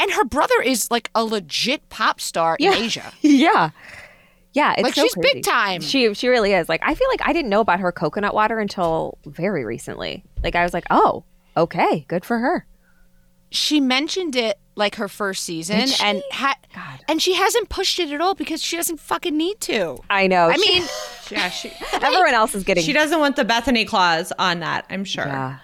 And 0.00 0.12
her 0.12 0.24
brother 0.24 0.60
is 0.62 0.90
like 0.90 1.10
a 1.14 1.24
legit 1.24 1.88
pop 1.88 2.20
star 2.20 2.56
Yeah. 2.60 2.74
in 2.76 2.84
Asia. 2.84 3.12
yeah. 3.22 3.70
Yeah, 4.52 4.72
it's 4.74 4.82
Like, 4.82 4.94
so 4.94 5.02
she's 5.02 5.14
big 5.20 5.42
time. 5.44 5.80
She 5.80 6.14
she 6.14 6.28
really 6.28 6.52
is. 6.52 6.68
Like 6.68 6.82
I 6.84 6.94
feel 6.94 7.08
like 7.08 7.20
I 7.26 7.32
didn't 7.32 7.50
know 7.50 7.60
about 7.60 7.80
her 7.80 7.92
coconut 7.92 8.34
water 8.34 8.58
until 8.58 9.18
very 9.26 9.64
recently. 9.64 10.24
Like 10.42 10.54
I 10.56 10.62
was 10.64 10.72
like, 10.74 10.86
"Oh, 10.90 11.24
okay, 11.56 12.04
good 12.08 12.24
for 12.24 12.38
her." 12.38 12.66
She 13.50 13.80
mentioned 13.80 14.34
it 14.36 14.58
like 14.78 14.94
her 14.94 15.08
first 15.08 15.44
season 15.44 15.80
Did 15.80 15.88
she? 15.90 16.04
and 16.04 16.22
ha- 16.32 16.56
God. 16.74 17.00
and 17.08 17.20
she 17.20 17.34
hasn't 17.34 17.68
pushed 17.68 17.98
it 17.98 18.10
at 18.10 18.20
all 18.20 18.34
because 18.34 18.62
she 18.62 18.76
doesn't 18.76 18.98
fucking 19.00 19.36
need 19.36 19.60
to. 19.62 19.98
I 20.08 20.26
know. 20.26 20.48
I 20.48 20.56
She- 20.56 20.72
mean, 20.80 20.88
Yeah, 21.30 21.50
she 21.50 21.70
everyone 21.92 22.32
else 22.32 22.54
is 22.54 22.64
getting 22.64 22.82
she 22.84 22.92
doesn't 22.94 23.18
want 23.20 23.36
the 23.36 23.44
Bethenny 23.44 23.86
clause 23.86 24.32
on 24.38 24.60
that, 24.60 24.86
I'm 24.88 25.04
sure. 25.04 25.26
Yeah. 25.26 25.58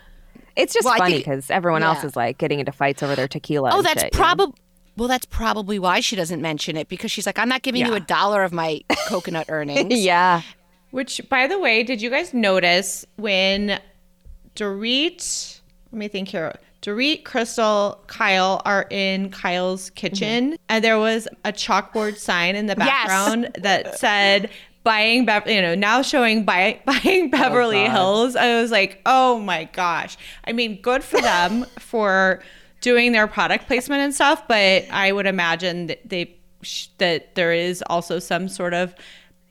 It's 0.56 0.74
just 0.74 0.84
Well, 0.84 0.96
funny 0.98 1.18
because 1.18 1.50
everyone 1.50 1.82
else 1.82 2.04
is 2.04 2.14
like 2.14 2.36
getting 2.38 2.60
into 2.60 2.70
fights 2.72 3.02
over 3.02 3.14
their 3.16 3.26
tequila. 3.28 3.70
oh, 3.72 3.78
and 3.78 3.86
that's 3.86 4.02
shit, 4.02 4.12
you 4.14 4.18
know? 4.18 4.24
probably 4.24 4.54
well, 4.96 5.08
that's 5.08 5.24
probably 5.26 5.78
why 5.80 5.98
she 6.00 6.14
doesn't 6.14 6.40
mention 6.40 6.76
it 6.76 6.88
because 6.88 7.10
she's 7.10 7.26
like, 7.26 7.36
I'm 7.38 7.48
not 7.48 7.62
giving 7.62 7.84
you 7.84 7.94
a 7.94 8.00
dollar 8.00 8.44
of 8.44 8.52
my 8.52 8.80
coconut 9.08 9.46
earnings. 9.48 9.92
yeah. 10.00 10.42
Which, 10.92 11.20
by 11.28 11.48
the 11.48 11.58
way, 11.58 11.82
did 11.82 12.00
you 12.00 12.10
guys 12.10 12.32
notice 12.32 13.04
when 13.16 13.80
Dorit, 14.54 15.60
let 15.90 15.98
me 15.98 16.06
think 16.08 16.28
here, 16.28 16.54
Dorit, 16.84 17.24
Crystal, 17.24 17.98
Kyle 18.08 18.60
are 18.66 18.86
in 18.90 19.30
Kyle's 19.30 19.88
kitchen, 19.90 20.44
mm-hmm. 20.44 20.54
and 20.68 20.84
there 20.84 20.98
was 20.98 21.26
a 21.42 21.50
chalkboard 21.50 22.18
sign 22.18 22.56
in 22.56 22.66
the 22.66 22.74
Yes. 22.76 22.86
background 22.86 23.50
that 23.58 23.98
said, 23.98 24.50
Buying, 24.82 25.24
Bev- 25.24 25.48
you 25.48 25.62
know, 25.62 25.74
now 25.74 26.02
showing 26.02 26.44
buy- 26.44 26.78
buying 26.84 27.30
Beverly 27.30 27.84
oh, 27.84 27.86
God. 27.86 27.92
Hills. 27.92 28.36
I 28.36 28.60
was 28.60 28.70
like, 28.70 29.00
oh 29.06 29.38
my 29.38 29.64
gosh. 29.64 30.18
I 30.46 30.52
mean, 30.52 30.78
good 30.82 31.02
for 31.02 31.18
them 31.22 31.64
for 31.78 32.42
doing 32.82 33.12
their 33.12 33.26
product 33.26 33.66
placement 33.66 34.02
and 34.02 34.14
stuff, 34.14 34.46
but 34.46 34.84
I 34.90 35.10
would 35.10 35.26
imagine 35.26 35.86
that 35.86 36.06
they 36.06 36.36
sh- 36.60 36.88
that 36.98 37.34
there 37.34 37.54
is 37.54 37.82
also 37.86 38.18
some 38.18 38.46
sort 38.46 38.74
of 38.74 38.94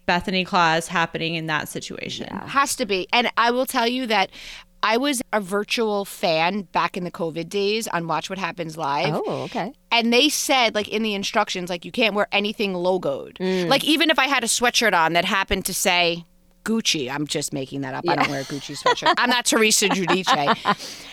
Bethenny 0.08 0.46
clause 0.46 0.88
happening 0.88 1.36
in 1.36 1.48
that 1.48 1.68
situation. 1.70 2.28
Has 2.28 2.76
to 2.76 2.86
be. 2.86 3.08
And 3.14 3.32
I 3.38 3.52
will 3.52 3.66
tell 3.66 3.88
you 3.88 4.06
that 4.08 4.30
I 4.84 4.98
was 4.98 5.22
a 5.32 5.40
virtual 5.40 6.04
fan 6.04 6.64
back 6.64 6.98
in 6.98 7.06
the 7.06 7.12
COVID 7.12 7.48
days 7.48 7.88
on 7.88 8.06
Watch 8.06 8.30
What 8.30 8.38
Happens 8.38 8.78
Live. 8.78 9.14
Oh, 9.16 9.44
okay. 9.44 9.72
And 9.92 10.12
they 10.12 10.28
said, 10.28 10.76
like, 10.76 10.90
in 10.90 11.04
the 11.04 11.14
instructions, 11.14 11.70
like, 11.70 11.86
you 11.86 11.92
can't 11.92 12.14
wear 12.14 12.28
anything 12.34 12.74
logoed. 12.74 13.38
Mm. 13.38 13.70
Like, 13.70 13.86
even 13.86 14.10
if 14.10 14.20
I 14.20 14.28
had 14.28 14.44
a 14.44 14.48
sweatshirt 14.48 14.94
on 14.94 15.14
that 15.14 15.24
happened 15.24 15.64
to 15.66 15.74
say 15.74 16.26
Gucci, 16.66 17.10
I'm 17.10 17.26
just 17.26 17.54
making 17.54 17.82
that 17.82 17.94
up. 17.94 18.04
I 18.10 18.16
don't 18.16 18.30
wear 18.30 18.42
a 18.42 18.44
Gucci 18.44 18.78
sweatshirt. 18.78 19.14
I'm 19.18 19.30
not 19.30 19.46
Teresa 19.46 19.88
Giudice. 19.88 21.00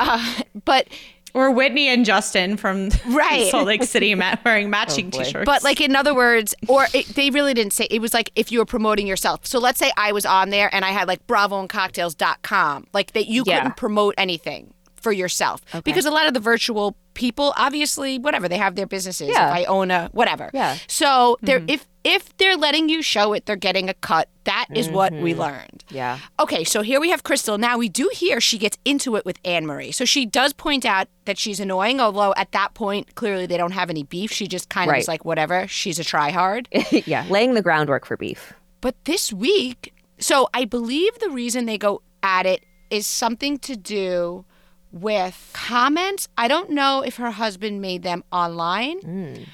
Uh, 0.00 0.42
but 0.64 0.86
Or 1.34 1.50
Whitney 1.50 1.88
and 1.88 2.04
Justin 2.04 2.56
from 2.56 2.88
Right. 3.06 3.50
Salt 3.50 3.66
Lake 3.66 3.82
City 3.84 4.14
ma- 4.14 4.36
wearing 4.44 4.70
matching 4.70 5.08
oh, 5.08 5.18
boy. 5.18 5.24
t-shirts. 5.24 5.44
But 5.46 5.62
like 5.62 5.80
in 5.80 5.94
other 5.94 6.14
words, 6.14 6.54
or 6.68 6.86
it, 6.94 7.06
they 7.08 7.30
really 7.30 7.54
didn't 7.54 7.72
say 7.72 7.86
it 7.90 8.00
was 8.00 8.14
like 8.14 8.30
if 8.34 8.50
you 8.50 8.58
were 8.58 8.64
promoting 8.66 9.06
yourself. 9.06 9.46
So 9.46 9.58
let's 9.58 9.78
say 9.78 9.92
I 9.96 10.12
was 10.12 10.24
on 10.26 10.50
there 10.50 10.74
and 10.74 10.84
I 10.84 10.90
had 10.90 11.06
like 11.08 11.26
bravoandcocktails.com, 11.26 12.86
like 12.92 13.12
that 13.12 13.26
you 13.26 13.44
Yeah. 13.46 13.58
couldn't 13.58 13.76
promote 13.76 14.14
anything 14.18 14.72
for 15.00 15.12
yourself 15.12 15.62
because 15.84 16.06
a 16.06 16.10
lot 16.10 16.26
of 16.26 16.34
the 16.34 16.40
virtual 16.40 16.96
people 17.18 17.52
obviously 17.56 18.16
whatever 18.18 18.48
they 18.48 18.56
have 18.56 18.76
their 18.76 18.86
businesses 18.86 19.28
Yeah. 19.28 19.48
if 19.48 19.54
i 19.60 19.64
own 19.64 19.90
a 19.90 20.08
whatever 20.12 20.50
Yeah. 20.54 20.78
so 20.86 21.36
they're 21.42 21.58
mm-hmm. 21.58 21.70
if 21.70 21.88
if 22.04 22.34
they're 22.38 22.56
letting 22.56 22.88
you 22.88 23.02
show 23.02 23.32
it 23.32 23.44
they're 23.44 23.56
getting 23.68 23.88
a 23.90 23.94
cut 23.94 24.28
That 24.44 24.66
is 24.72 24.88
what 24.88 25.12
we 25.12 25.32
mm-hmm. 25.32 25.40
learned 25.40 25.84
Yeah. 25.90 26.18
Okay, 26.38 26.62
so 26.64 26.82
here 26.82 27.00
we 27.00 27.10
have 27.10 27.22
Crystal. 27.22 27.58
Now 27.58 27.76
we 27.76 27.88
do 27.88 28.08
hear 28.12 28.40
she 28.40 28.56
gets 28.56 28.78
into 28.84 29.16
it 29.16 29.24
with 29.26 29.38
Anne 29.44 29.66
Marie. 29.66 29.92
So 29.92 30.04
she 30.06 30.24
does 30.24 30.52
point 30.52 30.84
out 30.86 31.06
that 31.26 31.36
she's 31.38 31.60
annoying, 31.60 31.98
although 32.00 32.32
at 32.36 32.52
that 32.52 32.72
point, 32.74 33.14
clearly 33.14 33.46
they 33.46 33.56
don't 33.58 33.72
have 33.72 33.90
any 33.90 34.04
beef. 34.04 34.30
She 34.32 34.46
just 34.46 34.68
kind 34.70 34.88
of 34.88 34.92
Right. 34.92 35.02
is 35.02 35.08
like, 35.08 35.24
whatever, 35.24 35.66
she's 35.68 35.98
a 35.98 36.04
tryhard. 36.04 36.66
yeah. 37.06 37.26
Laying 37.28 37.54
the 37.54 37.62
groundwork 37.62 38.06
for 38.06 38.16
beef. 38.16 38.54
but 38.80 38.94
this 39.04 39.32
week, 39.32 39.92
so 40.18 40.48
I 40.54 40.64
believe 40.64 41.18
the 41.18 41.30
reason 41.30 41.66
they 41.66 41.78
go 41.78 42.00
at 42.22 42.46
it 42.46 42.60
is 42.90 43.06
something 43.06 43.58
to 43.68 43.76
do 43.76 44.44
with 44.92 45.50
comments. 45.52 46.28
I 46.36 46.48
don't 46.48 46.70
know 46.70 47.02
if 47.02 47.16
her 47.16 47.30
husband 47.32 47.80
made 47.80 48.02
them 48.02 48.24
online 48.32 49.46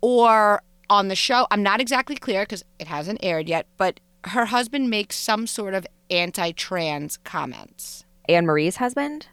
or 0.00 0.62
on 0.90 1.08
the 1.08 1.16
show. 1.16 1.46
I'm 1.50 1.62
not 1.62 1.80
exactly 1.80 2.16
clear 2.16 2.42
because 2.42 2.64
it 2.78 2.86
hasn't 2.86 3.20
aired 3.22 3.48
yet, 3.48 3.66
but 3.76 4.00
her 4.24 4.46
husband 4.46 4.90
makes 4.90 5.16
some 5.16 5.46
sort 5.46 5.74
of 5.74 5.86
anti 6.10 6.52
trans 6.52 7.16
comments. 7.18 8.04
Anne 8.28 8.46
Marie's 8.46 8.76
husband? 8.76 9.28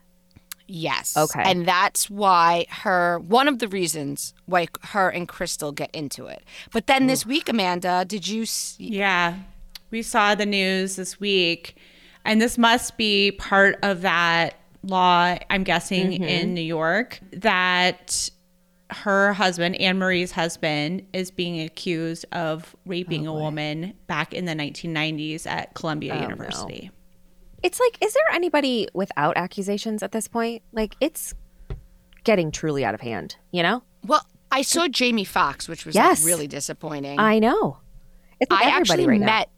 Yes. 0.68 1.18
Okay. 1.18 1.41
And 1.43 1.66
that's 1.66 2.10
why 2.10 2.66
her 2.70 3.20
one 3.20 3.47
of 3.47 3.60
the 3.60 3.68
reasons 3.68 4.34
why 4.45 4.68
her 4.84 5.10
and 5.10 5.28
Crystal 5.28 5.72
get 5.74 5.93
into 5.93 6.28
it. 6.28 6.43
But 6.72 6.88
then 6.88 7.08
this 7.08 7.26
week, 7.26 7.49
Amanda, 7.49 8.06
did 8.08 8.28
you 8.28 8.45
see 8.45 8.88
Yeah. 8.88 9.36
We 9.89 10.02
saw 10.02 10.36
the 10.36 10.45
news 10.45 10.95
this 10.95 11.20
week, 11.20 11.76
and 12.24 12.41
this 12.41 12.58
must 12.58 12.95
be 12.95 13.32
part 13.32 13.78
of 13.84 14.02
that 14.04 14.61
law, 14.84 15.38
I'm 15.50 15.64
guessing, 15.64 16.14
in 16.14 16.22
mm-hmm. 16.22 16.54
New 16.54 16.62
York, 16.62 17.20
that 17.34 18.30
her 18.90 19.34
husband, 19.34 19.80
Anne 19.80 19.98
Marie's 19.98 20.32
husband, 20.32 21.06
is 21.14 21.32
being 21.32 21.62
accused 21.62 22.26
of 22.32 22.76
raping 22.86 23.28
oh, 23.28 23.36
a 23.36 23.40
woman 23.40 23.94
back 24.08 24.34
in 24.34 24.46
the 24.46 24.54
1990s 24.54 25.48
at 25.48 25.74
Columbia 25.74 26.14
oh, 26.14 26.18
no. 26.18 26.22
University. 26.24 26.92
It's 27.64 27.80
like, 27.80 27.98
is 28.02 28.14
there 28.14 28.36
anybody 28.36 28.88
without 28.94 29.38
accusations 29.38 30.04
at 30.04 30.12
this 30.12 30.28
point? 30.28 30.64
Like, 30.72 30.96
it's 31.00 31.34
getting 32.24 32.52
truly 32.52 32.84
out 32.84 32.94
of 32.94 33.02
hand, 33.02 33.36
you 33.52 33.64
know? 33.64 33.84
Well, 34.06 34.26
I 34.52 34.64
saw 34.64 34.88
Jamie 34.88 35.24
Foxx, 35.24 35.70
which 35.70 35.86
was 35.86 35.96
Yes. 35.96 36.22
like 36.22 36.28
really 36.28 36.48
disappointing. 36.48 37.20
I 37.20 37.40
know. 37.40 37.78
It's 38.40 38.52
like 38.52 38.66
I 38.66 38.70
actually 38.70 39.06
right 39.06 39.20
now. 39.20 39.26
met 39.28 39.50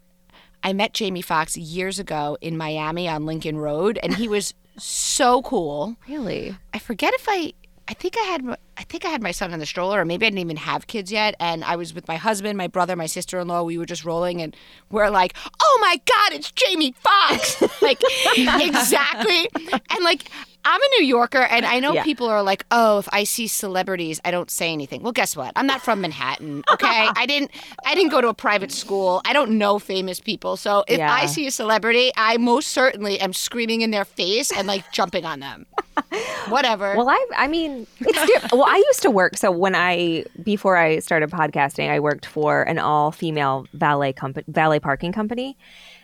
I 0.65 0.71
met 0.73 0.93
Jamie 0.93 1.21
Foxx 1.21 1.57
years 1.57 1.99
ago 1.99 2.37
in 2.39 2.55
Miami 2.55 3.07
on 3.07 3.25
Lincoln 3.25 3.57
Road 3.57 3.99
and 4.01 4.13
he 4.13 4.27
was 4.27 4.53
so 4.77 5.41
cool. 5.43 5.95
Really? 6.07 6.55
I 6.73 6.79
forget 6.79 7.13
if 7.13 7.25
I 7.27 7.53
I 7.87 7.93
think 7.93 8.17
I 8.17 8.23
had 8.23 8.57
I 8.77 8.83
think 8.83 9.05
I 9.05 9.09
had 9.09 9.21
my 9.21 9.31
son 9.31 9.53
in 9.53 9.59
the 9.59 9.65
stroller 9.65 9.99
or 9.99 10.05
maybe 10.05 10.25
I 10.25 10.29
didn't 10.29 10.39
even 10.39 10.57
have 10.57 10.87
kids 10.87 11.11
yet 11.11 11.35
and 11.39 11.63
I 11.63 11.75
was 11.75 11.93
with 11.93 12.07
my 12.07 12.15
husband, 12.15 12.57
my 12.57 12.67
brother, 12.67 12.95
my 12.95 13.05
sister-in-law. 13.05 13.63
We 13.63 13.77
were 13.77 13.85
just 13.85 14.05
rolling 14.05 14.41
and 14.41 14.55
we're 14.89 15.09
like, 15.09 15.35
"Oh 15.61 15.77
my 15.81 15.97
god, 16.05 16.37
it's 16.37 16.51
Jamie 16.51 16.95
Foxx." 16.97 17.61
like 17.81 18.01
exactly. 18.37 19.49
And 19.89 20.03
like 20.03 20.29
I'm 20.65 20.81
a 20.81 20.85
New 20.99 21.05
Yorker 21.05 21.41
and 21.41 21.65
I 21.65 21.79
know 21.79 21.93
Yeah. 21.93 22.03
people 22.03 22.27
are 22.27 22.41
like, 22.43 22.65
"Oh, 22.71 22.99
if 22.99 23.09
I 23.11 23.23
see 23.25 23.47
celebrities, 23.47 24.21
I 24.23 24.31
don't 24.31 24.49
say 24.49 24.71
anything." 24.71 25.01
Well, 25.03 25.11
guess 25.11 25.35
what? 25.35 25.51
I'm 25.55 25.67
not 25.67 25.81
from 25.81 26.01
Manhattan, 26.01 26.63
okay? 26.71 27.07
I 27.15 27.25
didn't 27.25 27.51
I 27.85 27.95
didn't 27.95 28.11
go 28.11 28.21
to 28.21 28.29
a 28.29 28.33
private 28.33 28.71
school. 28.71 29.21
I 29.25 29.33
don't 29.33 29.51
know 29.57 29.79
famous 29.79 30.19
people. 30.19 30.55
So 30.57 30.83
if 30.87 30.97
Yeah. 30.97 31.11
I 31.13 31.25
see 31.25 31.45
a 31.47 31.51
celebrity, 31.51 32.11
I 32.15 32.37
most 32.37 32.69
certainly 32.69 33.19
am 33.19 33.33
screaming 33.33 33.81
in 33.81 33.91
their 33.91 34.05
face 34.05 34.51
and 34.51 34.67
like 34.67 34.89
jumping 34.91 35.25
on 35.25 35.39
them. 35.41 35.65
Whatever. 36.49 36.95
Well, 36.95 37.09
I 37.09 37.25
I 37.35 37.47
mean, 37.47 37.87
well. 38.51 38.63
I 38.65 38.77
used 38.87 39.01
to 39.03 39.11
work. 39.11 39.37
So 39.37 39.51
when 39.51 39.75
I 39.75 40.25
before 40.43 40.77
I 40.77 40.99
started 40.99 41.29
podcasting, 41.29 41.89
I 41.89 41.99
worked 41.99 42.25
for 42.25 42.63
an 42.63 42.79
all 42.79 43.11
female 43.11 43.65
valet 43.73 44.13
company, 44.13 44.43
valet 44.47 44.79
parking 44.79 45.11
company, 45.11 45.57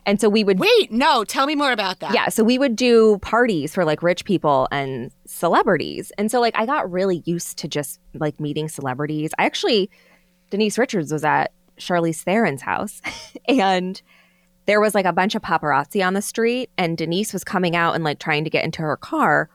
and 0.06 0.20
so 0.20 0.30
we 0.30 0.44
would 0.44 0.60
Wait, 0.60 0.92
no, 0.92 1.24
tell 1.24 1.46
me 1.46 1.56
more 1.56 1.72
about 1.72 2.00
that. 2.00 2.14
yeah, 2.14 2.30
so 2.30 2.44
we 2.44 2.58
would 2.58 2.76
do 2.76 3.18
parties 3.22 3.74
for 3.74 3.86
like 3.86 4.02
rich 4.04 4.26
people 4.26 4.68
and 4.72 5.12
celebrities, 5.26 6.12
and 6.18 6.32
so 6.32 6.40
like 6.40 6.56
I 6.58 6.66
got 6.66 6.92
really 6.92 7.24
used 7.26 7.58
to 7.60 7.68
just 7.68 8.00
like 8.14 8.40
meeting 8.40 8.70
celebrities. 8.70 9.32
I 9.38 9.46
actually 9.46 9.90
Denise 10.50 10.78
Richards 10.78 11.12
was 11.12 11.24
at 11.24 11.52
Charlize 11.80 12.24
Theron's 12.24 12.62
house, 12.62 13.02
and 13.48 14.02
there 14.66 14.80
was 14.80 14.94
like 14.94 15.06
a 15.06 15.14
bunch 15.14 15.34
of 15.36 15.42
paparazzi 15.42 16.06
on 16.06 16.14
the 16.14 16.22
street, 16.22 16.70
and 16.78 16.98
Denise 16.98 17.34
was 17.34 17.44
coming 17.44 17.76
out 17.76 17.96
and 17.96 18.04
like 18.04 18.20
trying 18.20 18.44
to 18.44 18.50
get 18.50 18.64
into 18.64 18.82
her 18.82 18.98
car. 18.98 19.50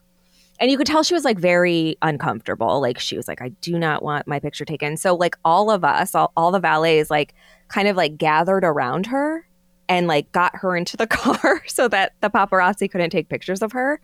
And 0.61 0.71
you 0.71 0.77
could 0.77 0.87
tell 0.87 1.03
she 1.03 1.15
was 1.15 1.25
like 1.25 1.39
very 1.39 1.97
uncomfortable. 2.03 2.81
Like 2.81 2.99
she 2.99 3.17
was 3.17 3.27
like, 3.27 3.43
I 3.43 3.49
do 3.61 3.79
not 3.79 4.03
want 4.03 4.29
my 4.29 4.39
picture 4.39 4.65
taken. 4.65 4.97
So 4.97 5.15
like 5.15 5.37
all 5.45 5.69
of 5.71 5.85
us, 5.85 6.15
all, 6.15 6.33
all 6.37 6.53
the 6.53 6.61
valets, 6.61 7.11
like 7.11 7.35
kind 7.69 7.89
of 7.89 7.97
like 7.97 8.17
gathered 8.17 8.65
around 8.65 9.07
her 9.07 9.47
and 9.89 10.07
like 10.07 10.31
got 10.33 10.57
her 10.57 10.77
into 10.77 10.97
the 10.97 11.07
car 11.09 11.63
so 11.67 11.89
that 11.89 12.13
the 12.21 12.31
paparazzi 12.31 12.91
couldn't 12.91 13.11
take 13.11 13.29
pictures 13.29 13.63
of 13.63 13.73
her. 13.73 14.01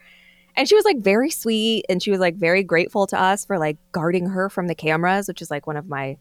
And 0.57 0.69
she 0.69 0.75
was 0.75 0.85
like 0.85 0.99
very 0.99 1.31
sweet 1.31 1.87
and 1.89 2.03
she 2.03 2.11
was 2.11 2.21
like 2.21 2.35
very 2.35 2.63
grateful 2.63 3.07
to 3.09 3.21
us 3.21 3.45
for 3.45 3.59
like 3.59 3.79
guarding 3.93 4.27
her 4.27 4.49
from 4.49 4.67
the 4.67 4.75
cameras, 4.75 5.29
which 5.29 5.41
is 5.43 5.51
like 5.51 5.67
one 5.67 5.77
of 5.77 5.89
my 5.89 6.17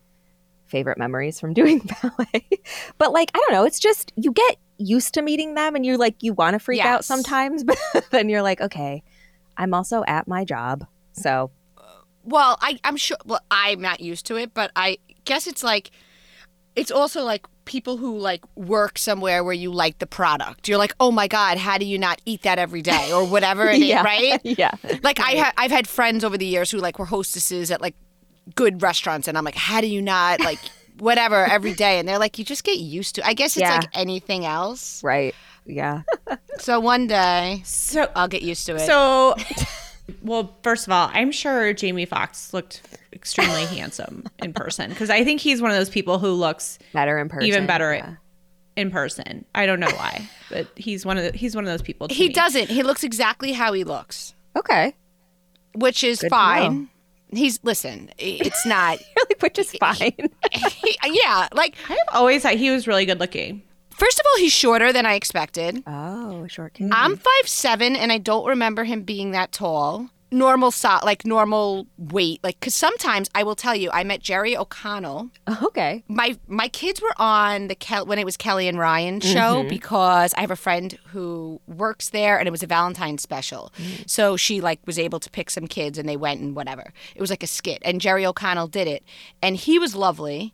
favorite 0.68 0.98
memories 0.98 1.40
from 1.40 1.54
doing 1.60 1.80
ballet. 2.02 2.48
but 2.98 3.12
like, 3.12 3.32
I 3.34 3.40
don't 3.40 3.52
know, 3.52 3.66
it's 3.66 3.80
just 3.80 4.14
you 4.16 4.32
get 4.32 4.58
used 4.78 5.14
to 5.16 5.22
meeting 5.22 5.56
them 5.56 5.76
and 5.76 5.86
you're 5.86 5.98
like, 5.98 6.22
you 6.22 6.34
want 6.34 6.54
to 6.54 6.60
freak 6.60 6.86
out 6.86 7.04
sometimes, 7.04 7.64
but 7.64 7.80
then 8.12 8.30
you're 8.30 8.44
like, 8.44 8.62
okay, 8.62 9.04
I'm 9.58 9.74
also 9.74 10.04
at 10.08 10.28
my 10.28 10.46
job. 10.46 10.86
So 11.12 11.52
Well, 12.24 12.58
I, 12.62 12.80
I'm 12.84 12.96
sure. 12.96 13.18
Well, 13.26 13.42
I'm 13.52 13.82
not 13.82 14.00
used 14.00 14.26
to 14.28 14.38
it, 14.38 14.54
but 14.54 14.72
I 14.76 15.00
guess 15.26 15.48
it's 15.48 15.64
like, 15.64 15.92
it's 16.76 16.92
also 16.92 17.24
like 17.24 17.46
people 17.70 17.96
who 17.98 18.18
like 18.18 18.42
work 18.58 18.98
somewhere 18.98 19.44
where 19.44 19.54
you 19.54 19.72
like 19.72 20.00
the 20.00 20.08
product. 20.08 20.68
You're 20.68 20.78
like, 20.80 20.94
oh 21.00 21.12
my 21.12 21.28
god, 21.28 21.58
how 21.58 21.78
do 21.78 21.86
you 21.86 21.98
not 21.98 22.20
eat 22.26 22.42
that 22.42 22.60
every 22.60 22.82
day 22.82 23.12
or 23.14 23.24
whatever 23.26 23.68
it 23.70 23.76
is, 23.82 23.88
yeah, 23.88 24.04
right? 24.04 24.42
yeah. 24.44 24.72
Like 25.04 25.20
I 25.22 25.32
ha- 25.38 25.54
I've 25.56 25.72
had 25.72 25.88
friends 25.88 26.24
over 26.26 26.38
the 26.38 26.46
years 26.46 26.72
who 26.72 26.80
like 26.80 27.00
were 27.00 27.06
hostesses 27.06 27.72
at 27.72 27.80
like 27.80 27.96
good 28.56 28.82
restaurants, 28.82 29.28
and 29.28 29.38
I'm 29.38 29.46
like, 29.46 29.56
how 29.56 29.80
do 29.80 29.88
you 29.88 30.02
not 30.02 30.40
like 30.42 30.60
whatever 30.98 31.46
every 31.46 31.74
day? 31.74 32.00
And 32.00 32.08
they're 32.10 32.20
like, 32.20 32.38
you 32.40 32.44
just 32.44 32.64
get 32.64 32.80
used 32.80 33.16
to. 33.16 33.26
I 33.26 33.34
guess 33.34 33.56
it's 33.56 33.62
Yeah. 33.62 33.78
like 33.78 33.90
anything 33.94 34.46
else. 34.46 35.04
Right. 35.04 35.34
Yeah. 35.66 36.02
So 36.58 36.80
one 36.80 37.06
day 37.08 37.62
So, 37.64 38.10
I'll 38.16 38.28
get 38.28 38.42
used 38.42 38.66
to 38.66 38.76
it. 38.76 38.88
so, 38.88 39.36
well, 40.22 40.56
first 40.64 40.88
of 40.88 40.94
all, 40.94 41.10
I'm 41.14 41.32
sure 41.32 41.74
Jamie 41.74 42.06
Foxx 42.06 42.54
looked 42.54 42.82
extremely 43.14 43.66
handsome 43.66 44.26
in 44.42 44.54
person 44.54 44.90
because 44.90 45.10
I 45.10 45.24
think 45.24 45.42
he's 45.42 45.62
one 45.62 45.72
of 45.72 45.78
those 45.78 45.90
people 45.90 46.20
who 46.20 46.32
looks 46.34 46.80
Better 46.94 47.18
in 47.20 47.30
person. 47.30 47.48
even 47.48 47.66
better 47.66 47.94
Yeah. 47.94 48.16
in 48.76 48.92
person. 48.92 49.46
I 49.56 49.66
don't 49.66 49.80
know 49.80 49.90
why, 49.92 50.30
but 50.50 50.68
he's 50.76 51.06
one 51.06 51.18
of 51.18 51.24
the, 51.32 51.38
he's 51.38 51.56
one 51.56 51.64
of 51.66 51.70
those 51.70 51.82
people. 51.82 52.08
to 52.08 52.14
he 52.14 52.28
me. 52.28 52.34
doesn't. 52.34 52.70
He 52.70 52.84
looks 52.84 53.04
exactly 53.04 53.52
how 53.52 53.74
he 53.74 53.84
looks, 53.84 54.34
Okay. 54.56 54.96
which 55.76 56.04
is 56.04 56.20
Good 56.20 56.30
fine. 56.30 56.90
He's 57.32 57.60
listen. 57.64 58.10
It's 58.18 58.66
not. 58.66 58.98
Really, 59.20 59.36
which 59.42 59.60
is 59.60 59.72
fine. 59.80 60.14
he- 60.52 60.98
yeah, 61.06 61.48
like 61.54 61.76
I've 61.90 61.98
always 62.14 62.42
thought 62.44 62.54
he 62.56 62.72
was 62.72 62.88
really 62.88 63.06
good 63.06 63.20
looking. 63.20 63.62
First 64.00 64.20
of 64.20 64.26
all, 64.26 64.40
he's 64.40 64.54
shorter 64.54 64.92
than 64.92 65.06
I 65.06 65.14
expected. 65.14 65.84
oh, 65.86 66.48
short 66.48 66.74
mm. 66.74 66.78
king. 66.78 66.90
I'm 66.92 67.18
five 67.18 67.48
seven, 67.48 67.96
and 67.96 68.12
I 68.12 68.18
don't 68.18 68.48
remember 68.48 68.84
him 68.84 69.04
being 69.04 69.32
that 69.32 69.52
tall. 69.52 70.10
Normal 70.32 70.72
so 70.72 70.98
like 71.04 71.26
normal 71.26 71.88
weight, 71.98 72.40
like 72.44 72.60
because 72.60 72.76
sometimes 72.76 73.30
I 73.34 73.44
will 73.44 73.56
tell 73.56 73.76
you, 73.76 73.90
I 73.92 74.04
met 74.04 74.22
Jerry 74.22 74.56
O'Connell. 74.56 75.30
Oh, 75.48 75.60
okay. 75.68 76.04
My 76.08 76.38
my 76.48 76.68
kids 76.68 77.02
were 77.02 77.14
on 77.18 77.68
the 77.68 77.76
Kel- 77.76 78.06
when 78.06 78.20
it 78.20 78.26
was 78.26 78.38
Kelly 78.38 78.68
and 78.68 78.78
Ryan 78.78 79.20
show 79.22 79.60
mm-hmm. 79.62 79.70
because 79.70 80.34
I 80.36 80.42
have 80.42 80.52
a 80.52 80.56
friend 80.56 80.98
who 81.08 81.60
works 81.68 82.10
there, 82.10 82.38
and 82.38 82.48
it 82.48 82.52
was 82.52 82.64
a 82.64 82.68
Valentine's 82.68 83.22
special. 83.22 83.72
Mm. 83.78 84.10
So 84.10 84.38
she 84.38 84.62
like 84.62 84.80
was 84.86 85.00
able 85.00 85.20
to 85.20 85.30
pick 85.30 85.50
some 85.50 85.68
kids, 85.68 85.98
and 85.98 86.08
they 86.08 86.18
went 86.18 86.42
and 86.42 86.56
whatever. 86.56 86.94
It 87.16 87.22
was 87.22 87.30
like 87.30 87.44
a 87.44 87.48
skit, 87.48 87.82
and 87.84 88.00
Jerry 88.00 88.26
O'Connell 88.26 88.68
did 88.68 88.88
it, 88.88 89.04
and 89.42 89.56
he 89.56 89.80
was 89.80 89.96
lovely, 89.96 90.54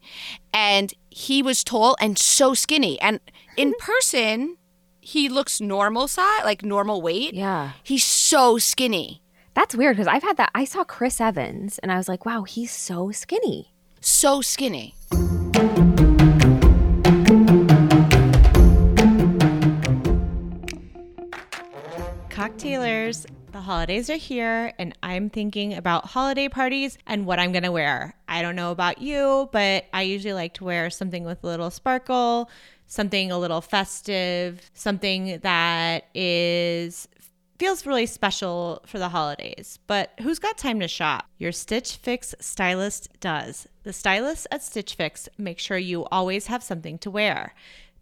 and 0.54 0.94
he 1.10 1.44
was 1.44 1.64
tall 1.64 1.98
and 2.00 2.18
so 2.18 2.54
skinny, 2.54 3.00
and 3.02 3.20
in 3.58 3.74
person 3.80 4.58
he 5.06 5.30
looks 5.30 5.62
normal 5.62 6.08
size, 6.08 6.44
like 6.44 6.64
normal 6.64 7.00
weight. 7.00 7.36
Yeah. 7.36 7.74
He's 7.84 8.04
so 8.04 8.58
skinny. 8.58 9.22
That's 9.56 9.74
weird 9.74 9.96
because 9.96 10.08
I've 10.08 10.22
had 10.22 10.36
that. 10.36 10.52
I 10.54 10.66
saw 10.66 10.84
Chris 10.84 11.22
Evans 11.22 11.80
and 11.80 11.90
I 11.90 11.96
was 11.96 12.10
like, 12.10 12.26
wow, 12.26 12.44
he's 12.44 12.72
so 12.72 13.12
skinny. 13.12 13.74
So 14.02 14.42
skinny. 14.42 14.96
Cocktailers, 22.30 23.26
the 23.54 23.62
holidays 23.62 24.10
are 24.10 24.18
here, 24.18 24.74
and 24.78 24.94
I'm 25.02 25.30
thinking 25.30 25.74
about 25.74 26.08
holiday 26.08 26.50
parties 26.50 26.98
and 27.08 27.26
what 27.26 27.40
I'm 27.40 27.54
gonna 27.54 27.72
wear. 27.72 28.14
I 28.28 28.42
don't 28.42 28.58
know 28.58 28.72
about 28.72 29.02
you, 29.02 29.48
but 29.54 29.86
I 29.94 30.02
usually 30.02 30.34
like 30.34 30.56
to 30.56 30.66
wear 30.66 30.90
something 30.90 31.24
with 31.24 31.42
a 31.46 31.48
little 31.48 31.72
sparkle, 31.72 32.50
something 32.88 33.32
a 33.32 33.40
little 33.40 33.62
festive, 33.62 34.70
something 34.74 35.40
that 35.40 36.08
is 36.14 37.08
feels 37.58 37.86
really 37.86 38.06
special 38.06 38.82
for 38.86 39.00
the 39.00 39.10
holidays. 39.10 39.80
But 39.88 40.12
who's 40.22 40.40
got 40.40 40.58
time 40.58 40.80
to 40.80 40.88
shop? 40.88 41.26
Your 41.38 41.52
Stitch 41.52 41.96
Fix 41.96 42.36
stylist 42.40 43.10
does. 43.20 43.68
The 43.84 43.94
stylists 43.94 44.48
at 44.52 44.64
Stitch 44.64 44.96
Fix 44.96 45.30
make 45.38 45.60
sure 45.60 45.78
you 45.78 46.06
always 46.06 46.48
have 46.48 46.64
something 46.64 46.98
to 47.00 47.12
wear. 47.12 47.54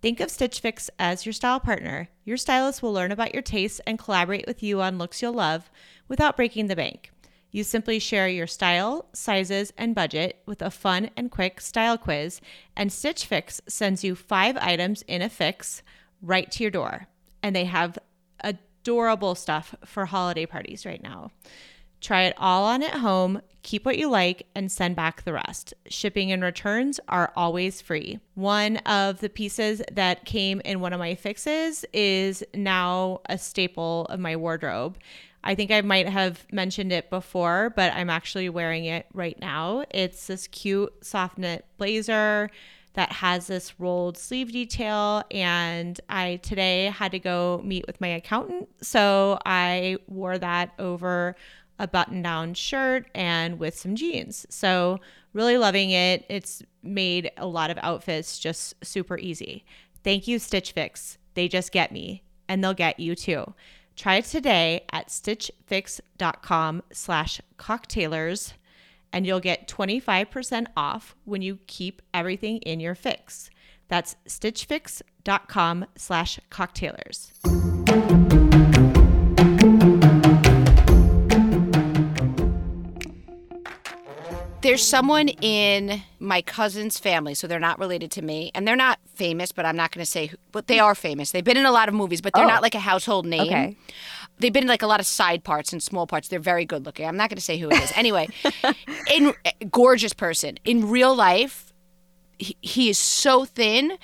Think 0.02 0.20
of 0.20 0.32
Stitch 0.32 0.60
Fix 0.60 0.90
as 1.00 1.26
your 1.26 1.34
style 1.34 1.60
partner. 1.60 2.10
Your 2.26 2.38
stylist 2.38 2.82
will 2.82 2.94
learn 2.94 3.12
about 3.12 3.34
your 3.34 3.44
tastes 3.44 3.80
and 3.86 4.00
collaborate 4.00 4.46
with 4.48 4.62
you 4.64 4.82
on 4.82 4.98
looks 4.98 5.22
you'll 5.22 5.34
love 5.34 5.70
without 6.08 6.36
breaking 6.36 6.68
the 6.68 6.76
bank. 6.76 7.12
You 7.52 7.64
simply 7.64 8.00
share 8.00 8.28
your 8.28 8.48
style, 8.48 9.06
sizes, 9.14 9.72
and 9.78 9.94
budget 9.94 10.42
with 10.48 10.62
a 10.62 10.72
fun 10.72 11.12
and 11.16 11.30
quick 11.30 11.62
style 11.62 12.00
quiz, 12.00 12.42
and 12.76 12.92
Stitch 12.92 13.26
Fix 13.26 13.62
sends 13.68 14.04
you 14.04 14.16
five 14.16 14.58
items 14.58 15.04
in 15.04 15.22
a 15.22 15.30
fix 15.30 15.84
right 16.22 16.52
to 16.52 16.64
your 16.64 16.72
door. 16.72 17.08
And 17.44 17.56
they 17.56 17.66
have 17.66 18.00
adorable 18.84 19.34
stuff 19.34 19.74
for 19.86 20.06
holiday 20.06 20.46
parties 20.46 20.86
right 20.86 21.02
now. 21.02 21.32
Try 22.02 22.24
it 22.24 22.36
all 22.38 22.66
on 22.66 22.84
at 22.84 22.96
home, 22.96 23.42
keep 23.62 23.86
what 23.86 23.98
you 23.98 24.10
like, 24.10 24.46
and 24.54 24.70
send 24.70 24.98
back 24.98 25.24
the 25.24 25.32
rest. 25.32 25.74
Shipping 25.88 26.34
and 26.34 26.44
returns 26.44 27.00
are 27.08 27.32
always 27.38 27.80
free. 27.80 28.20
One 28.36 28.78
of 28.78 29.22
the 29.22 29.30
pieces 29.30 29.82
that 29.90 30.26
came 30.26 30.60
in 30.66 30.82
one 30.82 30.92
of 30.92 31.00
my 31.00 31.16
fixes 31.16 31.86
is 31.94 32.44
now 32.54 33.22
a 33.30 33.38
staple 33.38 34.06
of 34.10 34.20
my 34.20 34.36
wardrobe. 34.36 34.98
I 35.46 35.56
think 35.56 35.72
I 35.72 35.80
might 35.80 36.10
have 36.10 36.46
mentioned 36.52 36.92
it 36.92 37.10
before, 37.10 37.72
but 37.74 37.94
I'm 37.94 38.10
actually 38.10 38.50
wearing 38.50 38.84
it 38.84 39.06
right 39.14 39.40
now. 39.40 39.86
It's 39.90 40.28
this 40.28 40.48
cute 40.48 40.94
soft 41.02 41.38
knit 41.38 41.66
blazer 41.78 42.50
that 42.94 43.12
has 43.12 43.48
this 43.48 43.80
rolled 43.80 44.18
sleeve 44.18 44.52
detail 44.52 45.24
and 45.32 46.00
I 46.10 46.38
today 46.38 46.86
had 46.86 47.12
to 47.12 47.20
go 47.20 47.62
meet 47.64 47.86
with 47.88 48.00
my 48.00 48.10
accountant, 48.10 48.70
so 48.82 49.40
I 49.46 49.98
wore 50.08 50.38
that 50.38 50.74
over 50.80 51.36
a 51.80 51.88
button-down 51.88 52.54
shirt 52.54 53.10
and 53.16 53.60
with 53.60 53.78
some 53.78 53.96
jeans. 53.96 54.46
So, 54.50 55.00
really 55.34 55.58
loving 55.58 55.90
it. 55.90 56.24
It's 56.30 56.62
made 56.84 57.32
a 57.38 57.48
lot 57.48 57.72
of 57.72 57.80
outfits 57.82 58.38
just 58.38 58.76
super 58.86 59.18
easy. 59.18 59.66
Thank 60.04 60.28
you 60.28 60.38
Stitch 60.38 60.72
Fix. 60.72 61.18
They 61.34 61.48
just 61.48 61.72
get 61.72 61.92
me 61.92 62.22
and 62.48 62.64
they'll 62.64 62.76
get 62.76 63.00
you 63.00 63.16
too. 63.16 63.54
Try 63.96 64.16
it 64.18 64.26
today 64.26 64.86
at 64.92 65.08
stitchfix.com 65.08 66.84
slash 66.92 67.42
cocktailers 67.58 68.54
and 69.14 69.26
you'll 69.26 69.40
get 69.40 69.68
25% 69.68 70.68
off 70.76 71.16
when 71.24 71.42
you 71.42 71.60
keep 71.68 72.02
everything 72.14 72.58
in 72.58 72.80
your 72.82 72.96
fix. 72.96 73.50
That's 73.88 74.16
stitchfix.com 74.28 75.86
slash 75.96 76.40
cocktailers. 76.50 77.32
There's 84.62 84.82
someone 84.86 85.28
in 85.28 86.02
my 86.20 86.42
cousin's 86.42 86.98
family, 86.98 87.34
so 87.34 87.48
they're 87.48 87.60
not 87.60 87.80
related 87.80 88.12
to 88.12 88.22
me, 88.22 88.50
and 88.56 88.66
they're 88.66 88.78
not 88.78 88.98
famous, 89.14 89.52
but 89.52 89.66
I'm 89.66 89.76
not 89.76 89.92
going 89.92 90.06
to 90.06 90.10
say, 90.10 90.28
who, 90.28 90.38
but 90.54 90.68
they 90.68 90.80
are 90.80 90.96
famous. 90.96 91.32
They've 91.32 91.44
been 91.44 91.58
in 91.58 91.66
a 91.66 91.72
lot 91.72 91.90
of 91.90 91.94
movies, 91.94 92.22
but 92.22 92.32
they're 92.34 92.46
Oh. 92.46 92.48
not 92.48 92.62
like 92.62 92.74
a 92.74 92.80
household 92.80 93.26
name. 93.26 93.42
Okay. 93.42 93.76
They've 94.40 94.52
been 94.52 94.64
in 94.64 94.70
like 94.70 94.82
a 94.82 94.88
lot 94.88 95.00
of 95.00 95.06
side 95.06 95.44
parts 95.44 95.72
and 95.74 95.82
small 95.82 96.08
parts. 96.08 96.28
They're 96.28 96.40
very 96.40 96.66
good 96.66 96.86
looking. 96.86 97.06
I'm 97.08 97.18
not 97.18 97.30
going 97.30 97.38
to 97.38 97.44
say 97.44 97.58
who 97.58 97.70
it 97.70 97.82
is. 97.82 97.94
Anyway, 97.96 98.30
in 99.14 99.34
gorgeous 99.72 100.14
person 100.14 100.58
in 100.66 100.90
real 100.90 101.16
life, 101.16 101.72
he, 102.38 102.58
he 102.62 102.90
is 102.90 102.98
so 102.98 103.46
thin, 103.46 103.98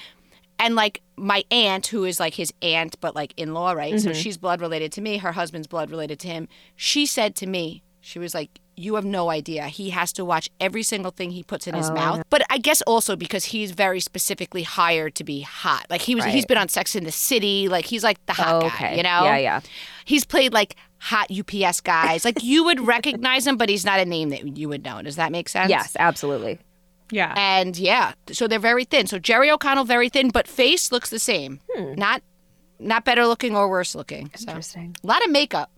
and 0.58 0.76
like 0.76 1.02
my 1.18 1.44
aunt, 1.52 1.88
who 1.88 2.06
is 2.06 2.20
like 2.20 2.36
his 2.36 2.54
aunt, 2.62 3.00
but 3.02 3.16
like 3.16 3.34
in 3.38 3.54
law, 3.54 3.72
right? 3.72 4.00
So 4.00 4.10
mm-hmm. 4.10 4.20
she's 4.20 4.38
blood 4.38 4.62
related 4.62 4.92
to 4.94 5.02
me. 5.02 5.18
Her 5.18 5.32
husband's 5.32 5.68
blood 5.68 5.90
related 5.90 6.20
to 6.22 6.28
him. 6.28 6.48
She 6.76 7.06
said 7.06 7.36
to 7.38 7.48
me, 7.48 7.84
she 8.00 8.20
was 8.20 8.34
like, 8.34 8.60
"You 8.80 8.96
have 8.96 9.06
no 9.06 9.30
idea. 9.30 9.68
He 9.68 9.90
has 9.92 10.14
to 10.14 10.26
watch 10.26 10.50
every 10.60 10.84
single 10.84 11.12
thing 11.12 11.32
he 11.32 11.44
puts 11.44 11.68
in 11.68 11.76
his 11.76 11.90
oh, 11.90 11.94
mouth." 11.94 12.24
But 12.30 12.44
I 12.50 12.58
guess 12.58 12.82
also 12.84 13.16
because 13.16 13.46
he's 13.46 13.72
very 13.72 14.00
specifically 14.00 14.64
hired 14.64 15.16
to 15.16 15.24
be 15.24 15.42
hot. 15.42 15.86
Like 15.90 16.02
he 16.02 16.16
was, 16.16 16.26
he's 16.26 16.36
Right. 16.36 16.48
been 16.48 16.58
on 16.58 16.70
Sex 16.70 16.96
in 16.96 17.04
the 17.04 17.12
City. 17.12 17.68
Like 17.68 17.86
he's 17.86 18.04
like 18.04 18.26
the 18.26 18.34
hot 18.34 18.62
guy, 18.62 18.68
Okay. 18.68 18.98
you 18.98 19.04
know? 19.04 19.24
Yeah, 19.24 19.38
yeah. 19.38 19.60
He's 20.06 20.26
played 20.26 20.54
like 20.54 20.76
hot 21.00 21.28
UPS 21.32 21.82
guys. 21.82 22.26
Like 22.26 22.44
you 22.44 22.64
would 22.66 22.80
recognize 22.86 23.46
him, 23.48 23.58
but 23.58 23.70
he's 23.70 23.86
not 23.86 24.00
a 24.00 24.06
name 24.06 24.30
that 24.30 24.58
you 24.58 24.68
would 24.70 24.84
know. 24.84 25.02
Does 25.02 25.16
that 25.18 25.32
make 25.32 25.50
sense? 25.50 25.70
Yes, 25.70 25.96
absolutely. 26.00 26.60
Yeah. 27.12 27.34
And 27.38 27.78
yeah, 27.78 28.14
so 28.32 28.48
they're 28.48 28.60
very 28.60 28.86
thin. 28.86 29.08
So 29.08 29.18
Jerry 29.20 29.50
O'Connell 29.50 29.86
very 29.86 30.10
thin, 30.10 30.30
but 30.30 30.48
face 30.48 30.92
looks 30.92 31.10
the 31.10 31.20
same. 31.20 31.60
Hmm. 31.74 31.94
Not 31.96 32.22
not 32.80 33.04
better 33.04 33.26
looking 33.28 33.56
or 33.56 33.70
worse 33.70 33.94
looking. 33.96 34.32
So. 34.36 34.50
Interesting. 34.50 34.96
A 35.04 35.08
lot 35.08 35.24
of 35.26 35.32
makeup. 35.32 35.70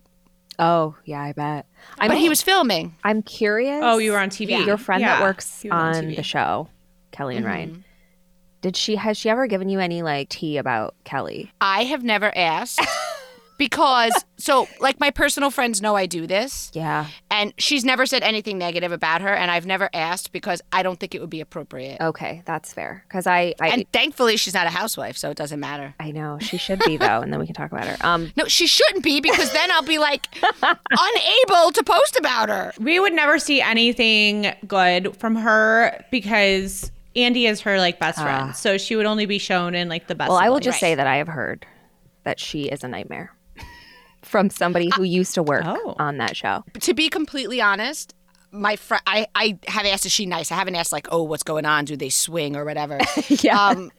Oh, 0.62 0.94
yeah, 1.04 1.20
I 1.20 1.32
bet. 1.32 1.66
I'm, 1.98 2.08
But 2.08 2.18
he 2.18 2.28
was 2.28 2.40
filming. 2.40 2.94
I'm 3.02 3.22
curious. 3.22 3.80
Oh, 3.82 3.98
you 3.98 4.12
were 4.12 4.18
on 4.18 4.30
TV. 4.30 4.64
Your 4.64 4.76
friend 4.76 5.00
Yeah, 5.00 5.16
that 5.16 5.22
works 5.22 5.62
he 5.62 5.68
was 5.68 5.96
on 5.96 6.14
the 6.14 6.22
show, 6.22 6.68
Kelly 7.10 7.34
and 7.34 7.44
mm-hmm. 7.44 7.52
Ryan. 7.52 7.84
Did 8.60 8.76
she 8.76 8.94
has 8.94 9.18
she 9.18 9.28
ever 9.28 9.48
given 9.48 9.68
you 9.68 9.80
any 9.80 10.02
like 10.02 10.28
tea 10.28 10.58
about 10.58 10.94
Kelly? 11.02 11.50
I 11.60 11.82
have 11.82 12.04
never 12.04 12.32
asked 12.38 12.80
because 13.58 14.12
so 14.36 14.66
like 14.80 14.98
my 14.98 15.10
personal 15.10 15.50
friends 15.50 15.80
know 15.80 15.94
I 15.94 16.06
do 16.06 16.26
this. 16.26 16.70
Yeah. 16.74 17.06
And 17.30 17.52
she's 17.58 17.84
never 17.84 18.06
said 18.06 18.22
anything 18.22 18.58
negative 18.58 18.92
about 18.92 19.20
her 19.22 19.32
and 19.32 19.50
I've 19.50 19.66
never 19.66 19.88
asked 19.94 20.32
because 20.32 20.60
I 20.72 20.82
don't 20.82 20.98
think 20.98 21.14
it 21.14 21.20
would 21.20 21.30
be 21.30 21.40
appropriate. 21.40 22.00
Okay, 22.00 22.42
that's 22.44 22.72
fair. 22.72 23.04
Because 23.08 23.26
I 23.26 23.54
I, 23.60 23.68
And 23.68 23.92
thankfully 23.92 24.36
she's 24.36 24.54
not 24.54 24.66
a 24.66 24.70
housewife, 24.70 25.16
so 25.16 25.30
it 25.30 25.36
doesn't 25.36 25.60
matter. 25.60 25.94
I 26.00 26.10
know 26.10 26.38
she 26.40 26.56
should 26.56 26.80
be 26.86 26.96
though, 26.96 27.20
and 27.20 27.32
then 27.32 27.38
we 27.40 27.46
can 27.46 27.54
talk 27.54 27.70
about 27.70 27.86
her. 27.86 27.96
Um, 28.06 28.32
No, 28.36 28.46
she 28.46 28.66
shouldn't 28.66 29.04
be 29.04 29.20
because 29.20 29.52
then 29.52 29.70
I'll 29.70 29.82
be 29.82 29.98
like 29.98 30.26
unable 30.62 31.72
to 31.72 31.82
post 31.84 32.16
about 32.16 32.48
her. 32.48 32.72
we 32.80 32.98
would 33.00 33.12
never 33.12 33.38
see 33.38 33.60
anything 33.60 34.52
good 34.66 35.16
from 35.16 35.36
her 35.36 36.04
because 36.10 36.90
Andy 37.14 37.46
is 37.46 37.60
her 37.62 37.78
like 37.78 37.98
best 37.98 38.20
friend. 38.20 38.54
So 38.56 38.78
she 38.78 38.96
would 38.96 39.06
only 39.06 39.26
be 39.26 39.38
shown 39.38 39.74
in 39.74 39.88
like 39.88 40.06
the 40.08 40.14
best. 40.14 40.30
well, 40.30 40.38
I 40.38 40.48
will 40.48 40.54
lights. 40.54 40.64
just 40.64 40.80
say 40.80 40.94
that 40.94 41.06
I 41.06 41.16
have 41.16 41.28
heard 41.28 41.66
that 42.24 42.38
she 42.40 42.64
is 42.64 42.84
a 42.84 42.88
nightmare 42.88 43.34
from 44.32 44.50
somebody 44.50 44.90
who 44.96 45.04
used 45.04 45.34
to 45.34 45.42
work 45.42 45.62
Oh. 45.64 45.94
on 45.98 46.16
that 46.16 46.36
show. 46.36 46.64
to 46.80 46.94
be 46.94 47.08
completely 47.08 47.60
honest, 47.60 48.14
my 48.50 48.76
friend, 48.76 49.02
I, 49.06 49.26
I 49.34 49.58
have 49.68 49.86
asked, 49.86 50.04
is 50.06 50.12
she 50.12 50.26
nice? 50.26 50.50
I 50.50 50.56
haven't 50.56 50.74
asked 50.74 50.92
like, 50.92 51.06
oh, 51.12 51.22
what's 51.22 51.42
going 51.42 51.64
on? 51.66 51.84
Do 51.84 51.96
they 51.96 52.08
swing 52.08 52.56
or 52.56 52.64
whatever? 52.64 52.98
Yeah. 53.28 53.68
Um, 53.68 53.90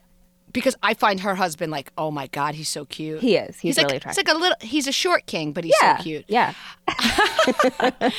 because 0.51 0.75
I 0.83 0.93
find 0.93 1.19
her 1.21 1.33
husband 1.33 1.71
like, 1.71 1.91
oh 1.97 2.11
my 2.11 2.27
god, 2.27 2.53
he's 2.53 2.69
so 2.69 2.85
cute. 2.85 3.21
He 3.21 3.35
is. 3.37 3.57
He's, 3.57 3.75
like, 3.75 3.85
really 3.87 3.97
It's 3.97 4.05
attractive. 4.05 4.27
like 4.27 4.35
a 4.35 4.39
little. 4.39 4.57
He's 4.61 4.87
a 4.87 4.91
short 4.91 5.25
king, 5.25 5.51
but 5.51 5.63
he's 5.63 5.73
yeah, 5.81 5.97
so 5.97 6.03
cute. 6.03 6.25
Yeah. 6.27 6.53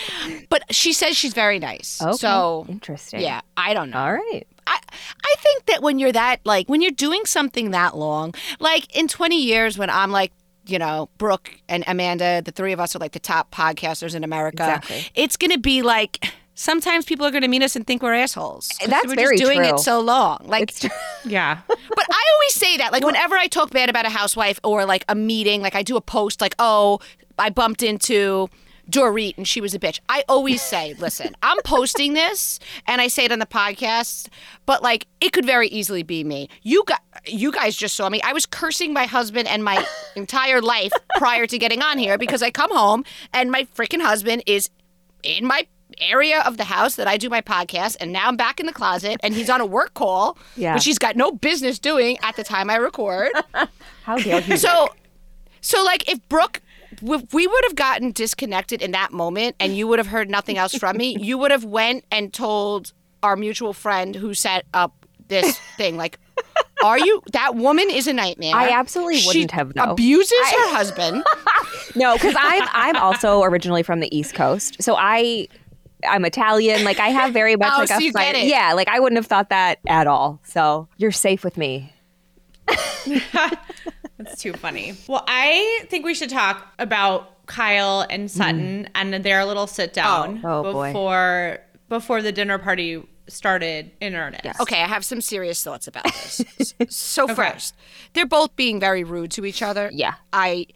But 0.48 0.62
she 0.74 0.92
says 0.92 1.16
she's 1.16 1.32
very 1.34 1.58
nice. 1.58 2.00
Okay. 2.02 2.12
So 2.16 2.66
interesting. 2.68 3.20
yeah, 3.20 3.40
I 3.56 3.74
don't 3.74 3.90
know. 3.90 3.98
All 3.98 4.12
right. 4.12 4.46
I 4.66 4.78
I 5.24 5.34
think 5.38 5.66
that 5.66 5.82
when 5.82 5.98
you're 5.98 6.12
that 6.12 6.40
like 6.44 6.68
when 6.68 6.80
you're 6.82 6.90
doing 6.90 7.24
something 7.26 7.70
that 7.72 7.96
long, 7.96 8.34
like 8.60 8.94
in 8.96 9.08
20 9.08 9.40
years 9.40 9.76
when 9.78 9.90
I'm 9.90 10.10
like 10.10 10.32
you 10.66 10.78
know, 10.78 11.08
Brooke 11.18 11.50
and 11.68 11.84
Amanda, 11.86 12.42
the 12.44 12.50
three 12.52 12.72
of 12.72 12.80
us 12.80 12.94
are 12.96 12.98
like 12.98 13.12
the 13.12 13.18
top 13.20 13.50
podcasters 13.54 14.14
in 14.14 14.24
America. 14.24 14.62
Exactly. 14.62 15.06
It's 15.14 15.36
going 15.36 15.50
to 15.50 15.58
be 15.58 15.82
like 15.82 16.24
sometimes 16.54 17.04
people 17.04 17.26
are 17.26 17.30
going 17.30 17.42
to 17.42 17.48
meet 17.48 17.62
us 17.62 17.74
and 17.76 17.86
think 17.86 18.02
we're 18.02 18.14
assholes. 18.14 18.70
That's 18.86 19.06
we're 19.06 19.14
very 19.16 19.36
just 19.36 19.44
doing 19.44 19.58
true. 19.60 19.74
it 19.74 19.78
so 19.80 20.00
long. 20.00 20.38
Like 20.44 20.62
It's 20.64 20.84
Yeah. 21.24 21.58
but 21.66 21.78
I 22.10 22.22
always 22.34 22.54
say 22.54 22.76
that. 22.78 22.92
Like 22.92 23.04
whenever 23.04 23.36
I 23.36 23.46
talk 23.48 23.70
bad 23.70 23.90
about 23.90 24.06
a 24.06 24.10
housewife 24.10 24.60
or 24.62 24.84
like 24.84 25.04
a 25.08 25.14
meeting, 25.14 25.60
like 25.62 25.74
I 25.74 25.82
do 25.82 25.96
a 25.96 26.00
post 26.00 26.40
like, 26.40 26.54
"Oh, 26.58 27.00
I 27.38 27.50
bumped 27.50 27.82
into 27.82 28.48
Dorit 28.90 29.36
and 29.36 29.46
she 29.46 29.60
was 29.60 29.74
a 29.74 29.78
bitch." 29.78 30.00
I 30.08 30.24
always 30.28 30.60
say, 30.62 30.94
"Listen, 30.98 31.34
I'm 31.42 31.60
posting 31.62 32.14
this 32.14 32.58
and 32.86 33.00
I 33.00 33.08
say 33.08 33.24
it 33.24 33.32
on 33.32 33.38
the 33.38 33.46
podcast, 33.46 34.28
but 34.66 34.82
like 34.82 35.06
it 35.20 35.32
could 35.32 35.44
very 35.46 35.68
easily 35.68 36.02
be 36.02 36.24
me. 36.24 36.48
You 36.62 36.84
got 36.86 37.02
you 37.26 37.50
guys 37.52 37.76
just 37.76 37.94
saw 37.96 38.08
me. 38.08 38.20
I 38.22 38.32
was 38.32 38.46
cursing 38.46 38.92
my 38.92 39.04
husband 39.06 39.48
and 39.48 39.64
my 39.64 39.84
entire 40.16 40.60
life 40.60 40.92
prior 41.16 41.46
to 41.46 41.58
getting 41.58 41.82
on 41.82 41.98
here 41.98 42.18
because 42.18 42.42
I 42.42 42.50
come 42.50 42.74
home 42.74 43.04
and 43.32 43.50
my 43.50 43.64
freaking 43.74 44.02
husband 44.02 44.42
is 44.46 44.70
in 45.22 45.46
my 45.46 45.66
area 46.00 46.40
of 46.40 46.56
the 46.56 46.64
house 46.64 46.96
that 46.96 47.06
I 47.06 47.16
do 47.16 47.28
my 47.28 47.40
podcast, 47.40 47.96
and 48.00 48.12
now 48.12 48.26
I'm 48.26 48.36
back 48.36 48.58
in 48.58 48.66
the 48.66 48.72
closet, 48.72 49.20
and 49.22 49.32
he's 49.32 49.48
on 49.48 49.60
a 49.60 49.66
work 49.66 49.94
call, 49.94 50.36
Yeah. 50.56 50.74
which 50.74 50.84
he's 50.86 50.98
got 50.98 51.14
no 51.14 51.30
business 51.30 51.78
doing 51.78 52.18
at 52.22 52.34
the 52.34 52.42
time 52.42 52.68
I 52.68 52.76
record. 52.76 53.30
how 54.02 54.16
dare 54.18 54.40
you? 54.40 54.56
so, 54.56 54.88
so 55.60 55.84
like 55.84 56.10
if 56.10 56.26
Brooke, 56.28 56.60
we 57.02 57.46
would 57.46 57.64
have 57.64 57.74
gotten 57.76 58.12
disconnected 58.12 58.82
in 58.82 58.90
that 58.92 59.12
moment, 59.12 59.56
and 59.60 59.76
you 59.76 59.86
would 59.86 59.98
have 59.98 60.08
heard 60.08 60.30
nothing 60.30 60.58
else 60.58 60.74
from 60.74 60.96
me, 60.96 61.16
you 61.20 61.38
would 61.38 61.50
have 61.50 61.64
went 61.64 62.04
and 62.10 62.32
told 62.32 62.92
our 63.22 63.36
mutual 63.36 63.72
friend 63.72 64.14
who 64.14 64.34
set 64.34 64.64
up 64.74 65.06
this 65.28 65.58
thing, 65.76 65.96
like. 65.96 66.18
Are 66.82 66.98
you 66.98 67.22
that 67.32 67.54
woman 67.54 67.88
is 67.88 68.06
a 68.08 68.12
nightmare? 68.12 68.54
I 68.54 68.70
absolutely 68.70 69.18
She 69.18 69.26
wouldn't 69.28 69.52
have, 69.52 69.72
though. 69.72 69.92
Abuses 69.92 70.38
her 70.38 70.74
husband. 70.74 71.24
No, 71.96 72.14
because 72.14 72.34
I'm 72.36 72.68
I'm 72.72 72.96
also 72.96 73.42
originally 73.42 73.82
from 73.84 74.00
the 74.00 74.14
East 74.14 74.34
Coast, 74.34 74.82
so 74.82 74.96
I 74.98 75.46
I'm 76.06 76.24
Italian. 76.24 76.84
Like 76.84 76.98
I 76.98 77.08
have 77.08 77.32
very 77.32 77.56
much 77.56 77.72
Oh, 77.74 77.78
like 77.80 77.88
so 77.88 77.98
a 77.98 78.10
fight-. 78.10 78.46
Yeah, 78.46 78.72
like 78.74 78.88
I 78.88 78.98
wouldn't 79.00 79.16
have 79.16 79.26
thought 79.26 79.50
that 79.50 79.78
at 79.86 80.06
all. 80.06 80.40
So 80.44 80.88
you're 80.96 81.12
safe 81.12 81.44
with 81.44 81.56
me. 81.56 81.92
That's 84.18 84.40
too 84.40 84.52
funny. 84.52 84.94
Well, 85.08 85.24
I 85.26 85.84
think 85.88 86.04
we 86.04 86.14
should 86.14 86.30
talk 86.30 86.72
about 86.78 87.46
Kyle 87.46 88.06
and 88.08 88.28
mm-hmm. 88.28 88.36
Sutton 88.38 88.88
and 88.94 89.12
their 89.24 89.44
little 89.44 89.66
sit 89.66 89.92
down 89.92 90.40
Oh. 90.44 90.64
Oh, 90.66 90.72
boy. 90.72 90.88
before 90.88 91.58
before 91.88 92.22
the 92.22 92.32
dinner 92.32 92.58
party 92.58 93.02
started 93.28 93.90
in 94.00 94.14
earnest. 94.14 94.60
Okay, 94.60 94.82
I 94.82 94.86
have 94.86 95.04
some 95.04 95.20
serious 95.20 95.62
thoughts 95.62 95.86
about 95.86 96.04
this. 96.04 96.42
so 96.88 97.28
first, 97.28 97.74
they're 98.12 98.26
both 98.26 98.54
being 98.56 98.80
very 98.80 99.04
rude 99.04 99.30
to 99.32 99.44
each 99.44 99.62
other. 99.62 99.90
Yeah. 99.92 100.14
I 100.32 100.66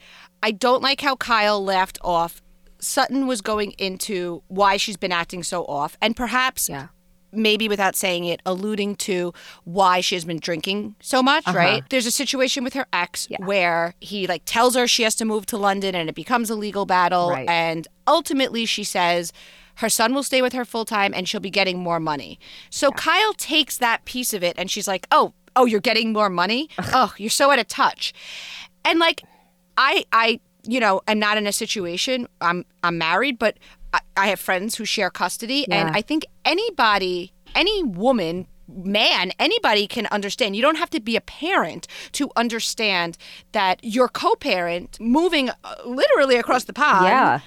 I 0.42 0.50
don't 0.52 0.82
like 0.82 1.00
how 1.00 1.16
Kyle 1.16 1.62
laughed 1.62 1.98
off. 2.02 2.42
Sutton 2.80 3.26
was 3.26 3.40
going 3.40 3.72
into 3.72 4.42
why 4.48 4.76
she's 4.76 4.96
been 4.96 5.10
acting 5.12 5.42
so 5.42 5.64
off 5.64 5.96
and 6.00 6.14
perhaps 6.16 6.68
Yeah. 6.68 6.88
Maybe 7.32 7.68
without 7.68 7.94
saying 7.96 8.24
it 8.24 8.40
alluding 8.46 8.96
to 8.96 9.32
why 9.64 10.00
she 10.00 10.14
has 10.14 10.24
been 10.24 10.38
drinking 10.40 10.94
so 11.00 11.22
much, 11.22 11.46
Uh-huh. 11.46 11.56
right? 11.58 11.84
There's 11.90 12.06
a 12.06 12.10
situation 12.10 12.64
with 12.64 12.74
her 12.74 12.86
ex 12.92 13.28
where 13.40 13.94
he 14.00 14.26
like 14.26 14.42
tells 14.46 14.74
her 14.76 14.86
she 14.86 15.02
has 15.02 15.14
to 15.16 15.24
move 15.24 15.44
to 15.46 15.56
London 15.56 15.94
and 15.94 16.08
it 16.08 16.14
becomes 16.14 16.50
a 16.50 16.54
legal 16.54 16.86
battle 16.86 17.30
Right. 17.30 17.48
and 17.48 17.86
ultimately 18.06 18.64
she 18.66 18.84
says 18.84 19.32
her 19.76 19.88
son 19.88 20.14
will 20.14 20.22
stay 20.24 20.42
with 20.42 20.52
her 20.54 20.64
full 20.64 20.84
time 20.84 21.12
and 21.14 21.28
she'll 21.28 21.40
be 21.40 21.50
getting 21.50 21.78
more 21.78 22.00
money. 22.00 22.40
So 22.70 22.90
Kyle 22.90 23.32
takes 23.34 23.76
that 23.78 24.04
piece 24.04 24.32
of 24.34 24.42
it 24.42 24.54
and 24.58 24.68
she's 24.70 24.88
like, 24.88 25.06
"Oh, 25.12 25.34
oh, 25.54 25.66
you're 25.66 25.80
getting 25.80 26.12
more 26.12 26.28
money? 26.28 26.68
oh, 26.78 27.14
you're 27.16 27.30
so 27.30 27.50
out 27.52 27.58
of 27.60 27.68
touch." 27.68 28.12
And 28.84 28.98
like 28.98 29.22
I 29.76 30.04
I 30.12 30.40
you 30.66 30.80
know, 30.80 31.00
I'm 31.06 31.18
not 31.20 31.36
in 31.38 31.46
a 31.46 31.52
situation. 31.52 32.26
I'm 32.40 32.64
I'm 32.82 32.98
married, 32.98 33.38
but 33.38 33.56
I, 33.92 34.00
I 34.16 34.26
have 34.28 34.40
friends 34.40 34.76
who 34.76 34.84
share 34.84 35.10
custody, 35.10 35.66
and 35.70 35.90
I 35.96 36.02
think 36.02 36.26
anybody, 36.44 37.32
any 37.54 37.82
woman. 37.82 38.46
Man, 38.70 39.32
anybody 39.38 39.86
can 39.86 40.06
understand. 40.08 40.54
You 40.54 40.60
don't 40.60 40.76
have 40.76 40.90
to 40.90 41.00
be 41.00 41.16
a 41.16 41.22
parent 41.22 41.86
to 42.12 42.28
understand 42.36 43.16
that 43.52 43.80
your 43.82 44.08
co 44.08 44.34
parent 44.34 45.00
moving 45.00 45.48
uh, 45.48 45.74
literally 45.86 46.36
across 46.36 46.64
the 46.64 46.74
pond 46.74 47.06
Yeah. 47.06 47.40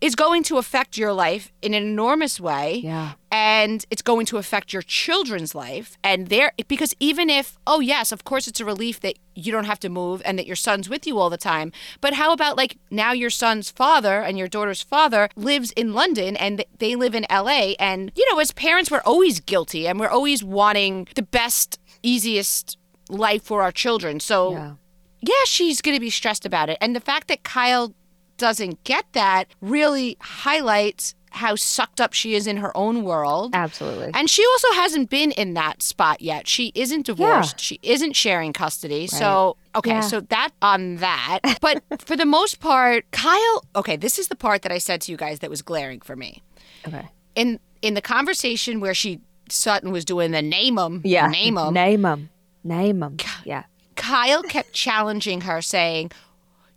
Is 0.00 0.14
going 0.14 0.44
to 0.44 0.58
affect 0.58 0.96
your 0.96 1.12
life 1.12 1.50
in 1.60 1.74
an 1.74 1.82
enormous 1.82 2.38
way. 2.38 2.80
Yeah. 2.84 3.12
And 3.32 3.84
it's 3.90 4.02
going 4.02 4.26
to 4.26 4.36
affect 4.36 4.72
your 4.72 4.82
children's 4.82 5.54
life. 5.54 5.98
And 6.04 6.28
there, 6.28 6.52
because 6.68 6.94
even 7.00 7.28
if, 7.28 7.58
oh, 7.66 7.80
yes, 7.80 8.12
of 8.12 8.22
course, 8.22 8.46
it's 8.46 8.60
a 8.60 8.64
relief 8.64 9.00
that 9.00 9.18
you 9.34 9.50
don't 9.50 9.64
have 9.64 9.80
to 9.80 9.88
move 9.88 10.22
and 10.24 10.38
that 10.38 10.46
your 10.46 10.54
son's 10.56 10.88
with 10.88 11.04
you 11.06 11.18
all 11.18 11.30
the 11.30 11.36
time. 11.36 11.72
But 12.00 12.14
how 12.14 12.32
about 12.32 12.56
like 12.56 12.78
now 12.90 13.10
your 13.12 13.30
son's 13.30 13.70
father 13.72 14.20
and 14.22 14.38
your 14.38 14.46
daughter's 14.48 14.82
father 14.82 15.28
lives 15.34 15.72
in 15.72 15.92
London 15.94 16.36
and 16.36 16.64
they 16.78 16.94
live 16.94 17.14
in 17.16 17.26
LA? 17.30 17.72
And, 17.80 18.12
you 18.14 18.24
know, 18.32 18.38
as 18.38 18.52
parents, 18.52 18.90
we're 18.92 19.02
always 19.04 19.40
guilty 19.40 19.88
and 19.88 19.98
we're 19.98 20.08
always 20.08 20.44
wanting 20.44 21.08
the 21.16 21.22
best, 21.22 21.78
easiest 22.04 22.78
life 23.08 23.42
for 23.42 23.62
our 23.62 23.72
children. 23.72 24.20
So, 24.20 24.52
Yeah. 24.52 24.72
yeah, 25.20 25.44
she's 25.46 25.80
going 25.82 25.96
to 25.96 26.00
be 26.00 26.10
stressed 26.10 26.46
about 26.46 26.68
it. 26.70 26.78
And 26.80 26.94
the 26.94 27.00
fact 27.00 27.26
that 27.28 27.42
Kyle 27.42 27.94
doesn't 28.38 28.82
get 28.84 29.04
that 29.12 29.44
really 29.60 30.16
highlights 30.20 31.14
how 31.30 31.54
sucked 31.54 32.00
up 32.00 32.14
she 32.14 32.34
is 32.34 32.46
in 32.46 32.56
her 32.56 32.74
own 32.76 33.04
world. 33.04 33.50
Absolutely. 33.54 34.10
And 34.14 34.30
she 34.30 34.44
also 34.46 34.72
hasn't 34.72 35.10
been 35.10 35.30
in 35.32 35.52
that 35.54 35.82
spot 35.82 36.22
yet. 36.22 36.48
She 36.48 36.72
isn't 36.74 37.04
divorced. 37.06 37.56
Yeah. 37.58 37.62
She 37.62 37.78
isn't 37.82 38.14
sharing 38.16 38.54
custody. 38.54 39.06
So, 39.06 39.56
okay, 39.76 39.90
Yeah. 39.90 40.00
so 40.00 40.20
that 40.20 40.50
on 40.62 40.96
that. 40.96 41.40
But 41.60 41.82
for 42.00 42.16
the 42.16 42.24
most 42.24 42.60
part, 42.60 43.04
Kyle, 43.10 43.62
okay, 43.76 43.96
this 43.96 44.18
is 44.18 44.28
the 44.28 44.36
part 44.36 44.62
that 44.62 44.72
I 44.72 44.78
said 44.78 45.02
to 45.02 45.12
you 45.12 45.18
guys 45.18 45.40
that 45.40 45.50
was 45.50 45.60
glaring 45.60 46.00
for 46.00 46.16
me. 46.16 46.42
okay. 46.86 47.06
In 47.34 47.60
in 47.82 47.94
the 47.94 48.02
conversation 48.02 48.80
where 48.80 48.94
she 48.94 49.20
Sutton 49.50 49.92
was 49.92 50.04
doing 50.04 50.30
the 50.32 50.42
name 50.42 50.74
name 50.74 50.78
'em, 50.78 51.02
Yeah. 51.04 51.28
name 51.28 51.56
'em, 51.58 51.72
Name 51.74 52.02
them. 52.02 52.30
Name 52.64 53.00
them. 53.00 53.16
Yeah. 53.44 53.64
Kyle 53.96 54.42
kept 54.42 54.72
challenging 54.72 55.42
her, 55.42 55.60
saying, 55.62 56.10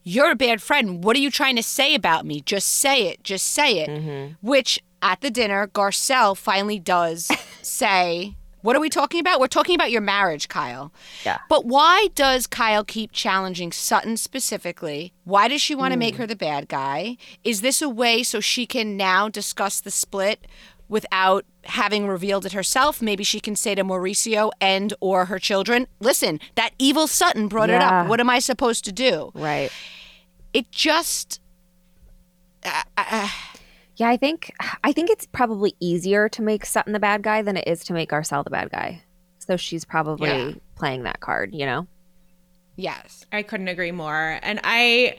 You're 0.04 0.32
a 0.32 0.36
bad 0.36 0.62
friend. 0.62 1.04
What 1.04 1.16
are 1.16 1.20
you 1.20 1.32
trying 1.32 1.56
to 1.56 1.64
say 1.64 1.94
about 1.94 2.26
me? 2.26 2.42
Just 2.42 2.68
say 2.68 3.08
it. 3.08 3.24
Just 3.24 3.48
say 3.48 3.80
it. 3.80 3.90
Mm-hmm. 3.90 4.34
Which 4.48 4.80
at 5.02 5.22
the 5.22 5.30
dinner, 5.30 5.68
Garcelle 5.68 6.36
finally 6.38 6.80
does 6.80 7.32
say, 7.62 8.36
What 8.62 8.76
are 8.76 8.80
we 8.80 8.90
talking 8.90 9.20
about? 9.20 9.40
We're 9.40 9.48
talking 9.48 9.76
about 9.76 9.92
your 9.92 10.02
marriage, 10.02 10.48
Kyle. 10.48 10.92
Yeah. 11.26 11.40
But 11.50 11.66
why 11.66 12.10
does 12.16 12.48
Kyle 12.48 12.84
keep 12.84 13.12
challenging 13.12 13.72
Sutton 13.72 14.18
specifically? 14.18 15.14
Why 15.24 15.48
does 15.48 15.62
she 15.62 15.76
want 15.76 15.94
to 15.94 16.00
make 16.00 16.16
hmm. 16.16 16.22
her 16.22 16.28
the 16.28 16.36
bad 16.36 16.68
guy? 16.68 17.18
Is 17.44 17.62
this 17.62 17.82
a 17.82 17.90
way 17.90 18.24
so 18.24 18.40
she 18.40 18.66
can 18.66 18.98
now 18.98 19.30
discuss 19.30 19.82
the 19.82 19.92
split 19.92 20.48
without 20.92 21.46
having 21.64 22.06
revealed 22.08 22.46
it 22.46 22.52
herself? 22.52 23.02
Maybe 23.02 23.24
she 23.24 23.40
can 23.40 23.56
say 23.56 23.74
to 23.74 23.84
Mauricio 23.84 24.52
and 24.62 24.94
or 25.00 25.26
her 25.26 25.40
children, 25.40 25.88
"Listen, 26.00 26.40
that 26.54 26.72
evil 26.78 27.08
Sutton 27.08 27.48
brought 27.48 27.72
it 27.72 27.82
up. 27.82 28.08
What 28.08 28.20
am 28.20 28.30
I 28.30 28.38
supposed 28.38 28.86
to 28.86 28.92
do?" 28.92 29.32
Right. 29.34 29.72
It 30.54 30.70
just 30.72 31.42
uh, 32.64 32.84
uh, 32.98 33.04
uh. 33.10 33.30
Yeah, 33.96 34.10
I 34.10 34.18
think 34.18 34.52
I 34.84 34.92
think 34.92 35.10
it's 35.10 35.26
probably 35.28 35.76
easier 35.80 36.28
to 36.30 36.42
make 36.42 36.66
Sutton 36.66 36.94
the 36.94 37.00
bad 37.00 37.22
guy 37.24 37.42
than 37.42 37.58
it 37.58 37.68
is 37.68 37.84
to 37.86 37.94
make 37.94 38.10
Garcelle 38.12 38.44
the 38.44 38.50
bad 38.50 38.70
guy. 38.72 39.02
So 39.40 39.58
she's 39.58 39.86
probably 39.86 40.30
Yeah. 40.30 40.52
playing 40.76 41.04
that 41.04 41.20
card, 41.20 41.54
you 41.54 41.66
know? 41.66 41.88
yes. 42.78 43.26
I 43.32 43.44
couldn't 43.44 43.68
agree 43.68 43.92
more. 43.92 44.40
And 44.42 44.60
I 44.64 45.18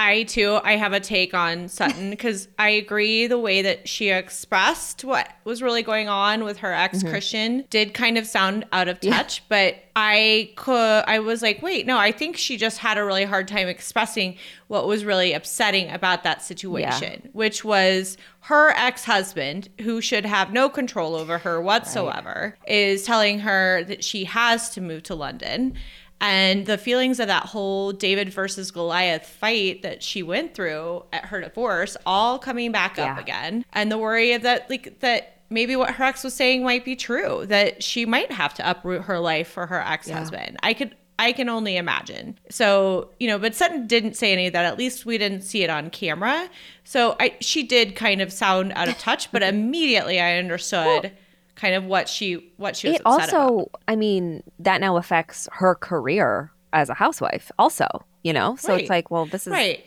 I 0.00 0.22
too 0.22 0.58
I 0.64 0.76
have 0.76 0.94
a 0.94 1.00
take 1.00 1.34
on 1.34 1.68
Sutton 1.68 2.08
because 2.08 2.48
I 2.58 2.70
agree 2.70 3.26
the 3.26 3.38
way 3.38 3.60
that 3.60 3.86
she 3.86 4.08
expressed 4.08 5.04
what 5.04 5.28
was 5.44 5.62
really 5.62 5.82
going 5.82 6.08
on 6.08 6.42
with 6.42 6.58
her 6.58 6.72
ex 6.72 6.98
mm-hmm. 6.98 7.10
Christian 7.10 7.64
did 7.68 7.92
kind 7.92 8.16
of 8.16 8.26
sound 8.26 8.64
out 8.72 8.88
of 8.88 8.98
touch, 9.00 9.46
but 9.50 9.76
I 9.94 10.52
could 10.56 11.04
I 11.06 11.18
was 11.18 11.42
like, 11.42 11.60
wait, 11.60 11.86
no, 11.86 11.98
I 11.98 12.12
think 12.12 12.38
she 12.38 12.56
just 12.56 12.78
had 12.78 12.96
a 12.96 13.04
really 13.04 13.24
hard 13.24 13.46
time 13.46 13.68
expressing 13.68 14.38
what 14.68 14.86
was 14.86 15.04
really 15.04 15.34
upsetting 15.34 15.90
about 15.90 16.22
that 16.22 16.42
situation, 16.42 17.28
which 17.34 17.62
was 17.62 18.16
her 18.42 18.70
ex-husband 18.70 19.68
who 19.82 20.00
should 20.00 20.24
have 20.24 20.50
no 20.50 20.70
control 20.70 21.14
over 21.14 21.36
her 21.38 21.60
whatsoever 21.60 22.56
is 22.66 23.02
telling 23.02 23.40
her 23.40 23.84
that 23.84 24.02
she 24.02 24.24
has 24.24 24.70
to 24.70 24.80
move 24.80 25.02
to 25.02 25.14
London 25.14 25.74
and 26.20 26.66
the 26.66 26.76
feelings 26.76 27.18
of 27.18 27.28
that 27.28 27.46
whole 27.46 27.92
David 27.92 28.28
versus 28.30 28.70
Goliath 28.70 29.26
fight 29.26 29.82
that 29.82 30.02
she 30.02 30.22
went 30.22 30.54
through 30.54 31.04
at 31.12 31.26
her 31.26 31.40
divorce 31.40 31.96
all 32.04 32.38
coming 32.38 32.72
back 32.72 32.98
up 32.98 33.18
again. 33.18 33.64
And 33.72 33.90
the 33.90 33.98
worry 33.98 34.32
of 34.32 34.42
that 34.42 34.68
like 34.68 35.00
that 35.00 35.38
maybe 35.48 35.76
what 35.76 35.90
her 35.94 36.04
ex 36.04 36.22
was 36.22 36.34
saying 36.34 36.62
might 36.62 36.84
be 36.84 36.94
true 36.94 37.44
that 37.46 37.82
she 37.82 38.06
might 38.06 38.30
have 38.30 38.54
to 38.54 38.70
uproot 38.70 39.02
her 39.02 39.18
life 39.18 39.48
for 39.48 39.66
her 39.66 39.80
ex-husband. 39.80 40.58
I 40.62 40.74
could 40.74 40.94
i 41.18 41.32
can 41.32 41.48
only 41.48 41.76
imagine. 41.76 42.38
So 42.50 43.10
you 43.18 43.26
know 43.26 43.38
but 43.38 43.54
sutton 43.54 43.86
didn't 43.86 44.14
say 44.14 44.32
any 44.32 44.46
of 44.46 44.52
that. 44.52 44.66
At 44.66 44.76
least 44.76 45.06
we 45.06 45.16
didn't 45.16 45.42
see 45.42 45.62
it 45.62 45.70
on 45.70 45.88
camera. 45.88 46.50
So 46.84 47.16
i 47.18 47.34
she 47.40 47.62
did 47.62 47.96
kind 47.96 48.20
of 48.20 48.30
sound 48.30 48.72
out 48.76 48.88
of 48.88 48.98
touch 48.98 49.32
but 49.32 49.42
immediately 49.54 50.20
i 50.20 50.36
understood 50.36 51.12
kind 51.60 51.74
of 51.74 51.84
what 51.84 52.08
she 52.08 52.52
what 52.56 52.76
she 52.76 52.88
was 52.88 52.96
It 52.96 53.02
upset 53.04 53.34
also, 53.34 53.54
about. 53.64 53.82
I 53.88 53.96
mean, 53.96 54.42
that 54.60 54.80
now 54.80 54.96
affects 54.96 55.48
her 55.52 55.74
career 55.74 56.50
as 56.72 56.88
a 56.88 56.94
housewife, 56.94 57.50
also, 57.58 57.86
you 58.22 58.32
know? 58.32 58.56
So 58.56 58.72
Right. 58.72 58.80
it's 58.82 58.90
like, 58.90 59.10
well, 59.10 59.26
this 59.26 59.46
is 59.46 59.52
right 59.52 59.86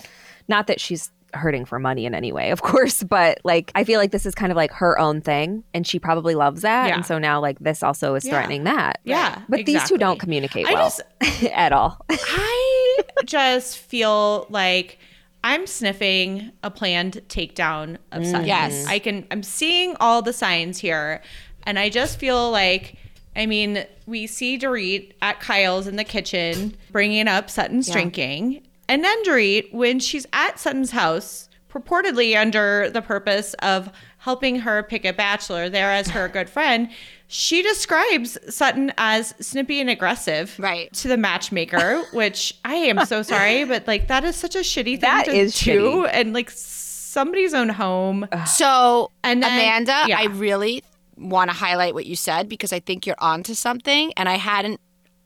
not 0.49 0.67
that 0.67 0.79
she's 0.81 1.09
hurting 1.33 1.63
for 1.65 1.79
money 1.79 2.05
in 2.05 2.13
any 2.13 2.31
way, 2.31 2.51
of 2.51 2.61
course, 2.71 3.01
but 3.01 3.39
like, 3.43 3.71
I 3.73 3.83
feel 3.85 3.99
like 3.99 4.11
this 4.11 4.25
is 4.25 4.35
kind 4.35 4.51
of 4.51 4.55
like 4.55 4.71
her 4.73 4.99
own 4.99 5.21
thing 5.21 5.63
and 5.73 5.87
she 5.87 5.97
probably 5.97 6.35
loves 6.35 6.61
that. 6.61 6.89
Yeah. 6.89 6.95
And 6.95 7.05
so 7.05 7.17
now, 7.17 7.39
like, 7.41 7.57
this 7.59 7.81
also 7.81 8.13
is 8.15 8.25
Yeah. 8.25 8.31
threatening 8.33 8.65
that. 8.65 8.99
Yeah, 9.05 9.41
But 9.49 9.65
these 9.65 9.81
two 9.87 9.97
don't 9.97 10.15
exactly. 10.15 10.19
communicate 10.19 10.67
I 10.67 10.73
well 10.73 10.93
just- 11.21 11.43
at 11.53 11.71
all. 11.71 11.97
I 12.09 12.99
just 13.25 13.77
feel 13.79 14.45
like 14.49 14.99
I'm 15.45 15.65
sniffing 15.67 16.51
a 16.61 16.69
planned 16.69 17.21
takedown 17.29 17.97
of 18.11 18.25
Sutton. 18.25 18.43
Mm. 18.43 18.47
Yes. 18.47 18.85
I 18.87 18.99
can 18.99 19.25
I'm 19.31 19.43
seeing 19.43 19.95
all 19.99 20.21
the 20.21 20.33
signs 20.33 20.77
here 20.79 21.21
and 21.65 21.77
I 21.79 21.89
just 21.89 22.19
feel 22.19 22.51
like 22.51 22.95
I 23.35 23.47
mean, 23.47 23.83
we 24.05 24.27
see 24.27 24.59
Dorit 24.59 25.13
at 25.23 25.39
Kyle's 25.39 25.87
in 25.87 25.95
the 25.95 26.03
kitchen 26.03 26.75
bringing 26.91 27.27
up 27.27 27.49
Sutton's 27.49 27.89
drinking. 27.89 28.61
And 28.87 29.03
then 29.03 29.23
Dorit, 29.23 29.73
when 29.73 29.99
she's 29.99 30.27
at 30.33 30.59
Sutton's 30.59 30.91
house, 30.91 31.49
purportedly 31.67 32.39
under 32.39 32.91
the 32.91 33.01
purpose 33.01 33.55
of 33.55 33.89
helping 34.19 34.59
her 34.59 34.83
pick 34.83 35.03
a 35.03 35.13
bachelor 35.13 35.67
there 35.67 35.91
as 35.91 36.09
her 36.09 36.27
good 36.27 36.47
friend, 36.47 36.89
she 37.27 37.63
describes 37.63 38.37
Sutton 38.53 38.93
as 38.99 39.33
snippy 39.39 39.81
and 39.81 39.89
aggressive 39.89 40.55
Right. 40.59 40.93
to 40.93 41.07
the 41.07 41.17
matchmaker, 41.17 42.03
which 42.13 42.53
I 42.63 42.75
am 42.75 43.03
so 43.07 43.23
sorry, 43.23 43.63
but 43.65 43.87
like 43.87 44.09
that 44.09 44.23
is 44.23 44.35
such 44.35 44.55
a 44.55 44.59
shitty 44.59 44.83
thing 44.83 44.99
That 44.99 45.25
to 45.25 45.31
is 45.35 45.59
do, 45.59 46.05
and 46.05 46.33
like 46.33 46.51
somebody's 46.51 47.55
own 47.55 47.69
home. 47.69 48.27
So, 48.45 49.09
And 49.23 49.41
then- 49.41 49.51
Amanda, 49.53 50.03
yeah. 50.07 50.19
I 50.19 50.25
really 50.25 50.83
want 51.17 51.49
to 51.49 51.55
highlight 51.55 51.93
what 51.93 52.05
you 52.05 52.15
said 52.15 52.49
because 52.49 52.73
I 52.73 52.79
think 52.79 53.05
you're 53.05 53.15
onto 53.19 53.53
something. 53.53 54.13
And 54.17 54.29
I 54.29 54.35
hadn't. 54.35 54.79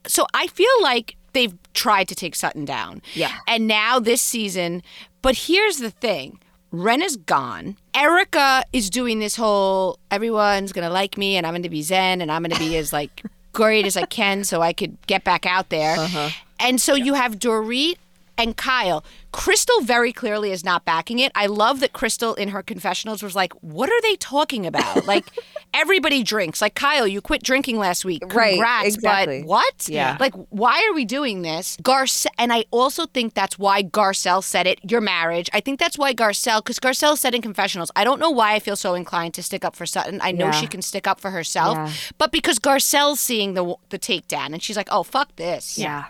So 0.07 0.25
I 0.33 0.47
feel 0.47 0.69
like 0.81 1.15
they've 1.33 1.55
tried 1.73 2.07
to 2.07 2.15
take 2.15 2.35
Sutton 2.35 2.65
down. 2.65 3.01
Yeah. 3.13 3.33
And 3.47 3.67
now 3.67 3.99
this 3.99 4.21
season. 4.21 4.83
But 5.21 5.35
here's 5.35 5.77
the 5.77 5.91
thing 5.91 6.39
Ren 6.71 7.01
is 7.01 7.15
gone. 7.15 7.77
Erica 7.93 8.63
is 8.73 8.89
doing 8.89 9.19
this 9.19 9.35
whole 9.35 9.99
everyone's 10.11 10.71
going 10.71 10.87
to 10.87 10.93
like 10.93 11.17
me 11.17 11.37
and 11.37 11.45
I'm 11.45 11.53
going 11.53 11.63
to 11.63 11.69
be 11.69 11.81
Zen 11.81 12.21
and 12.21 12.31
I'm 12.31 12.41
going 12.41 12.51
to 12.51 12.59
be 12.59 12.77
as 12.77 12.91
like 12.91 13.23
great 13.53 13.85
as 13.85 13.97
I 13.97 14.05
can 14.05 14.43
so 14.43 14.61
I 14.61 14.73
could 14.73 14.97
get 15.07 15.23
back 15.23 15.45
out 15.45 15.69
there. 15.69 15.97
Uh-huh. 15.97 16.29
And 16.59 16.81
so 16.81 16.95
you 16.95 17.13
have 17.13 17.39
Dorit 17.39 17.97
and 18.37 18.55
Kyle. 18.57 19.03
Crystal 19.31 19.81
very 19.81 20.11
clearly 20.11 20.51
is 20.51 20.63
not 20.63 20.85
backing 20.85 21.19
it. 21.19 21.31
I 21.35 21.45
love 21.47 21.79
that 21.81 21.93
Crystal 21.93 22.33
in 22.35 22.49
her 22.49 22.63
confessionals 22.63 23.21
was 23.21 23.35
like, 23.35 23.53
"What 23.61 23.89
are 23.89 24.01
they 24.01 24.15
talking 24.15 24.65
about?" 24.65 25.05
like 25.13 25.25
everybody 25.73 26.23
drinks. 26.23 26.61
Like 26.61 26.75
Kyle, 26.75 27.07
you 27.07 27.21
quit 27.21 27.43
drinking 27.43 27.77
last 27.77 28.05
week. 28.05 28.23
Right, 28.33 28.51
Congrats, 28.53 28.95
exactly. 28.95 29.41
But 29.41 29.47
what? 29.47 29.87
Yeah. 29.89 30.17
Like 30.19 30.33
why 30.49 30.85
are 30.89 30.93
we 30.93 31.05
doing 31.05 31.41
this? 31.41 31.77
Garce 31.81 32.25
and 32.37 32.51
I 32.53 32.65
also 32.71 33.05
think 33.05 33.33
that's 33.33 33.59
why 33.59 33.83
Garcelle 33.83 34.43
said 34.43 34.65
it, 34.67 34.79
your 34.89 35.01
marriage. 35.01 35.49
I 35.53 35.59
think 35.59 35.79
that's 35.79 35.97
why 35.97 36.13
Garcelle 36.13 36.63
cuz 36.63 36.79
Garcelle 36.79 37.17
said 37.17 37.35
in 37.35 37.41
confessionals, 37.41 37.91
I 37.95 38.03
don't 38.03 38.19
know 38.19 38.31
why 38.31 38.53
I 38.53 38.59
feel 38.59 38.75
so 38.75 38.93
inclined 38.95 39.33
to 39.35 39.43
stick 39.43 39.63
up 39.65 39.75
for 39.75 39.85
Sutton. 39.85 40.19
I 40.21 40.31
know 40.31 40.45
Yeah. 40.45 40.51
she 40.51 40.67
can 40.67 40.81
stick 40.81 41.05
up 41.07 41.19
for 41.19 41.31
herself, 41.31 41.75
Yeah. 41.77 41.91
but 42.17 42.31
because 42.31 42.59
Garcelle's 42.59 43.19
seeing 43.19 43.53
the 43.53 43.75
the 43.89 43.99
takedown 43.99 44.53
and 44.53 44.63
she's 44.63 44.77
like, 44.77 44.89
"Oh, 44.91 45.03
fuck 45.03 45.35
this." 45.35 45.77
Yeah. 45.77 45.87
Yeah. 45.87 46.05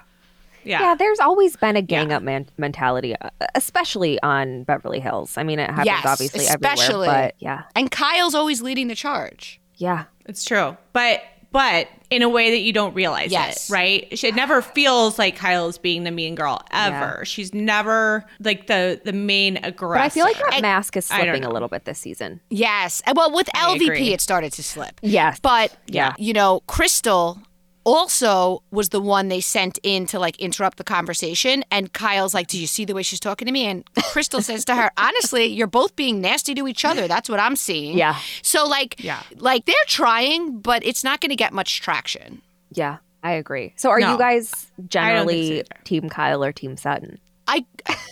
Yeah, 0.70 0.96
there's 0.96 1.20
always 1.20 1.56
been 1.56 1.76
a 1.76 1.82
gang 1.82 2.12
up 2.12 2.22
man- 2.24 2.48
mentality, 2.58 3.16
uh, 3.20 3.30
especially 3.56 4.22
on 4.22 4.64
Beverly 4.64 5.00
Hills. 5.00 5.38
I 5.38 5.44
mean, 5.44 5.60
it 5.60 5.70
happens 5.70 5.86
Yes, 5.88 6.06
obviously 6.06 6.46
especially. 6.46 7.08
everywhere, 7.08 7.28
but 7.30 7.36
yeah, 7.40 7.64
And 7.76 7.90
Kyle's 7.92 8.36
always 8.36 8.62
leading 8.62 8.88
the 8.88 8.96
charge. 8.96 9.60
yeah, 9.76 10.06
It's 10.26 10.44
true. 10.44 10.76
But 10.94 11.22
but 11.50 11.88
in 12.10 12.22
a 12.22 12.30
way 12.30 12.52
that 12.52 12.60
you 12.60 12.74
don't 12.74 12.94
realize 12.94 13.32
Yes. 13.32 13.70
it, 13.70 13.74
right? 13.74 14.08
It 14.12 14.36
never 14.36 14.62
feels 14.62 15.18
like 15.18 15.38
Kyle's 15.38 15.78
being 15.78 16.04
the 16.04 16.12
mean 16.12 16.36
girl 16.36 16.62
ever. 16.72 17.24
She's 17.26 17.54
never 17.54 18.26
like 18.42 18.68
the 18.68 19.00
the 19.04 19.14
main 19.14 19.58
aggressor. 19.64 19.98
But 20.00 20.04
I 20.06 20.10
feel 20.10 20.26
like 20.26 20.38
that 20.52 20.62
mask 20.62 20.98
is 20.98 21.06
slipping 21.06 21.46
a 21.46 21.50
little 21.50 21.70
bit 21.70 21.86
this 21.86 21.98
season. 22.00 22.42
Yes. 22.50 23.02
Well, 23.16 23.32
with 23.34 23.50
I 23.56 23.60
LVP, 23.76 23.86
agree. 23.86 24.14
it 24.14 24.20
started 24.22 24.52
to 24.54 24.64
slip. 24.64 25.00
Yes. 25.02 25.40
But 25.40 25.74
Yeah. 25.88 26.14
you 26.18 26.34
know, 26.34 26.60
Crystal 26.68 27.40
also 27.88 28.62
was 28.70 28.90
the 28.90 29.00
one 29.00 29.30
they 29.30 29.40
sent 29.40 29.80
in 29.82 30.06
to 30.08 30.20
like 30.20 30.38
interrupt 30.40 30.78
the 30.78 30.84
conversation. 30.84 31.64
And 31.72 31.94
Kyle's 31.94 32.34
like, 32.34 32.48
"Do 32.48 32.60
you 32.60 32.68
see 32.68 32.84
the 32.84 32.94
way 32.94 33.02
she's 33.02 33.20
talking 33.22 33.46
to 33.46 33.52
me?" 33.54 33.66
And 33.66 33.86
Crystal 34.12 34.42
says 34.42 34.66
to 34.66 34.76
her, 34.76 34.92
"Honestly, 34.98 35.46
you're 35.46 35.68
both 35.68 35.96
being 35.96 36.20
nasty 36.20 36.54
to 36.56 36.68
each 36.68 36.84
other. 36.84 37.08
That's 37.08 37.30
what 37.30 37.40
I'm 37.40 37.56
seeing." 37.56 37.98
Yeah. 37.98 38.18
So 38.42 38.66
like, 38.68 39.02
Yeah. 39.02 39.24
like 39.38 39.66
they're 39.66 39.76
trying, 39.88 40.60
but 40.60 40.86
it's 40.86 41.04
not 41.04 41.22
going 41.22 41.30
to 41.30 41.36
get 41.38 41.54
much 41.54 41.80
traction. 41.82 42.42
Yeah, 42.74 42.98
I 43.24 43.32
agree. 43.32 43.74
So 43.78 43.90
are 43.90 44.00
No. 44.02 44.12
you 44.12 44.18
guys 44.18 44.52
I 44.54 44.58
so 44.82 44.88
generally 44.90 45.64
team 45.86 46.10
Kyle 46.10 46.44
or 46.44 46.52
team 46.52 46.76
Sutton? 46.76 47.20
I, 47.48 47.66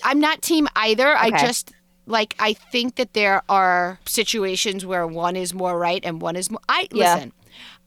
I'm 0.06 0.22
not 0.22 0.42
team 0.42 0.70
either. 0.78 1.16
I 1.18 1.32
just 1.32 1.74
like 2.08 2.34
I 2.40 2.54
think 2.54 2.96
that 2.96 3.12
there 3.14 3.42
are 3.50 4.00
situations 4.06 4.86
where 4.86 5.06
one 5.06 5.36
is 5.36 5.54
more 5.54 5.78
right 5.78 6.00
and 6.06 6.22
one 6.22 6.38
is 6.38 6.50
more. 6.50 6.62
I 6.70 6.88
Yeah. 6.94 7.16
listen. 7.16 7.34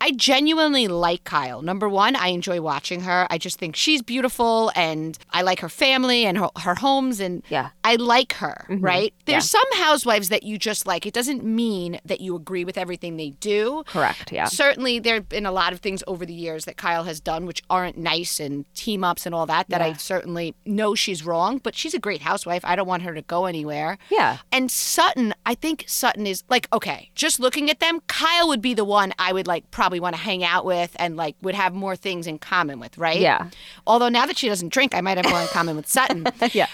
I 0.01 0.13
genuinely 0.13 0.87
like 0.89 1.25
Kyle. 1.25 1.63
Number 1.63 1.89
one, 1.89 2.15
I 2.17 2.29
enjoy 2.29 2.61
watching 2.61 3.01
her. 3.03 3.27
I 3.31 3.39
just 3.39 3.59
think 3.59 3.75
she's 3.77 4.01
beautiful, 4.03 4.71
and 4.77 5.19
I 5.31 5.43
like 5.43 5.61
her 5.61 5.69
family 5.69 6.25
and 6.25 6.39
her, 6.39 6.49
her 6.61 6.75
homes, 6.77 7.21
and 7.21 7.43
Yeah. 7.49 7.71
I 7.85 7.97
like 7.97 8.35
her. 8.35 8.67
Mm-hmm. 8.69 8.85
Right? 8.85 9.15
There's 9.25 9.53
Yeah. 9.53 9.61
some 9.61 9.83
housewives 9.83 10.29
that 10.29 10.43
you 10.45 10.59
just 10.59 10.87
like. 10.87 11.05
It 11.07 11.15
doesn't 11.15 11.45
mean 11.45 12.01
that 12.05 12.21
you 12.21 12.37
agree 12.37 12.65
with 12.65 12.79
everything 12.79 13.17
they 13.17 13.31
do. 13.41 13.83
Correct. 13.87 14.31
Yeah. 14.33 14.45
Certainly, 14.47 15.01
there 15.01 15.15
have 15.15 15.29
been 15.29 15.47
a 15.47 15.53
lot 15.53 15.73
of 15.73 15.81
things 15.81 16.03
over 16.07 16.25
the 16.25 16.35
years 16.35 16.65
that 16.67 16.77
Kyle 16.77 17.05
has 17.05 17.21
done 17.21 17.45
which 17.47 17.63
aren't 17.69 17.97
nice 17.99 18.39
and 18.39 18.73
team 18.75 19.03
ups 19.03 19.27
and 19.27 19.35
all 19.35 19.47
that, 19.47 19.69
that 19.69 19.81
I 19.83 19.95
certainly 19.95 20.55
know 20.65 20.95
she's 20.95 21.25
wrong, 21.25 21.59
but 21.59 21.75
she's 21.75 21.95
a 21.95 21.99
great 21.99 22.23
housewife. 22.23 22.65
I 22.65 22.77
don't 22.77 22.87
want 22.87 23.03
her 23.03 23.15
to 23.15 23.23
go 23.23 23.47
anywhere. 23.47 23.99
Yeah. 24.11 24.39
And 24.53 24.71
Sutton, 24.71 25.35
I 25.45 25.55
think 25.55 25.85
Sutton 25.89 26.27
is 26.27 26.45
like, 26.49 26.69
okay, 26.73 27.11
just 27.15 27.41
looking 27.41 27.69
at 27.71 27.81
them, 27.81 28.01
Kyle 28.07 28.47
would 28.49 28.63
be 28.63 28.75
the 28.75 28.85
one 28.85 29.13
I 29.19 29.33
would 29.33 29.47
like 29.47 29.71
probably 29.71 29.88
want 29.99 30.15
to 30.15 30.21
hang 30.21 30.45
out 30.45 30.65
with 30.65 30.95
and 30.99 31.17
like 31.17 31.37
would 31.43 31.55
have 31.55 31.73
more 31.75 31.97
things 31.97 32.27
in 32.27 32.39
common 32.39 32.79
with, 32.81 32.97
right? 32.99 33.19
Yeah. 33.21 33.49
Although 33.87 34.09
now 34.11 34.27
that 34.27 34.37
she 34.37 34.49
doesn't 34.49 34.69
drink, 34.73 34.95
I 34.95 35.01
might 35.01 35.17
have 35.17 35.29
more 35.31 35.41
in 35.41 35.49
common 35.49 35.77
with 35.77 35.89
Sutton. 35.89 36.27
Yeah. 36.53 36.69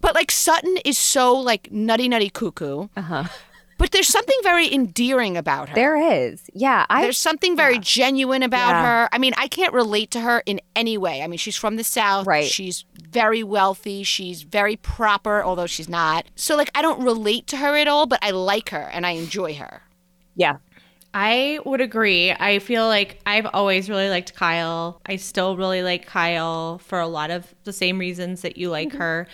But 0.00 0.14
like 0.14 0.30
Sutton 0.30 0.76
is 0.84 0.96
so 0.96 1.34
like 1.34 1.70
nutty, 1.70 2.08
nutty 2.08 2.30
cuckoo. 2.30 2.88
Uh 2.96 3.02
huh. 3.02 3.24
But 3.76 3.92
there's 3.92 4.08
something 4.08 4.36
very 4.42 4.70
endearing 4.72 5.38
about 5.38 5.70
her. 5.70 5.74
There 5.74 5.96
is. 5.96 6.42
Yeah. 6.52 6.84
I 6.90 7.00
There's 7.02 7.16
something 7.16 7.56
very 7.56 7.78
genuine 7.78 8.42
about 8.42 8.70
Yeah. 8.72 8.82
her. 9.04 9.08
I 9.12 9.16
mean, 9.18 9.32
I 9.38 9.48
can't 9.48 9.72
relate 9.72 10.10
to 10.10 10.20
her 10.20 10.42
in 10.44 10.60
any 10.76 10.98
way. 10.98 11.22
I 11.22 11.26
mean, 11.26 11.38
she's 11.38 11.56
from 11.56 11.76
the 11.76 11.84
South. 11.84 12.26
Right. 12.26 12.44
She's 12.46 12.84
very 13.10 13.42
wealthy. 13.42 14.02
She's 14.02 14.42
very 14.42 14.76
proper, 14.76 15.42
although 15.42 15.66
she's 15.66 15.88
not. 15.88 16.26
So, 16.36 16.56
like, 16.56 16.70
I 16.74 16.82
don't 16.82 17.02
relate 17.02 17.46
to 17.48 17.56
her 17.56 17.74
at 17.76 17.88
all, 17.88 18.04
but 18.06 18.18
I 18.22 18.30
like 18.32 18.68
her 18.68 18.90
and 18.92 19.06
I 19.06 19.12
enjoy 19.12 19.54
her. 19.54 19.82
yeah. 20.36 20.58
I 21.12 21.58
would 21.64 21.80
agree. 21.80 22.30
I 22.32 22.60
feel 22.60 22.86
like 22.86 23.20
I've 23.26 23.46
always 23.52 23.90
really 23.90 24.08
liked 24.08 24.34
Kyle. 24.34 25.00
I 25.06 25.16
still 25.16 25.56
really 25.56 25.82
like 25.82 26.06
Kyle 26.06 26.78
for 26.78 27.00
a 27.00 27.08
lot 27.08 27.30
of 27.30 27.52
the 27.64 27.72
same 27.72 27.98
reasons 27.98 28.42
that 28.42 28.56
you 28.56 28.70
like 28.70 28.90
mm-hmm. 28.90 28.98
her. 28.98 29.26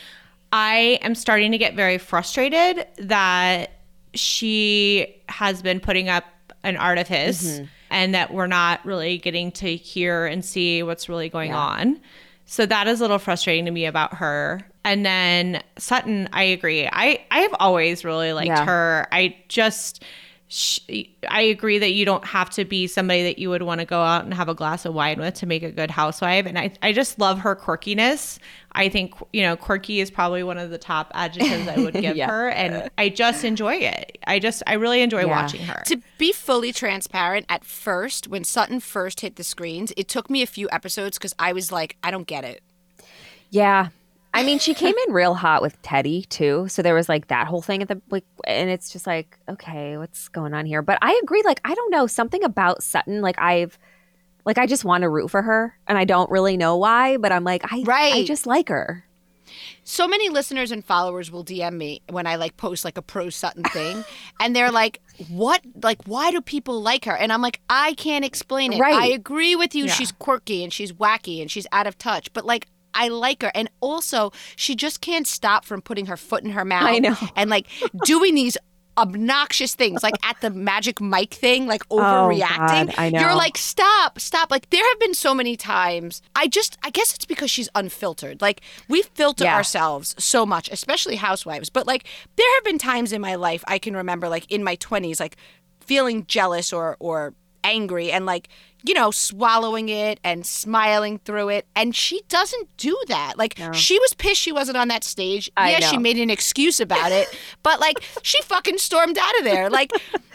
I 0.52 0.98
am 1.02 1.14
starting 1.14 1.52
to 1.52 1.58
get 1.58 1.74
very 1.74 1.98
frustrated 1.98 2.86
that 2.98 3.72
she 4.14 5.22
has 5.28 5.60
been 5.60 5.80
putting 5.80 6.08
up 6.08 6.24
an 6.62 6.76
art 6.76 6.98
of 6.98 7.08
his, 7.08 7.42
mm-hmm. 7.42 7.64
and 7.90 8.14
that 8.14 8.32
we're 8.32 8.46
not 8.46 8.84
really 8.84 9.18
getting 9.18 9.52
to 9.52 9.76
hear 9.76 10.26
and 10.26 10.44
see 10.44 10.82
what's 10.82 11.08
really 11.08 11.28
going 11.28 11.52
on. 11.52 12.00
So 12.46 12.64
that 12.64 12.86
is 12.86 13.00
a 13.00 13.04
little 13.04 13.18
frustrating 13.18 13.64
to 13.66 13.70
me 13.70 13.86
about 13.86 14.14
her. 14.14 14.62
And 14.84 15.04
then 15.04 15.62
Sutton, 15.78 16.28
I 16.32 16.44
agree. 16.44 16.88
I 16.90 17.24
I 17.30 17.40
have 17.40 17.54
always 17.58 18.04
really 18.04 18.32
liked 18.32 18.46
Yeah. 18.46 18.64
her. 18.64 19.08
I 19.10 19.36
just 19.48 20.02
she, 20.48 21.16
I 21.28 21.40
agree 21.42 21.78
that 21.78 21.92
you 21.92 22.04
don't 22.04 22.24
have 22.24 22.50
to 22.50 22.64
be 22.64 22.86
somebody 22.86 23.24
that 23.24 23.38
you 23.38 23.50
would 23.50 23.62
want 23.62 23.80
to 23.80 23.84
go 23.84 24.00
out 24.00 24.24
and 24.24 24.32
have 24.32 24.48
a 24.48 24.54
glass 24.54 24.84
of 24.84 24.94
wine 24.94 25.18
with 25.18 25.34
to 25.34 25.46
make 25.46 25.64
a 25.64 25.72
good 25.72 25.90
housewife. 25.90 26.46
And 26.46 26.56
I, 26.56 26.72
I 26.82 26.92
just 26.92 27.18
love 27.18 27.40
her 27.40 27.56
quirkiness. 27.56 28.38
I 28.72 28.88
think, 28.88 29.14
you 29.32 29.42
know, 29.42 29.56
quirky 29.56 30.00
is 30.00 30.08
probably 30.10 30.44
one 30.44 30.56
of 30.56 30.70
the 30.70 30.78
top 30.78 31.10
adjectives 31.14 31.66
I 31.66 31.76
would 31.80 31.94
give 32.00 32.16
Yeah. 32.16 32.28
her. 32.28 32.48
And 32.50 32.88
I 32.96 33.08
just 33.08 33.42
enjoy 33.44 33.74
it. 33.76 34.18
I 34.26 34.38
just, 34.38 34.62
I 34.68 34.74
really 34.74 35.02
enjoy 35.02 35.20
Yeah. 35.26 35.42
watching 35.42 35.62
her. 35.62 35.82
To 35.86 36.00
be 36.18 36.30
fully 36.32 36.72
transparent, 36.72 37.46
at 37.48 37.64
first, 37.64 38.28
when 38.28 38.44
Sutton 38.44 38.78
first 38.78 39.22
hit 39.22 39.34
the 39.36 39.44
screens, 39.44 39.92
it 39.96 40.06
took 40.06 40.30
me 40.30 40.42
a 40.42 40.46
few 40.46 40.68
episodes 40.70 41.18
because 41.18 41.34
I 41.40 41.52
was 41.54 41.72
like, 41.72 41.96
I 42.04 42.10
don't 42.12 42.26
get 42.26 42.44
it. 42.44 42.62
Yeah. 43.50 43.88
I 44.36 44.42
mean, 44.44 44.58
she 44.58 44.74
came 44.74 44.94
in 45.06 45.14
real 45.14 45.34
hot 45.34 45.62
with 45.62 45.80
Teddi 45.82 46.28
too. 46.28 46.68
So 46.68 46.82
there 46.82 46.94
was 46.94 47.08
like 47.08 47.28
that 47.28 47.46
whole 47.46 47.62
thing 47.62 47.82
at 47.82 47.88
the 47.88 48.00
like, 48.10 48.24
and 48.46 48.70
it's 48.70 48.90
just 48.90 49.06
like, 49.06 49.38
okay, 49.48 49.96
what's 49.96 50.28
going 50.28 50.54
on 50.54 50.66
here? 50.66 50.82
But 50.82 50.98
I 51.02 51.18
agree. 51.22 51.42
Like, 51.44 51.60
I 51.64 51.74
don't 51.74 51.90
know 51.90 52.06
something 52.06 52.44
about 52.44 52.82
Sutton. 52.82 53.20
Like, 53.22 53.38
I've, 53.40 53.78
like, 54.44 54.58
I 54.58 54.66
just 54.66 54.84
want 54.84 55.02
to 55.02 55.08
root 55.08 55.28
for 55.30 55.42
her, 55.42 55.76
and 55.88 55.98
I 55.98 56.04
don't 56.04 56.30
really 56.30 56.56
know 56.56 56.76
why. 56.76 57.16
But 57.16 57.32
I'm 57.32 57.44
like, 57.44 57.62
I, 57.64 57.82
I 57.88 58.24
just 58.24 58.46
like 58.46 58.68
her. 58.68 59.04
so 59.84 60.06
many 60.06 60.28
listeners 60.28 60.70
and 60.70 60.84
followers 60.84 61.30
will 61.30 61.44
DM 61.44 61.74
me 61.74 62.02
when 62.10 62.26
I 62.26 62.36
like 62.36 62.56
post 62.56 62.84
like 62.84 62.98
a 62.98 63.02
pro 63.02 63.30
Sutton 63.30 63.64
thing, 63.64 64.04
and 64.40 64.54
they're 64.54 64.70
like, 64.70 65.00
"What? 65.28 65.62
Like, 65.82 66.02
why 66.04 66.30
do 66.30 66.40
people 66.40 66.80
like 66.82 67.04
her?" 67.06 67.16
And 67.16 67.32
I'm 67.32 67.42
like, 67.42 67.60
I 67.70 67.94
can't 67.94 68.24
explain 68.24 68.72
it. 68.72 68.80
Right. 68.80 68.94
I 68.94 69.06
agree 69.06 69.56
with 69.56 69.74
you. 69.74 69.86
Yeah. 69.86 69.92
She's 69.92 70.12
quirky 70.12 70.62
and 70.62 70.72
she's 70.72 70.92
wacky 70.92 71.40
and 71.40 71.50
she's 71.50 71.66
out 71.72 71.86
of 71.86 71.96
touch, 71.98 72.32
but 72.32 72.44
like. 72.44 72.66
I 72.96 73.08
like 73.08 73.42
her. 73.42 73.52
And 73.54 73.70
also, 73.80 74.32
she 74.56 74.74
just 74.74 75.00
can't 75.00 75.26
stop 75.26 75.64
from 75.64 75.82
putting 75.82 76.06
her 76.06 76.16
foot 76.16 76.42
in 76.42 76.50
her 76.50 76.64
mouth. 76.64 76.84
I 76.88 76.98
know. 76.98 77.16
And 77.36 77.50
like 77.50 77.68
doing 78.04 78.34
these 78.34 78.56
obnoxious 78.98 79.74
things, 79.74 80.02
like 80.02 80.14
at 80.22 80.40
the 80.40 80.48
Magic 80.48 81.00
Mike 81.00 81.34
thing, 81.34 81.66
like 81.66 81.82
Oh, 81.90 81.98
overreacting. 81.98 82.86
God, 82.86 82.94
I 82.96 83.08
You're 83.08 83.34
like, 83.34 83.58
stop, 83.58 84.18
stop. 84.18 84.50
Like, 84.50 84.70
there 84.70 84.82
have 84.88 84.98
been 84.98 85.12
so 85.12 85.34
many 85.34 85.54
times. 85.56 86.22
I 86.34 86.46
just, 86.48 86.78
I 86.82 86.88
guess 86.90 87.14
it's 87.14 87.26
because 87.26 87.50
she's 87.50 87.68
unfiltered. 87.74 88.40
Like, 88.40 88.62
we 88.88 89.02
filter 89.02 89.44
Yeah. 89.44 89.54
ourselves 89.54 90.14
so 90.18 90.46
much, 90.46 90.70
especially 90.70 91.16
housewives. 91.16 91.68
But 91.68 91.86
like, 91.86 92.04
there 92.36 92.54
have 92.56 92.64
been 92.64 92.78
times 92.78 93.12
in 93.12 93.20
my 93.20 93.34
life 93.34 93.62
I 93.68 93.78
can 93.78 93.94
remember, 93.94 94.28
like 94.30 94.50
in 94.50 94.64
my 94.64 94.76
20s, 94.76 95.20
like 95.20 95.36
feeling 95.80 96.24
jealous 96.26 96.72
or, 96.72 96.96
or, 96.98 97.34
angry 97.64 98.12
and 98.12 98.26
like 98.26 98.48
you 98.84 98.94
know 98.94 99.10
swallowing 99.10 99.88
it 99.88 100.20
and 100.22 100.46
smiling 100.46 101.18
through 101.18 101.48
it. 101.50 101.66
And 101.74 101.94
she 101.94 102.22
doesn't 102.28 102.68
do 102.76 102.96
that. 103.08 103.34
Like 103.36 103.58
she 103.72 103.98
was 103.98 104.14
pissed 104.14 104.40
she 104.40 104.52
wasn't 104.52 104.76
on 104.76 104.88
that 104.88 105.04
stage. 105.04 105.50
I 105.56 105.72
yeah 105.72 105.80
she 105.80 105.98
made 105.98 106.18
an 106.18 106.30
excuse 106.30 106.78
about 106.80 107.12
it 107.12 107.28
but 107.62 107.80
like 107.80 107.96
she 108.22 108.40
fucking 108.42 108.78
stormed 108.78 109.18
out 109.18 109.38
of 109.38 109.44
there. 109.44 109.68
Like 109.70 109.90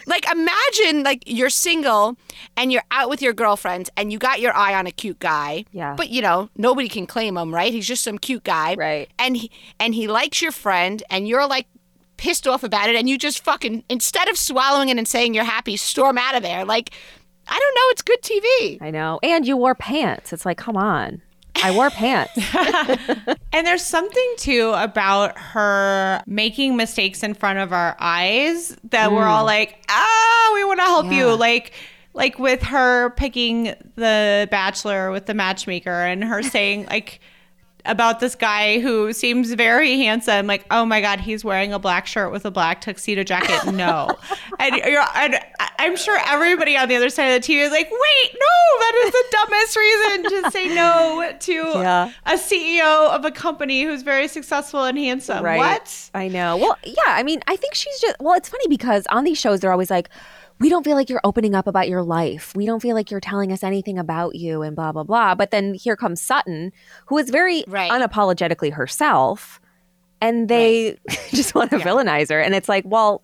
like 0.08 0.26
imagine 0.32 1.04
like 1.04 1.24
you're 1.28 1.50
single 1.50 2.18
and 2.58 2.72
you're 2.72 2.84
out 2.92 3.10
with 3.10 3.22
your 3.22 3.34
girlfriend 3.34 3.89
and 3.96 4.12
you 4.12 4.18
got 4.20 4.39
your 4.42 4.54
eye 4.56 4.74
on 4.74 4.88
a 4.88 4.92
cute 4.92 5.20
guy 5.20 5.64
Yeah. 5.72 5.96
but 5.96 6.10
you 6.10 6.22
know 6.22 6.50
nobody 6.58 6.89
can 6.89 7.06
claim 7.08 7.38
him 7.38 7.54
right? 7.54 7.72
He's 7.72 7.88
just 7.88 8.04
some 8.04 8.18
cute 8.18 8.44
guy. 8.44 8.76
Right. 8.76 9.10
and 9.20 9.38
he 9.38 9.52
and 9.80 9.94
he 9.96 10.08
likes 10.08 10.42
your 10.42 10.52
friend 10.52 11.02
and 11.10 11.28
you're 11.28 11.48
like 11.48 11.68
pissed 12.18 12.48
off 12.48 12.64
about 12.64 12.88
it 12.89 12.96
and 12.96 13.10
you 13.10 13.18
just 13.18 13.44
fucking 13.44 13.84
instead 13.89 14.28
of 14.28 14.38
swallowing 14.38 14.89
it 14.89 14.98
and 14.98 15.08
saying 15.08 15.34
you're 15.34 15.44
happy 15.44 15.76
storm 15.78 16.18
out 16.18 16.36
of 16.36 16.44
there. 16.44 16.66
Like 16.66 16.92
i 17.52 17.60
don't 17.60 17.76
know 17.76 17.91
it's 17.91 18.02
good 18.02 18.22
tv 18.24 18.82
I 18.82 18.89
know. 18.91 19.20
And 19.22 19.45
you 19.45 19.56
wore 19.58 19.76
pants. 19.76 20.34
It's 20.34 20.45
like, 20.45 20.58
come 20.58 20.76
on. 20.78 21.22
I 21.64 21.72
wore 21.72 21.89
pants. 21.91 22.34
And 23.54 23.68
there's 23.68 23.84
something 23.86 24.34
too 24.38 24.72
about 24.76 25.38
her 25.38 26.24
making 26.26 26.78
mistakes 26.78 27.22
in 27.22 27.34
front 27.34 27.60
of 27.60 27.74
our 27.74 27.95
eyes 27.99 28.76
that 28.91 29.12
we're 29.12 29.26
all 29.26 29.43
like, 29.45 29.84
ah, 29.89 30.52
we 30.56 30.64
want 30.64 30.80
to 30.80 30.86
help 30.86 31.06
Mm. 31.08 31.12
Yeah. 31.12 31.18
you. 31.18 31.36
Like, 31.36 31.74
like 32.14 32.39
with 32.39 32.64
her 32.64 33.10
picking 33.12 33.74
the 33.95 34.47
bachelor 34.49 35.12
with 35.12 35.26
the 35.26 35.34
matchmaker 35.34 35.91
and 35.91 36.24
her 36.24 36.41
saying 36.41 36.86
like 36.89 37.20
about 37.86 38.20
this 38.20 38.36
guy 38.36 38.80
who 38.80 39.14
seems 39.14 39.52
very 39.54 39.98
handsome. 39.98 40.48
Like, 40.48 40.66
oh 40.72 40.86
my 40.86 41.02
god, 41.02 41.20
he's 41.20 41.44
wearing 41.44 41.74
a 41.74 41.80
black 41.80 42.08
shirt 42.08 42.32
with 42.32 42.46
a 42.46 42.52
black 42.52 42.82
tuxedo 42.82 43.24
jacket. 43.24 43.72
No, 43.74 44.18
and, 44.60 44.76
you're, 44.76 45.04
and 45.16 45.40
I'm 45.80 45.96
sure 45.96 46.20
everybody 46.28 46.78
on 46.78 46.88
the 46.90 46.96
other 46.96 47.10
side 47.10 47.28
of 47.30 47.42
the 47.42 47.54
TV 47.54 47.64
is 47.66 47.72
like, 47.72 47.90
wait, 47.90 48.34
no, 48.34 48.80
that 48.80 49.02
is 49.06 49.12
the 49.12 49.24
dumbest 49.32 49.76
reason 49.78 50.44
to 50.44 50.52
say 50.52 50.76
no 50.76 51.32
to 51.40 51.54
Yeah. 51.80 52.12
a 52.26 52.34
CEO 52.34 53.10
of 53.10 53.26
a 53.26 53.32
company 53.32 53.84
who's 53.84 54.02
very 54.04 54.28
successful 54.28 54.84
and 54.84 54.98
handsome. 54.98 55.44
Right. 55.44 55.58
What? 55.58 56.10
I 56.14 56.28
know. 56.28 56.58
Well, 56.58 56.78
yeah. 56.84 56.96
I 57.08 57.24
mean, 57.24 57.42
I 57.48 57.56
think 57.56 57.74
she's 57.74 58.00
just. 58.00 58.16
Well, 58.20 58.36
it's 58.36 58.50
funny 58.50 58.68
because 58.70 59.06
on 59.08 59.24
these 59.24 59.40
shows, 59.40 59.60
they're 59.62 59.72
always 59.72 59.90
like, 59.90 60.10
"We 60.62 60.70
don't 60.70 60.84
feel 60.86 60.95
like 60.95 61.09
you're 61.09 61.20
opening 61.26 61.53
up 61.55 61.68
about 61.68 61.89
your 61.89 62.03
life. 62.03 62.53
We 62.55 62.66
don't 62.66 62.80
feel 62.82 62.95
like 62.95 63.12
you're 63.12 63.20
telling 63.20 63.51
us 63.51 63.64
anything 63.64 63.97
about 63.99 64.36
you," 64.36 64.62
and 64.62 64.76
blah 64.76 64.93
blah 64.93 65.03
blah. 65.03 65.36
But 65.36 65.51
then 65.51 65.74
here 65.74 65.97
comes 65.97 66.22
Sutton, 66.22 66.72
who 67.07 67.18
is 67.18 67.30
very 67.30 67.66
Right. 67.68 67.91
unapologetically 67.91 68.72
herself, 68.72 69.59
and 70.22 70.47
they 70.47 70.97
just 71.32 71.53
want 71.55 71.72
to 71.72 71.78
villainize 71.78 72.30
her. 72.30 72.39
And 72.39 72.55
it's 72.55 72.70
like, 72.70 72.86
well, 72.88 73.22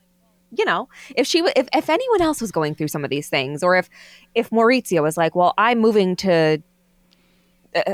you 0.52 0.66
know, 0.66 0.90
if 1.16 1.28
she, 1.28 1.40
w- 1.40 1.54
if, 1.56 1.68
if 1.74 1.90
anyone 1.90 2.22
else 2.22 2.42
was 2.42 2.52
going 2.52 2.74
through 2.74 2.88
some 2.88 3.04
of 3.04 3.10
these 3.10 3.30
things, 3.30 3.64
or 3.64 3.76
if, 3.76 3.90
if 4.34 4.50
Mauricio 4.50 5.04
was 5.04 5.18
like, 5.18 5.36
well, 5.36 5.54
I'm 5.58 5.80
moving 5.80 6.16
to 6.18 6.62
uh, 7.76 7.94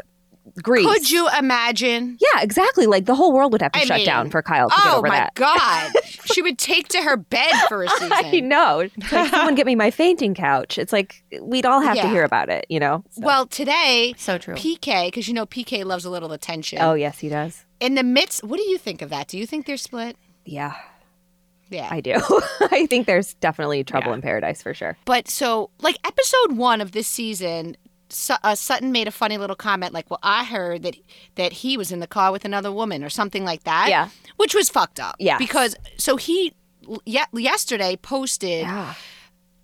Greece. 0.61 0.85
Could 0.85 1.09
you 1.09 1.27
imagine? 1.39 2.17
Yeah, 2.21 2.41
exactly. 2.43 2.85
Like 2.85 3.05
the 3.05 3.15
whole 3.15 3.33
world 3.33 3.51
would 3.53 3.61
have 3.61 3.71
to 3.71 3.79
I 3.79 3.85
shut 3.85 3.97
mean, 3.97 4.05
down 4.05 4.29
for 4.29 4.41
Kyle 4.43 4.69
to 4.69 4.75
get 4.75 4.85
oh 4.93 4.97
over 4.99 5.07
that. 5.09 5.33
Oh 5.37 5.41
my 5.41 5.49
that. 5.89 5.93
God. 5.93 6.03
she 6.33 6.41
would 6.43 6.57
take 6.59 6.87
to 6.89 7.01
her 7.01 7.17
bed 7.17 7.51
for 7.67 7.83
a 7.83 7.89
season. 7.99 8.11
I 8.13 8.39
know. 8.41 8.79
It's 8.81 9.11
like, 9.11 9.29
someone 9.31 9.55
get 9.55 9.65
me 9.65 9.75
my 9.75 9.89
fainting 9.91 10.33
couch. 10.35 10.77
It's 10.77 10.93
like 10.93 11.23
we'd 11.41 11.65
all 11.65 11.81
have 11.81 11.95
to 11.97 12.07
hear 12.07 12.23
about 12.23 12.49
it, 12.49 12.65
you 12.69 12.79
know? 12.79 13.03
So- 13.11 13.21
Well, 13.23 13.47
today, 13.47 14.13
So 14.17 14.37
true. 14.37 14.55
PK, 14.55 15.07
because 15.07 15.27
you 15.27 15.33
know 15.33 15.45
PK 15.45 15.83
loves 15.85 16.05
a 16.05 16.09
little 16.09 16.31
attention. 16.31 16.79
oh, 16.81 16.93
yes, 16.93 17.19
he 17.19 17.29
does. 17.29 17.65
In 17.79 17.95
the 17.95 18.03
midst, 18.03 18.43
what 18.43 18.57
do 18.57 18.63
you 18.63 18.77
think 18.77 19.01
of 19.01 19.09
that? 19.09 19.27
Do 19.27 19.37
you 19.37 19.45
think 19.47 19.65
they're 19.65 19.75
split? 19.77 20.15
Yeah, 20.45 20.75
Yeah. 21.69 21.87
I 21.89 22.01
do. 22.01 22.15
I 22.71 22.85
think 22.87 23.07
there's 23.07 23.33
definitely 23.35 23.83
trouble 23.83 24.09
Yeah. 24.09 24.15
in 24.15 24.21
paradise 24.21 24.61
for 24.61 24.73
sure. 24.73 24.97
But 25.05 25.27
so, 25.27 25.69
like 25.79 25.97
episode 26.05 26.57
one 26.57 26.79
of 26.81 26.91
this 26.91 27.07
season, 27.07 27.75
Su- 27.75 27.82
uh, 28.43 28.55
Sutton 28.55 28.91
made 28.91 29.07
a 29.07 29.11
funny 29.11 29.37
little 29.37 29.55
comment, 29.55 29.93
like, 29.93 30.09
"Well, 30.09 30.19
I 30.23 30.43
heard 30.43 30.83
that 30.83 30.95
that 31.35 31.51
he 31.53 31.77
was 31.77 31.91
in 31.91 31.99
the 31.99 32.07
car 32.07 32.31
with 32.31 32.45
another 32.45 32.71
woman, 32.71 33.03
or 33.03 33.09
something 33.09 33.43
like 33.45 33.63
that." 33.63 33.87
Yeah. 33.89 34.09
which 34.37 34.55
was 34.55 34.69
fucked 34.69 34.99
up. 34.99 35.15
Yes. 35.19 35.37
because 35.39 35.75
so 35.97 36.17
he 36.17 36.53
ye- 37.05 37.23
yesterday 37.33 37.95
posted 37.95 38.61
Yeah. 38.61 38.93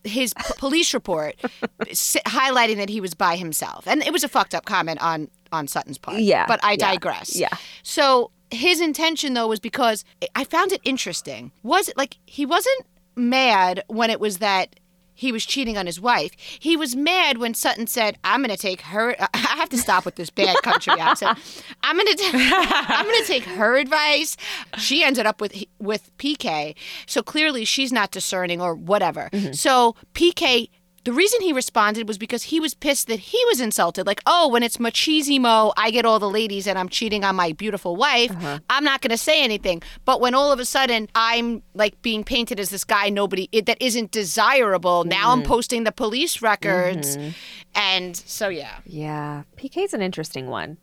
his 0.04 0.34
p- 0.34 0.54
police 0.58 0.94
report, 0.94 1.36
s- 1.90 2.16
highlighting 2.26 2.78
that 2.78 2.90
he 2.90 3.02
was 3.02 3.14
by 3.14 3.36
himself, 3.36 3.88
and 3.88 4.02
it 4.04 4.14
was 4.14 4.24
a 4.24 4.28
fucked 4.30 4.54
up 4.56 4.66
comment 4.66 5.02
on 5.02 5.30
on 5.52 5.68
Sutton's 5.68 5.98
part. 5.98 6.20
Yeah, 6.20 6.46
but 6.48 6.60
I 6.64 6.72
yeah, 6.72 6.78
digress. 6.92 7.36
yeah. 7.36 7.50
So 7.84 8.32
his 8.52 8.80
intention 8.82 9.34
though 9.34 9.48
was 9.48 9.60
because 9.60 10.06
I 10.36 10.44
found 10.44 10.72
it 10.72 10.82
interesting. 10.84 11.52
Was 11.64 11.90
it 11.90 11.98
like 11.98 12.18
he 12.26 12.46
wasn't 12.46 12.86
mad 13.16 13.84
when 13.88 14.10
it 14.10 14.20
was 14.20 14.38
that 14.38 14.79
he 15.20 15.34
was 15.34 15.46
cheating 15.46 15.78
on 15.78 15.86
his 15.86 16.00
wife. 16.00 16.32
He 16.38 16.78
was 16.78 16.96
mad 16.96 17.40
when 17.40 17.54
Sutton 17.54 17.88
said, 17.88 18.18
"I'm 18.24 18.40
going 18.40 18.56
to 18.56 18.58
take 18.58 18.80
her. 18.80 19.18
I 19.34 19.38
have 19.38 19.68
to 19.70 19.78
stop 19.78 20.06
with 20.06 20.16
this 20.16 20.30
bad 20.30 20.56
country 20.64 20.94
accent. 20.98 21.38
I'm 21.84 21.98
going 21.98 22.16
to. 22.16 22.24
I'm 22.34 23.06
going 23.06 23.22
to 23.22 23.28
take 23.28 23.44
her 23.44 23.76
advice." 23.76 24.38
She 24.78 25.04
ended 25.04 25.26
up 25.26 25.42
with 25.42 25.62
with 25.78 26.16
PK, 26.18 26.74
so 27.06 27.22
clearly 27.22 27.66
she's 27.66 27.92
not 27.92 28.12
discerning 28.12 28.62
or 28.62 28.74
whatever. 28.76 29.30
Mm-hmm. 29.34 29.52
So 29.52 29.98
PK. 30.14 30.70
The 31.04 31.14
reason 31.14 31.42
he 31.42 31.54
responded 31.54 32.08
was 32.08 32.18
because 32.18 32.44
he 32.44 32.60
was 32.60 32.74
pissed 32.74 33.08
that 33.08 33.20
he 33.20 33.42
was 33.48 33.62
insulted. 33.62 34.06
Like, 34.06 34.22
oh, 34.26 34.50
when 34.50 34.64
it's 34.64 34.78
machismo, 34.78 35.74
I 35.78 35.92
get 35.92 36.06
all 36.06 36.20
the 36.20 36.30
ladies 36.30 36.68
and 36.68 36.78
I'm 36.78 36.90
cheating 36.90 37.24
on 37.24 37.36
my 37.36 37.54
beautiful 37.54 37.96
wife. 37.96 38.32
Uh-huh. 38.32 38.60
I'm 38.70 38.84
not 38.84 39.02
going 39.02 39.12
to 39.12 39.18
say 39.18 39.44
anything. 39.44 39.82
But 40.06 40.22
when 40.22 40.36
all 40.36 40.52
of 40.52 40.60
a 40.60 40.66
sudden 40.66 41.08
I'm 41.16 41.64
like 41.74 42.02
being 42.02 42.24
painted 42.24 42.60
as 42.60 42.70
this 42.70 42.84
guy 42.84 43.10
nobody 43.10 43.50
it, 43.52 43.66
that 43.66 43.82
isn't 43.82 44.12
desirable, 44.12 45.04
now 45.04 45.32
I'm 45.32 45.40
mm-hmm. 45.40 45.48
posting 45.48 45.84
the 45.84 45.92
police 45.92 46.42
records, 46.42 47.18
mm-hmm. 47.18 47.30
and 47.76 48.16
so 48.16 48.50
yeah. 48.50 48.80
Yeah, 48.86 49.44
PK's 49.58 49.94
an 49.94 50.02
interesting 50.02 50.48
one. 50.48 50.78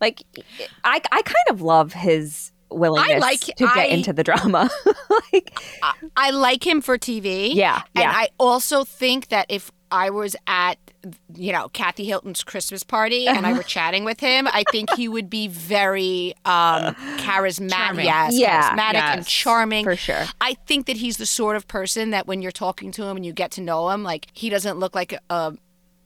Like, 0.00 0.22
I 0.84 1.00
I 1.12 1.22
kind 1.22 1.46
of 1.50 1.62
love 1.62 1.92
his 1.92 2.51
willingness 2.74 3.20
like- 3.20 3.40
to 3.40 3.52
get 3.66 3.76
I- 3.76 3.84
into 3.86 4.12
the 4.12 4.24
drama. 4.24 4.70
like, 5.32 5.58
I 6.16 6.30
like 6.30 6.66
him 6.66 6.80
for 6.80 6.98
TV. 6.98 7.54
Yeah, 7.54 7.82
And 7.94 8.02
yeah. 8.04 8.12
I 8.14 8.28
also 8.38 8.84
think 8.84 9.28
that 9.28 9.46
if 9.48 9.70
I 9.90 10.08
was 10.10 10.34
at, 10.46 10.78
you 11.34 11.52
know, 11.52 11.68
Kathy 11.68 12.04
Hilton's 12.04 12.42
Christmas 12.42 12.82
party 12.82 13.26
and 13.26 13.46
I 13.46 13.52
were 13.52 13.62
chatting 13.76 14.04
with 14.04 14.20
him, 14.20 14.48
I 14.50 14.64
think 14.70 14.88
he 14.94 15.06
would 15.06 15.28
be 15.28 15.48
very 15.48 16.32
um, 16.46 16.94
charismatic. 17.18 18.04
Yes, 18.04 18.38
Yeah. 18.38 18.70
charismatic 18.74 18.94
and 18.94 19.26
charming. 19.26 19.84
for 19.84 19.96
sure. 19.96 20.24
I 20.40 20.54
think 20.66 20.86
that 20.86 20.96
he's 20.96 21.18
the 21.18 21.26
sort 21.26 21.56
of 21.56 21.68
person 21.68 22.10
that 22.10 22.26
when 22.26 22.40
you're 22.40 22.52
talking 22.52 22.90
to 22.92 23.04
him 23.04 23.16
and 23.16 23.26
you 23.26 23.32
get 23.34 23.50
to 23.52 23.60
know 23.60 23.90
him, 23.90 24.02
like 24.02 24.28
he 24.32 24.48
doesn't 24.48 24.78
look 24.78 24.94
like 24.94 25.12
a, 25.12 25.20
a 25.28 25.52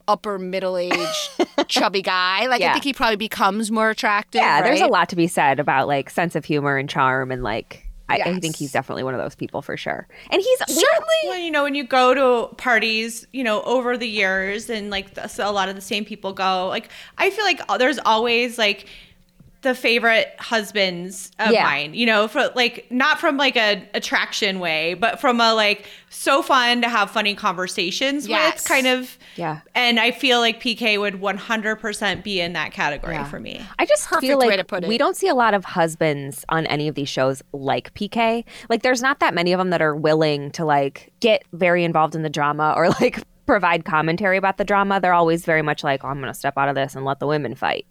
upper 0.08 0.38
middle 0.38 0.76
age 0.76 1.30
chubby 1.68 2.02
guy. 2.02 2.46
Like 2.46 2.62
I 2.62 2.72
think 2.72 2.84
he 2.84 2.92
probably 2.92 3.16
becomes 3.16 3.70
more 3.70 3.90
attractive. 3.90 4.40
yeah, 4.40 4.62
there's 4.62 4.80
a 4.80 4.86
lot 4.86 5.08
to 5.10 5.16
be 5.16 5.26
said 5.26 5.60
about 5.60 5.88
like 5.88 6.10
sense 6.10 6.34
of 6.34 6.44
humor 6.44 6.76
and 6.76 6.88
charm, 6.88 7.30
and 7.30 7.42
like, 7.42 7.86
I, 8.08 8.20
I 8.20 8.38
think 8.38 8.56
he's 8.56 8.72
definitely 8.72 9.02
one 9.02 9.14
of 9.14 9.20
those 9.20 9.34
people 9.34 9.62
for 9.62 9.76
sure. 9.76 10.06
And 10.30 10.40
he's 10.40 10.58
Certainly. 10.60 11.16
Well, 11.24 11.38
you 11.38 11.50
know, 11.50 11.64
when 11.64 11.74
you 11.74 11.84
go 11.84 12.14
to 12.14 12.54
parties, 12.54 13.26
you 13.32 13.42
know, 13.42 13.62
over 13.62 13.96
the 13.96 14.08
years 14.08 14.70
and 14.70 14.90
like 14.90 15.14
the, 15.14 15.26
so 15.26 15.48
a 15.48 15.52
lot 15.52 15.68
of 15.68 15.74
the 15.74 15.80
same 15.80 16.04
people 16.04 16.32
go, 16.32 16.68
like, 16.68 16.88
I 17.18 17.30
feel 17.30 17.44
like 17.44 17.60
there's 17.78 17.98
always 18.04 18.58
like 18.58 18.86
the 19.62 19.74
favorite 19.74 20.32
husbands 20.38 21.32
of 21.40 21.50
Yeah. 21.50 21.64
mine, 21.64 21.94
you 21.94 22.06
know, 22.06 22.28
for 22.28 22.50
like 22.54 22.86
not 22.90 23.18
from 23.18 23.36
like 23.36 23.56
a 23.56 23.82
attraction 23.94 24.60
way, 24.60 24.94
but 24.94 25.20
from 25.20 25.40
a 25.40 25.54
like 25.54 25.86
so 26.08 26.40
fun 26.42 26.82
to 26.82 26.88
have 26.88 27.10
funny 27.10 27.34
conversations 27.34 28.28
Yes. 28.28 28.54
with 28.60 28.64
kind 28.68 28.86
of. 28.86 29.18
Yeah. 29.34 29.60
And 29.74 29.98
I 29.98 30.12
feel 30.12 30.38
like 30.38 30.60
PK 30.62 30.98
would 31.00 31.20
100% 31.20 32.22
be 32.22 32.40
in 32.40 32.52
that 32.52 32.72
category 32.72 33.14
Yeah. 33.14 33.24
for 33.24 33.40
me. 33.40 33.60
I 33.78 33.86
just 33.86 34.06
Perfect 34.08 34.26
feel 34.26 34.38
way 34.38 34.48
like 34.48 34.58
to 34.58 34.64
put 34.64 34.84
it. 34.84 34.88
we 34.88 34.98
don't 34.98 35.16
see 35.16 35.28
a 35.28 35.34
lot 35.34 35.54
of 35.54 35.64
husbands 35.64 36.44
on 36.48 36.66
any 36.66 36.86
of 36.88 36.94
these 36.94 37.08
shows 37.08 37.42
like 37.52 37.92
PK. 37.94 38.44
Like, 38.68 38.82
there's 38.82 39.02
not 39.02 39.20
that 39.20 39.34
many 39.34 39.52
of 39.52 39.58
them 39.58 39.70
that 39.70 39.82
are 39.82 39.96
willing 39.96 40.50
to 40.52 40.64
like 40.64 41.12
get 41.20 41.42
very 41.52 41.82
involved 41.84 42.14
in 42.14 42.22
the 42.22 42.30
drama 42.30 42.72
or 42.76 42.88
like 43.00 43.22
provide 43.46 43.84
commentary 43.84 44.36
about 44.36 44.58
the 44.58 44.64
drama. 44.64 45.00
They're 45.00 45.12
always 45.14 45.44
very 45.44 45.62
much 45.62 45.84
like, 45.84 46.04
oh, 46.04 46.08
I'm 46.08 46.20
going 46.20 46.32
to 46.32 46.38
step 46.38 46.54
out 46.56 46.68
of 46.68 46.74
this 46.74 46.94
and 46.96 47.04
let 47.04 47.20
the 47.20 47.26
women 47.26 47.54
fight. 47.54 47.86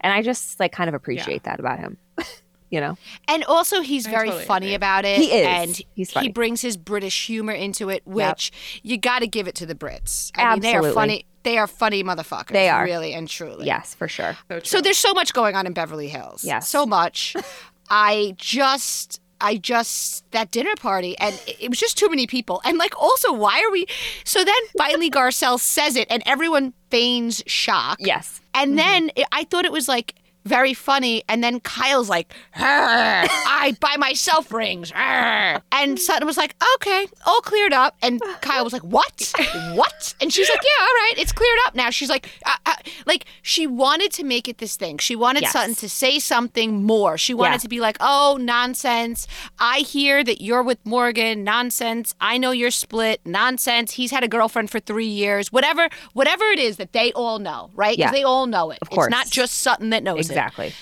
And 0.00 0.12
I 0.12 0.22
just 0.22 0.58
like 0.60 0.72
kind 0.72 0.88
of 0.88 0.94
appreciate 0.94 1.44
that 1.44 1.60
about 1.60 1.78
him. 1.78 1.96
you 2.70 2.80
know? 2.80 2.96
And 3.28 3.44
also, 3.44 3.80
he's 3.80 4.06
very 4.06 4.28
totally 4.28 4.44
funny 4.46 4.66
agree. 4.68 4.74
about 4.76 5.04
it. 5.04 5.18
He 5.18 5.32
is. 5.32 5.46
And 5.46 5.80
He's 5.94 6.12
funny. 6.12 6.28
he 6.28 6.32
brings 6.32 6.60
his 6.62 6.76
British 6.76 7.26
humor 7.26 7.52
into 7.52 7.88
it, 7.90 8.02
which 8.06 8.52
you 8.82 8.96
got 8.96 9.18
to 9.20 9.26
give 9.26 9.48
it 9.48 9.54
to 9.56 9.66
the 9.66 9.74
Brits. 9.74 10.30
I 10.36 10.52
mean, 10.54 10.62
they 10.62 10.74
are 10.76 10.92
funny. 10.92 11.26
They 11.42 11.58
are 11.58 11.66
funny 11.66 12.04
motherfuckers. 12.04 12.48
They 12.52 12.68
are. 12.68 12.84
really 12.84 13.12
and 13.14 13.26
truly. 13.28 13.66
Yes, 13.66 13.94
for 13.94 14.06
sure. 14.08 14.36
So 14.62 14.80
there's 14.80 14.98
so 14.98 15.14
much 15.14 15.32
going 15.32 15.56
on 15.56 15.66
in 15.66 15.72
Beverly 15.72 16.08
Hills. 16.08 16.44
Yes. 16.44 16.68
So 16.68 16.86
much. 16.86 17.34
I 17.90 18.34
just. 18.36 19.20
I 19.42 19.56
just 19.56 20.30
that 20.32 20.50
dinner 20.50 20.74
party 20.78 21.16
and 21.18 21.34
it- 21.46 21.56
it 21.60 21.68
was 21.70 21.78
just 21.78 21.96
too 21.96 22.10
many 22.10 22.26
people 22.26 22.60
and 22.62 22.76
like 22.76 22.94
also 23.00 23.32
why 23.32 23.64
are 23.66 23.70
we 23.70 23.86
so 24.22 24.44
then 24.44 24.54
finally 24.76 25.10
Garcelle 25.10 25.58
says 25.58 25.96
it 25.96 26.06
and 26.10 26.22
everyone 26.26 26.74
feigns 26.90 27.42
shock 27.46 27.96
Yes. 28.00 28.39
And 28.54 28.70
mm-hmm. 28.70 28.76
then 28.76 29.10
it, 29.16 29.26
I 29.32 29.44
thought 29.44 29.64
it 29.64 29.72
was 29.72 29.88
like 29.88 30.14
very 30.44 30.74
funny. 30.74 31.22
And 31.28 31.42
then 31.44 31.60
Kyle's 31.60 32.08
like, 32.08 32.32
I 32.54 33.76
buy 33.80 33.96
myself 33.98 34.52
rings. 34.52 34.92
arr." 34.94 35.60
And 35.72 35.98
Sutton 35.98 36.26
was 36.26 36.36
like, 36.36 36.54
okay, 36.76 37.06
all 37.26 37.40
cleared 37.40 37.72
up. 37.72 37.96
And 38.02 38.20
Kyle 38.40 38.64
was 38.64 38.72
like, 38.72 38.82
what? 38.82 39.32
What? 39.74 40.14
And 40.20 40.32
she's 40.32 40.48
like, 40.48 40.60
yeah, 40.62 40.82
all 40.84 40.94
right, 40.94 41.14
it's 41.18 41.32
cleared 41.32 41.58
up 41.66 41.74
now. 41.74 41.90
She's 41.90 42.08
like, 42.08 42.28
uh, 42.44 42.52
uh, 42.66 42.74
like 43.06 43.24
she 43.42 43.66
wanted 43.66 44.12
to 44.12 44.24
make 44.24 44.48
it 44.48 44.58
this 44.58 44.76
thing. 44.76 44.98
She 44.98 45.16
wanted 45.16 45.42
Yes. 45.42 45.52
Sutton 45.52 45.74
to 45.76 45.88
say 45.88 46.18
something 46.18 46.82
more. 46.84 47.16
She 47.16 47.32
wanted 47.34 47.54
Yeah. 47.54 47.58
to 47.58 47.68
be 47.68 47.80
like, 47.80 47.96
oh, 48.00 48.38
nonsense. 48.40 49.26
I 49.58 49.78
hear 49.80 50.22
that 50.24 50.40
you're 50.42 50.62
with 50.62 50.78
Morgan. 50.84 51.44
Nonsense. 51.44 52.14
I 52.20 52.38
know 52.38 52.50
you're 52.50 52.70
split. 52.70 53.20
Nonsense. 53.24 53.92
He's 53.92 54.10
had 54.10 54.22
a 54.24 54.28
girlfriend 54.28 54.70
for 54.70 54.80
three 54.80 55.06
years. 55.06 55.52
Whatever, 55.52 55.88
whatever 56.12 56.44
it 56.46 56.58
is 56.58 56.76
that 56.76 56.92
they 56.92 57.12
all 57.12 57.38
know, 57.38 57.70
right? 57.74 57.96
Yeah. 57.96 58.10
they 58.10 58.22
all 58.22 58.46
know 58.46 58.70
it. 58.70 58.78
Of 58.82 58.90
course. 58.90 59.06
It's 59.06 59.10
not 59.10 59.30
just 59.30 59.54
Sutton 59.58 59.90
that 59.90 60.02
knows. 60.02 60.29
Exactly. 60.32 60.72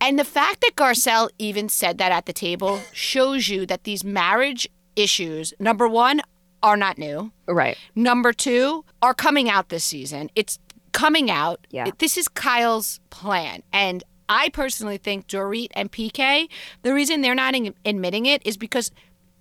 And 0.00 0.18
the 0.18 0.24
fact 0.24 0.60
that 0.60 0.72
Garcelle 0.76 1.30
even 1.38 1.68
said 1.68 1.98
that 1.98 2.12
at 2.12 2.26
the 2.26 2.32
table 2.32 2.80
shows 2.92 3.48
you 3.48 3.64
that 3.66 3.84
these 3.84 4.04
marriage 4.04 4.68
issues, 4.96 5.54
number 5.58 5.88
one, 5.88 6.20
are 6.62 6.76
not 6.76 6.98
new. 6.98 7.30
Right. 7.46 7.76
Number 7.94 8.32
two, 8.32 8.84
are 9.02 9.14
coming 9.14 9.48
out 9.48 9.68
this 9.68 9.84
season. 9.84 10.30
It's 10.34 10.58
coming 10.92 11.30
out. 11.30 11.66
Yeah. 11.70 11.90
This 11.98 12.16
is 12.16 12.28
Kyle's 12.28 13.00
plan. 13.10 13.62
And 13.72 14.02
I 14.28 14.48
personally 14.50 14.96
think 14.98 15.26
Dorit 15.26 15.68
and 15.74 15.90
PK, 15.92 16.48
the 16.82 16.94
reason 16.94 17.20
they're 17.20 17.34
not 17.34 17.54
in- 17.54 17.74
admitting 17.84 18.26
it 18.26 18.42
is 18.46 18.56
because 18.56 18.90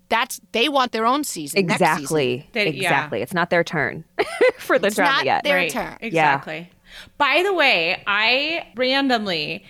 that's 0.10 0.40
they 0.52 0.70
want 0.70 0.92
their 0.92 1.06
own 1.06 1.24
season. 1.24 1.66
next 1.66 1.80
season. 1.80 1.96
Exactly. 1.98 2.48
Yeah. 2.54 2.62
exactly. 2.64 3.22
It's 3.22 3.34
not 3.34 3.50
their 3.50 3.64
turn 3.64 4.04
for 4.58 4.78
the 4.78 4.88
It's 4.88 4.96
drama 4.98 5.12
not 5.18 5.26
yet. 5.26 5.44
their 5.44 5.70
turn. 5.70 5.98
Exactly. 6.02 6.70
By 7.18 7.44
the 7.46 7.54
way, 7.54 8.04
I 8.08 8.68
randomly 8.76 9.66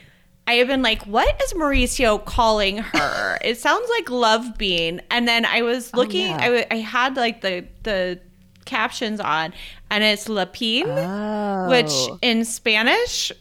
I 0.45 0.55
have 0.55 0.67
been 0.67 0.81
like, 0.81 1.03
what 1.03 1.41
is 1.41 1.53
Mauricio 1.53 2.23
calling 2.25 2.79
her? 2.79 3.37
it 3.43 3.57
sounds 3.59 3.89
like 3.97 4.09
Love 4.09 4.57
Bean. 4.57 5.01
And 5.09 5.25
then 5.25 5.45
I 5.45 5.61
was 5.61 5.93
looking, 5.93 6.25
yeah. 6.25 6.37
I 6.37 6.45
w- 6.47 6.65
I 6.69 6.75
had 6.77 7.15
like 7.15 7.39
the 7.41 7.65
the 7.83 8.19
captions 8.65 9.19
on, 9.21 9.53
and 9.89 10.03
it's 10.03 10.27
Lapin, 10.27 10.83
Oh. 10.89 11.69
which 11.69 11.91
in 12.21 12.43
Spanish, 12.43 13.31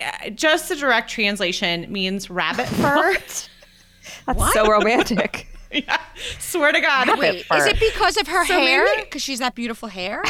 uh, 0.00 0.30
just 0.30 0.70
the 0.70 0.76
direct 0.76 1.10
translation 1.10 1.92
means 1.92 2.30
rabbit 2.30 2.66
fur. 2.68 3.14
That's 4.26 4.52
so 4.54 4.66
romantic. 4.66 5.46
yeah, 5.72 5.98
swear 6.38 6.72
to 6.72 6.80
God. 6.80 7.18
Wait, 7.18 7.44
is 7.54 7.66
it 7.66 7.78
because 7.78 8.16
of 8.16 8.28
her 8.28 8.46
So 8.46 8.54
hair? 8.54 8.84
maybe- 8.84 9.02
Because 9.04 9.22
she's 9.22 9.40
that 9.40 9.54
beautiful 9.54 9.88
hair? 9.90 10.22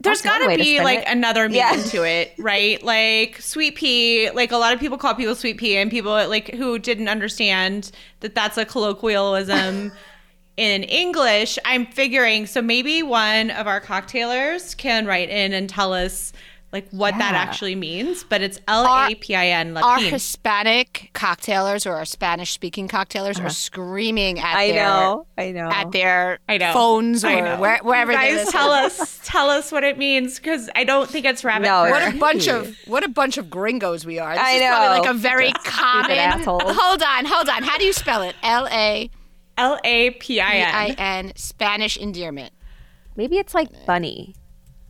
There's 0.00 0.22
got 0.22 0.38
to 0.38 0.56
be 0.56 0.80
like 0.80 1.00
it. 1.00 1.04
another 1.08 1.48
meaning 1.48 1.60
Yeah. 1.60 1.82
to 1.90 2.02
it, 2.04 2.34
right? 2.38 2.82
Like 2.82 3.40
sweet 3.40 3.74
pea, 3.74 4.30
like 4.30 4.52
a 4.52 4.56
lot 4.56 4.72
of 4.72 4.80
people 4.80 4.96
call 4.98 5.14
people 5.14 5.34
sweet 5.34 5.58
pea, 5.58 5.76
and 5.76 5.90
people 5.90 6.12
like 6.12 6.54
who 6.54 6.78
didn't 6.78 7.08
understand 7.08 7.90
that 8.20 8.34
that's 8.34 8.56
a 8.56 8.64
colloquialism 8.64 9.92
in 10.56 10.82
English, 10.84 11.58
I'm 11.64 11.86
figuring 11.86 12.46
so 12.46 12.60
maybe 12.60 13.02
one 13.02 13.50
of 13.50 13.66
our 13.66 13.80
cocktailers 13.80 14.74
can 14.76 15.06
write 15.06 15.30
in 15.30 15.52
and 15.52 15.68
tell 15.68 15.92
us 15.92 16.32
like 16.70 16.88
what 16.90 17.16
that 17.16 17.34
actually 17.34 17.74
means, 17.74 18.24
but 18.24 18.42
it's 18.42 18.60
L 18.68 18.84
A 18.84 19.14
P 19.14 19.34
I 19.34 19.46
N 19.48 19.74
Our 19.74 19.82
Lapin. 19.82 20.10
Hispanic 20.10 21.10
cocktailers 21.14 21.86
or 21.86 21.94
our 21.94 22.04
Spanish 22.04 22.52
speaking 22.52 22.88
cocktailers 22.88 23.38
are 23.38 23.46
uh-huh. 23.46 23.48
screaming 23.48 24.38
at 24.38 24.54
I 24.54 24.72
their 24.72 24.84
know. 24.84 25.26
I 25.38 25.52
know. 25.52 25.70
at 25.70 25.92
their 25.92 26.40
I 26.46 26.58
know. 26.58 26.74
phones 26.74 27.24
or 27.24 27.28
I 27.28 27.40
know. 27.40 27.58
where, 27.58 27.78
wherever 27.78 28.12
you 28.12 28.18
they 28.18 28.28
guys 28.28 28.36
listen. 28.36 28.52
tell 28.52 28.70
us 28.70 29.20
tell 29.24 29.48
us 29.48 29.72
what 29.72 29.82
it 29.82 29.96
means 29.96 30.36
because 30.36 30.68
I 30.74 30.84
don't 30.84 31.08
think 31.08 31.24
it's 31.24 31.42
rabbit. 31.42 31.64
No, 31.64 31.86
fur. 31.86 31.90
What 31.90 32.14
a 32.14 32.18
bunch 32.18 32.48
of 32.48 32.76
what 32.86 33.02
a 33.02 33.08
bunch 33.08 33.38
of 33.38 33.48
gringos 33.48 34.04
we 34.04 34.18
are. 34.18 34.34
This 34.34 34.42
I 34.42 34.52
is 34.52 34.62
probably 34.68 34.96
know. 34.98 35.02
like 35.02 35.10
a 35.10 35.18
very 35.18 35.52
common. 35.64 36.40
Hold 36.42 37.02
on, 37.02 37.24
hold 37.24 37.48
on. 37.48 37.62
How 37.62 37.78
do 37.78 37.84
you 37.84 37.94
spell 37.94 38.20
it? 38.20 38.36
L 38.42 38.68
A 38.70 39.08
L 39.56 39.78
A 39.84 40.10
P 40.10 40.38
I 40.38 40.50
P 40.50 40.62
I 40.62 40.86
N. 40.88 40.94
N 40.98 41.32
Spanish 41.34 41.96
endearment. 41.96 42.52
Maybe 43.16 43.38
it's 43.38 43.54
like 43.54 43.86
bunny. 43.86 44.34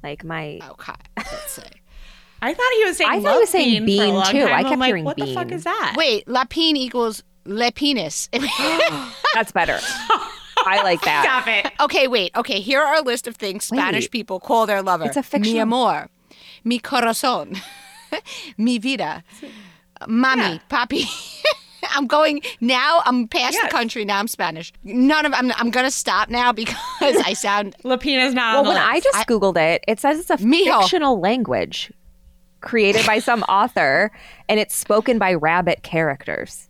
Like 0.03 0.25
my 0.25 0.61
Okay, 0.71 0.93
let's 1.17 1.53
say. 1.53 1.63
I 2.43 2.55
thought 2.55 2.73
he 2.77 2.85
was 2.85 2.97
saying. 2.97 3.11
I 3.11 3.21
thought 3.21 3.33
he 3.35 3.39
was 3.41 3.49
saying 3.51 3.85
bean, 3.85 3.99
bean, 4.15 4.25
too. 4.27 4.39
time. 4.45 4.49
I 4.49 4.59
I'm 4.59 4.65
kept 4.65 4.79
like, 4.79 4.87
hearing 4.89 5.05
what 5.05 5.17
the 5.17 5.27
fuck 5.35 5.51
is 5.51 5.65
that? 5.65 5.95
Wait, 5.97 6.27
lapine 6.27 6.77
equals 6.77 7.25
le 7.45 7.73
penis. 7.73 8.29
that's 9.35 9.51
better. 9.53 9.79
I 10.65 10.83
like 10.85 11.01
that. 11.03 11.25
Stop 11.25 11.49
it. 11.49 11.73
okay, 11.81 12.07
wait. 12.09 12.31
Okay, 12.37 12.61
here 12.61 12.81
are 12.81 12.97
a 12.97 13.03
list 13.03 13.27
of 13.27 13.35
things 13.37 13.65
Spanish 13.65 14.05
Wait. 14.05 14.11
people 14.13 14.39
call 14.39 14.67
their 14.67 14.83
lover. 14.83 15.05
It's 15.07 15.17
a 15.17 15.21
Mi 15.21 15.23
fictional- 15.25 15.63
amor, 15.63 16.09
mi 16.65 16.79
corazón, 16.79 17.61
mi 18.59 18.79
vida, 18.79 19.25
mami, 20.03 20.37
Yeah. 20.37 20.59
papi. 20.71 21.07
I'm 21.91 22.07
going 22.07 22.41
now. 22.61 23.03
I'm 23.05 23.29
past 23.29 23.55
Yes. 23.55 23.65
the 23.65 23.71
country. 23.71 24.05
Now 24.05 24.19
I'm 24.19 24.29
Spanish. 24.29 24.73
None 24.85 25.27
of. 25.27 25.33
I'm. 25.35 25.53
I'm 25.53 25.71
gonna 25.71 25.91
stop 25.91 26.29
now 26.29 26.53
because 26.53 26.77
I 27.01 27.33
sound. 27.35 27.77
Lapine 27.85 28.25
is 28.27 28.35
not. 28.35 28.53
Well, 28.53 28.59
on 28.59 28.65
the 28.65 28.71
when 28.71 28.79
I 28.79 29.01
just 29.01 29.27
googled 29.29 29.57
it, 29.57 29.85
it 29.89 30.01
says 30.01 30.19
it's 30.21 30.31
a 30.31 30.37
Mijo. 30.37 30.81
fictional 30.81 31.21
language 31.21 31.93
created 32.61 33.07
by 33.07 33.19
some 33.21 33.43
author, 33.45 34.11
and 34.49 34.59
it's 34.59 34.75
spoken 34.75 35.19
by 35.19 35.35
rabbit 35.35 35.83
characters. 35.83 36.69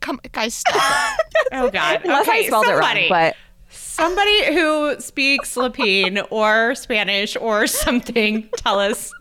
Come, 0.00 0.20
guys, 0.32 0.52
stop 0.54 0.74
it. 1.20 1.48
oh 1.52 1.70
god, 1.70 2.00
Unless 2.04 2.28
okay, 2.28 2.38
I 2.38 2.46
spelled 2.48 2.66
somebody, 2.66 3.00
it 3.06 3.10
wrong, 3.10 3.30
but 3.30 3.36
somebody 3.70 4.52
who 4.52 4.98
speaks 5.00 5.54
Lapine 5.54 6.26
or 6.30 6.74
Spanish 6.74 7.36
or 7.36 7.66
something, 7.68 8.48
tell 8.56 8.80
us 8.80 9.12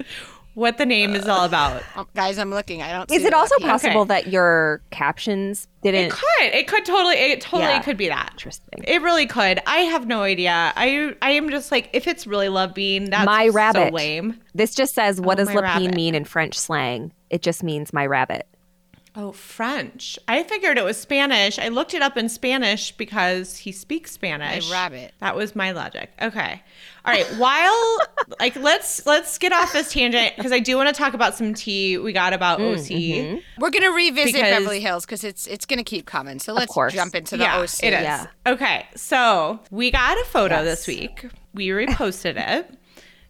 what 0.59 0.77
the 0.77 0.85
name 0.85 1.15
is 1.15 1.27
all 1.27 1.45
about. 1.45 1.81
Um, 1.95 2.07
guys, 2.15 2.37
I'm 2.37 2.49
looking. 2.51 2.81
I 2.81 2.91
don't. 2.91 3.09
is 3.11 3.23
it 3.23 3.33
also 3.33 3.55
possible 3.59 4.01
Okay. 4.01 4.07
that 4.09 4.27
your 4.27 4.81
captions 4.91 5.67
didn't? 5.81 6.07
It 6.07 6.11
could. 6.11 6.53
It 6.53 6.67
could 6.67 6.85
totally. 6.85 7.15
It 7.15 7.39
totally 7.41 7.63
Yeah. 7.71 7.81
could 7.81 7.95
be 7.97 8.09
that. 8.09 8.29
Interesting. 8.33 8.83
It 8.85 9.01
really 9.01 9.25
could. 9.25 9.59
I 9.65 9.77
have 9.79 10.05
no 10.07 10.23
idea. 10.23 10.73
I 10.75 11.15
I 11.21 11.31
am 11.31 11.49
just 11.49 11.71
like 11.71 11.89
if 11.93 12.07
it's 12.07 12.27
really 12.27 12.49
love 12.49 12.73
bean, 12.73 13.09
that's 13.11 13.25
My 13.25 13.47
rabbit. 13.47 13.77
so 13.77 13.83
rabbit. 13.85 13.93
lame. 13.93 14.39
This 14.53 14.75
just 14.75 14.93
says, 14.93 15.21
"What 15.21 15.39
Oh, 15.39 15.45
does 15.45 15.49
lapine 15.55 15.61
rabbit. 15.61 15.95
mean 15.95 16.13
in 16.15 16.25
French 16.25 16.59
slang?" 16.59 17.13
It 17.29 17.41
just 17.41 17.63
means 17.63 17.93
my 17.93 18.05
rabbit. 18.05 18.45
Oh, 19.21 19.33
French. 19.33 20.17
I 20.29 20.43
figured 20.43 20.77
it 20.77 20.83
was 20.85 20.95
Spanish. 20.97 21.59
I 21.59 21.67
looked 21.67 21.93
it 21.93 22.01
up 22.01 22.15
in 22.15 22.29
Spanish 22.29 22.93
because 22.93 23.57
he 23.57 23.73
speaks 23.73 24.11
Spanish. 24.13 24.69
My 24.69 24.73
rabbit. 24.73 25.13
That 25.19 25.35
was 25.35 25.57
my 25.57 25.71
logic. 25.71 26.09
Okay. 26.21 26.61
All 27.03 27.13
right. 27.13 27.25
While 27.37 27.97
like 28.39 28.55
let's 28.55 29.05
let's 29.05 29.37
get 29.37 29.51
off 29.51 29.73
this 29.73 29.91
tangent 29.91 30.37
because 30.37 30.53
I 30.53 30.59
do 30.59 30.77
want 30.77 30.87
to 30.87 30.93
talk 30.95 31.13
about 31.13 31.35
some 31.35 31.53
tea 31.53 31.97
we 31.97 32.13
got 32.13 32.31
about 32.31 32.59
Mm, 32.59 32.75
OC. 32.75 32.85
mm-hmm. 32.87 33.61
We're 33.61 33.71
gonna 33.71 33.91
revisit 33.91 34.35
Because- 34.35 34.49
Beverly 34.51 34.79
Hills 34.79 35.05
because 35.05 35.25
it's 35.25 35.47
it's 35.47 35.65
gonna 35.65 35.83
keep 35.83 36.05
coming. 36.05 36.39
So 36.39 36.53
let's 36.53 36.73
jump 36.93 37.13
into 37.13 37.35
the 37.35 37.43
yeah, 37.43 37.57
OC. 37.57 37.83
it 37.83 37.93
is. 37.93 38.01
Yeah. 38.03 38.27
Okay. 38.47 38.87
So 38.95 39.59
we 39.69 39.91
got 39.91 40.17
a 40.17 40.23
photo 40.25 40.61
Yes. 40.63 40.85
this 40.85 40.87
week. 40.87 41.25
We 41.53 41.67
reposted 41.69 42.35
it. 42.57 42.73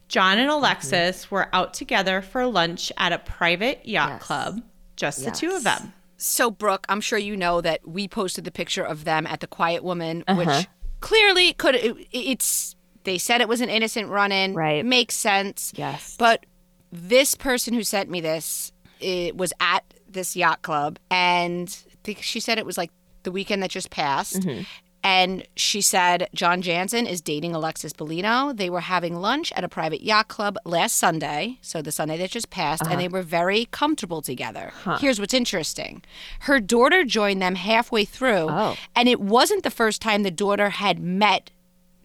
John 0.07 0.37
and 0.39 0.49
Alexis 0.49 1.29
were 1.31 1.49
out 1.53 1.73
together 1.73 2.21
for 2.21 2.45
lunch 2.47 2.91
at 2.97 3.11
a 3.11 3.19
private 3.19 3.85
yacht 3.85 4.09
Yes. 4.13 4.21
club. 4.23 4.61
Just 4.99 5.23
the 5.25 5.31
two 5.31 5.51
of 5.51 5.63
them. 5.63 5.93
So, 6.17 6.51
Brooke, 6.51 6.85
I'm 6.89 6.99
sure 6.99 7.17
you 7.17 7.37
know 7.37 7.61
that 7.61 7.87
we 7.87 8.07
posted 8.07 8.43
the 8.43 8.51
picture 8.51 8.83
of 8.83 9.05
them 9.05 9.25
at 9.25 9.39
the 9.39 9.47
Quiet 9.47 9.83
Woman, 9.83 10.23
Uh-huh. 10.27 10.37
which 10.43 10.67
clearly 10.99 11.53
could 11.53 11.75
it, 11.75 11.95
it's. 12.11 12.75
They 13.05 13.17
said 13.17 13.39
it 13.39 13.47
was 13.47 13.61
an 13.61 13.69
innocent 13.69 14.09
run-in. 14.09 14.53
Right. 14.53 14.85
makes 14.85 15.15
sense. 15.15 15.71
Yes. 15.75 16.15
But 16.19 16.45
this 16.91 17.33
person 17.35 17.73
who 17.73 17.83
sent 17.83 18.09
me 18.09 18.19
this 18.19 18.73
it 18.99 19.37
was 19.37 19.53
at 19.61 19.85
this 20.09 20.35
yacht 20.35 20.61
club, 20.61 20.99
and 21.09 21.69
I 21.89 21.95
think 22.03 22.21
she 22.21 22.41
said 22.41 22.57
it 22.57 22.65
was 22.65 22.77
like 22.77 22.91
the 23.23 23.31
weekend 23.31 23.63
that 23.63 23.69
just 23.69 23.89
passed. 23.89 24.41
Mm-hmm. 24.41 24.63
And 25.03 25.45
she 25.55 25.81
said 25.81 26.27
John 26.33 26.61
Janssen 26.61 27.07
is 27.07 27.21
dating 27.21 27.55
Alexis 27.55 27.93
Bellino. 27.93 28.55
They 28.55 28.69
were 28.69 28.81
having 28.81 29.15
lunch 29.15 29.51
at 29.53 29.63
a 29.63 29.69
private 29.69 30.01
yacht 30.01 30.27
club 30.27 30.57
last 30.65 30.95
Sunday, 30.97 31.57
so 31.61 31.81
the 31.81 31.91
Sunday 31.91 32.17
that 32.17 32.31
just 32.31 32.49
passed, 32.49 32.81
Uh-huh. 32.83 32.91
and 32.91 33.01
they 33.01 33.07
were 33.07 33.21
very 33.23 33.65
comfortable 33.71 34.21
together. 34.21 34.71
Here's 34.99 35.19
what's 35.19 35.33
interesting 35.33 36.01
her 36.41 36.59
daughter 36.59 37.03
joined 37.05 37.41
them 37.41 37.55
halfway 37.55 38.05
through, 38.05 38.47
Oh. 38.49 38.75
and 38.95 39.07
it 39.07 39.19
wasn't 39.21 39.63
the 39.63 39.71
first 39.71 40.01
time 40.01 40.23
the 40.23 40.31
daughter 40.31 40.69
had 40.69 40.99
met 40.99 41.49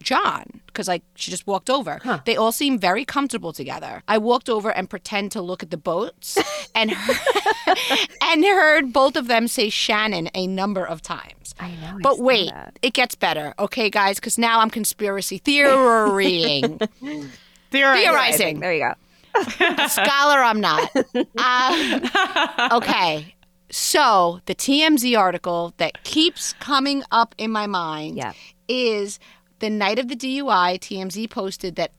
John 0.05 0.61
because 0.66 0.86
like 0.88 1.02
she 1.16 1.30
just 1.30 1.46
walked 1.46 1.70
over. 1.70 2.00
They 2.24 2.36
all 2.36 2.52
seem 2.52 2.78
very 2.78 3.05
comfortable 3.05 3.52
together. 3.52 4.02
I 4.07 4.18
walked 4.18 4.48
over 4.48 4.70
and 4.70 4.88
pretend 4.90 5.32
to 5.32 5.42
look 5.42 5.62
at 5.62 5.70
the 5.70 5.76
boats 5.76 6.38
and 6.74 6.90
heard, 6.92 7.78
and 8.22 8.44
heard 8.44 8.92
both 8.92 9.16
of 9.16 9.26
them 9.26 9.48
say 9.48 9.68
Shannon 9.70 10.28
a 10.34 10.46
number 10.46 10.84
of 10.84 11.00
times. 11.02 11.55
I 11.59 11.70
know. 11.76 11.98
But 12.02 12.16
saw 12.16 12.22
wait, 12.22 12.50
that. 12.50 12.78
it 12.82 12.92
gets 12.92 13.14
better, 13.14 13.55
okay, 13.59 13.88
guys? 13.90 14.16
Because 14.16 14.38
now 14.38 14.61
I'm 14.61 14.70
conspiracy 14.70 15.38
theorying, 15.38 16.78
theorizing. 17.70 18.61
There 18.61 18.74
you 18.74 18.80
go. 18.80 18.94
Scholar, 19.88 20.40
I'm 20.42 20.61
not. 20.61 20.90
Uh, 21.36 22.68
okay. 22.72 23.34
So 23.70 24.40
the 24.46 24.55
TMZ 24.55 25.18
article 25.18 25.74
that 25.78 26.05
keeps 26.05 26.52
coming 26.55 27.02
up 27.11 27.34
in 27.38 27.50
my 27.50 27.66
mind 27.66 28.16
Yeah. 28.16 28.32
is 28.68 29.18
the 29.61 29.70
night 29.70 29.98
of 29.98 30.09
the 30.09 30.16
DUI. 30.16 30.78
TMZ 30.78 31.28
posted 31.30 31.76
that 31.76 31.92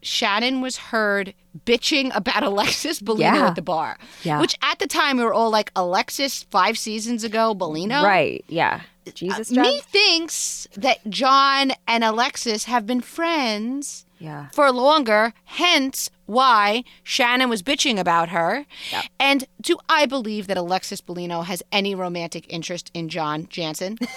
Shannon 0.00 0.60
was 0.60 0.76
heard 0.76 1.34
bitching 1.66 2.14
about 2.14 2.42
Alexis 2.52 3.00
Bellino 3.00 3.18
Yeah. 3.20 3.46
at 3.48 3.54
the 3.56 3.62
bar. 3.62 3.98
Yeah. 4.22 4.40
Which 4.40 4.56
at 4.62 4.78
the 4.78 4.86
time 4.86 5.16
we 5.16 5.24
were 5.24 5.34
all 5.34 5.50
like, 5.50 5.72
Alexis 5.74 6.44
five 6.44 6.78
seasons 6.78 7.24
ago, 7.24 7.54
Bellino. 7.54 8.02
Right. 8.04 8.44
Yeah. 8.48 8.82
Uh, 9.06 9.10
Jesus. 9.12 9.50
Me 9.50 9.80
thinks 9.80 10.68
that 10.76 10.98
John 11.10 11.72
and 11.88 12.04
Alexis 12.04 12.64
have 12.64 12.86
been 12.86 13.00
friends 13.00 14.04
Yeah. 14.20 14.48
for 14.52 14.70
longer, 14.70 15.32
hence 15.46 16.10
why 16.26 16.84
Shannon 17.02 17.48
was 17.48 17.62
bitching 17.62 17.98
about 17.98 18.28
her. 18.28 18.66
And 19.18 19.46
do 19.60 19.78
I 19.88 20.04
believe 20.06 20.46
that 20.46 20.58
Alexis 20.58 21.00
Bellino 21.00 21.44
has 21.46 21.62
any 21.72 21.94
romantic 21.94 22.44
interest 22.52 22.90
in 22.94 23.08
John 23.08 23.46
Janssen? 23.48 23.96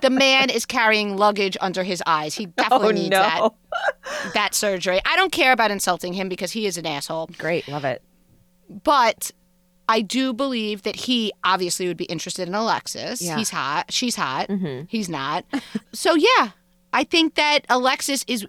the 0.00 0.10
man 0.10 0.48
is 0.50 0.64
carrying 0.64 1.16
luggage 1.16 1.56
under 1.60 1.82
his 1.84 2.02
eyes. 2.06 2.34
He 2.34 2.46
definitely 2.56 2.88
Oh 2.88 2.90
needs 2.92 3.10
no. 3.10 3.20
that, 3.22 4.32
that 4.34 4.54
surgery. 4.54 5.00
I 5.04 5.16
don't 5.16 5.32
care 5.32 5.52
about 5.52 5.70
insulting 5.70 6.12
him 6.14 6.28
because 6.28 6.52
he 6.52 6.66
is 6.66 6.78
an 6.78 6.86
asshole. 6.86 7.28
Great. 7.38 7.68
Love 7.68 7.84
it. 7.84 8.02
But 8.68 9.30
I 9.88 10.00
do 10.00 10.32
believe 10.32 10.82
that 10.82 10.96
he 10.96 11.32
obviously 11.44 11.86
would 11.88 11.96
be 11.96 12.04
interested 12.04 12.48
in 12.48 12.54
Alexis. 12.54 13.20
Yeah. 13.20 13.36
He's 13.36 13.50
hot. 13.50 13.92
She's 13.92 14.16
hot. 14.16 14.48
Mm-hmm. 14.48 14.84
He's 14.88 15.08
not. 15.08 15.44
so 15.92 16.14
yeah, 16.14 16.50
I 16.92 17.04
think 17.04 17.34
that 17.34 17.60
Alexis 17.68 18.24
is. 18.26 18.46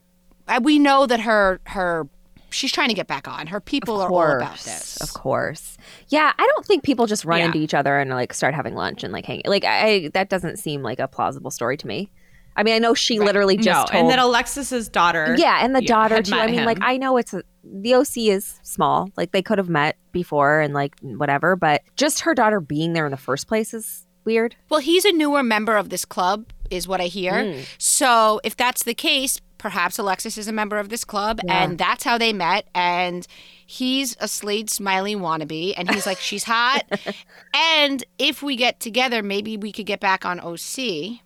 uh, 0.47 0.59
We 0.63 0.79
know 0.79 1.05
that 1.05 1.21
her 1.21 1.59
her 1.67 2.07
she's 2.53 2.71
trying 2.71 2.89
to 2.89 2.93
get 2.93 3.07
back 3.07 3.27
on. 3.27 3.47
Her 3.47 3.59
people 3.59 3.99
are 4.01 4.09
all 4.11 4.37
about 4.37 4.59
this. 4.59 4.97
Of 5.01 5.13
course. 5.13 5.77
Yeah, 6.09 6.31
I 6.37 6.47
don't 6.47 6.65
think 6.65 6.83
people 6.83 7.05
just 7.07 7.25
run 7.25 7.39
Yeah. 7.39 7.45
into 7.47 7.57
each 7.59 7.73
other 7.73 7.97
and 7.99 8.09
like 8.11 8.33
start 8.33 8.53
having 8.53 8.75
lunch 8.75 9.03
and 9.03 9.11
like 9.11 9.25
hang. 9.25 9.41
Like 9.45 9.65
I, 9.65 10.09
that 10.13 10.29
doesn't 10.29 10.57
seem 10.57 10.81
like 10.81 10.99
a 10.99 11.07
plausible 11.07 11.51
story 11.51 11.77
to 11.77 11.87
me. 11.87 12.11
I 12.55 12.61
mean, 12.63 12.75
I 12.75 12.79
know 12.79 12.93
she 12.93 13.19
literally 13.19 13.57
no, 13.57 13.63
just 13.63 13.91
told. 13.91 14.01
and 14.03 14.09
then 14.11 14.19
Alexis's 14.19 14.87
daughter. 14.87 15.35
yeah, 15.39 15.59
and 15.65 15.75
the 15.75 15.81
daughter 15.81 16.21
too. 16.21 16.35
I 16.35 16.47
mean, 16.47 16.65
like. 16.65 16.77
I 16.81 16.97
know 16.97 17.17
it's 17.17 17.33
a, 17.33 17.41
the 17.63 17.95
OC 17.95 18.17
is 18.17 18.59
small. 18.61 19.09
Like 19.17 19.31
they 19.31 19.41
could 19.41 19.57
have 19.57 19.69
met 19.69 19.97
before 20.11 20.59
and 20.59 20.71
like 20.73 20.93
whatever, 21.01 21.55
but 21.55 21.81
just 21.95 22.21
her 22.21 22.35
daughter 22.35 22.59
being 22.59 22.93
there 22.93 23.05
in 23.05 23.11
the 23.11 23.17
first 23.17 23.47
place 23.47 23.73
is 23.73 24.05
weird. 24.23 24.55
Well, 24.69 24.81
he's 24.81 25.03
a 25.03 25.11
newer 25.11 25.41
member 25.41 25.75
of 25.77 25.89
this 25.89 26.05
club, 26.05 26.45
is 26.69 26.87
what 26.87 27.01
I 27.01 27.05
hear. 27.07 27.53
Hmm. 27.55 27.59
So 27.79 28.39
if 28.43 28.55
that's 28.55 28.83
the 28.83 28.93
case, 28.93 29.41
perhaps 29.63 29.97
Alexis 29.97 30.37
is 30.37 30.49
a 30.49 30.51
member 30.51 30.77
of 30.77 30.89
this 30.89 31.05
club, 31.05 31.39
and 31.47 31.77
that's 31.77 32.03
how 32.03 32.17
they 32.17 32.33
met. 32.33 32.67
And 32.75 33.25
he's 33.65 34.17
a 34.19 34.27
Slade 34.27 34.69
Smiley 34.69 35.15
wannabe, 35.15 35.73
and 35.77 35.89
he's 35.89 36.05
like, 36.05 36.19
she's 36.19 36.43
hot. 36.43 36.83
and 37.53 38.03
if 38.19 38.43
we 38.43 38.57
get 38.57 38.81
together, 38.81 39.23
maybe 39.23 39.55
we 39.55 39.71
could 39.71 39.85
get 39.85 40.01
back 40.01 40.25
on 40.25 40.41
OC. 40.41 41.21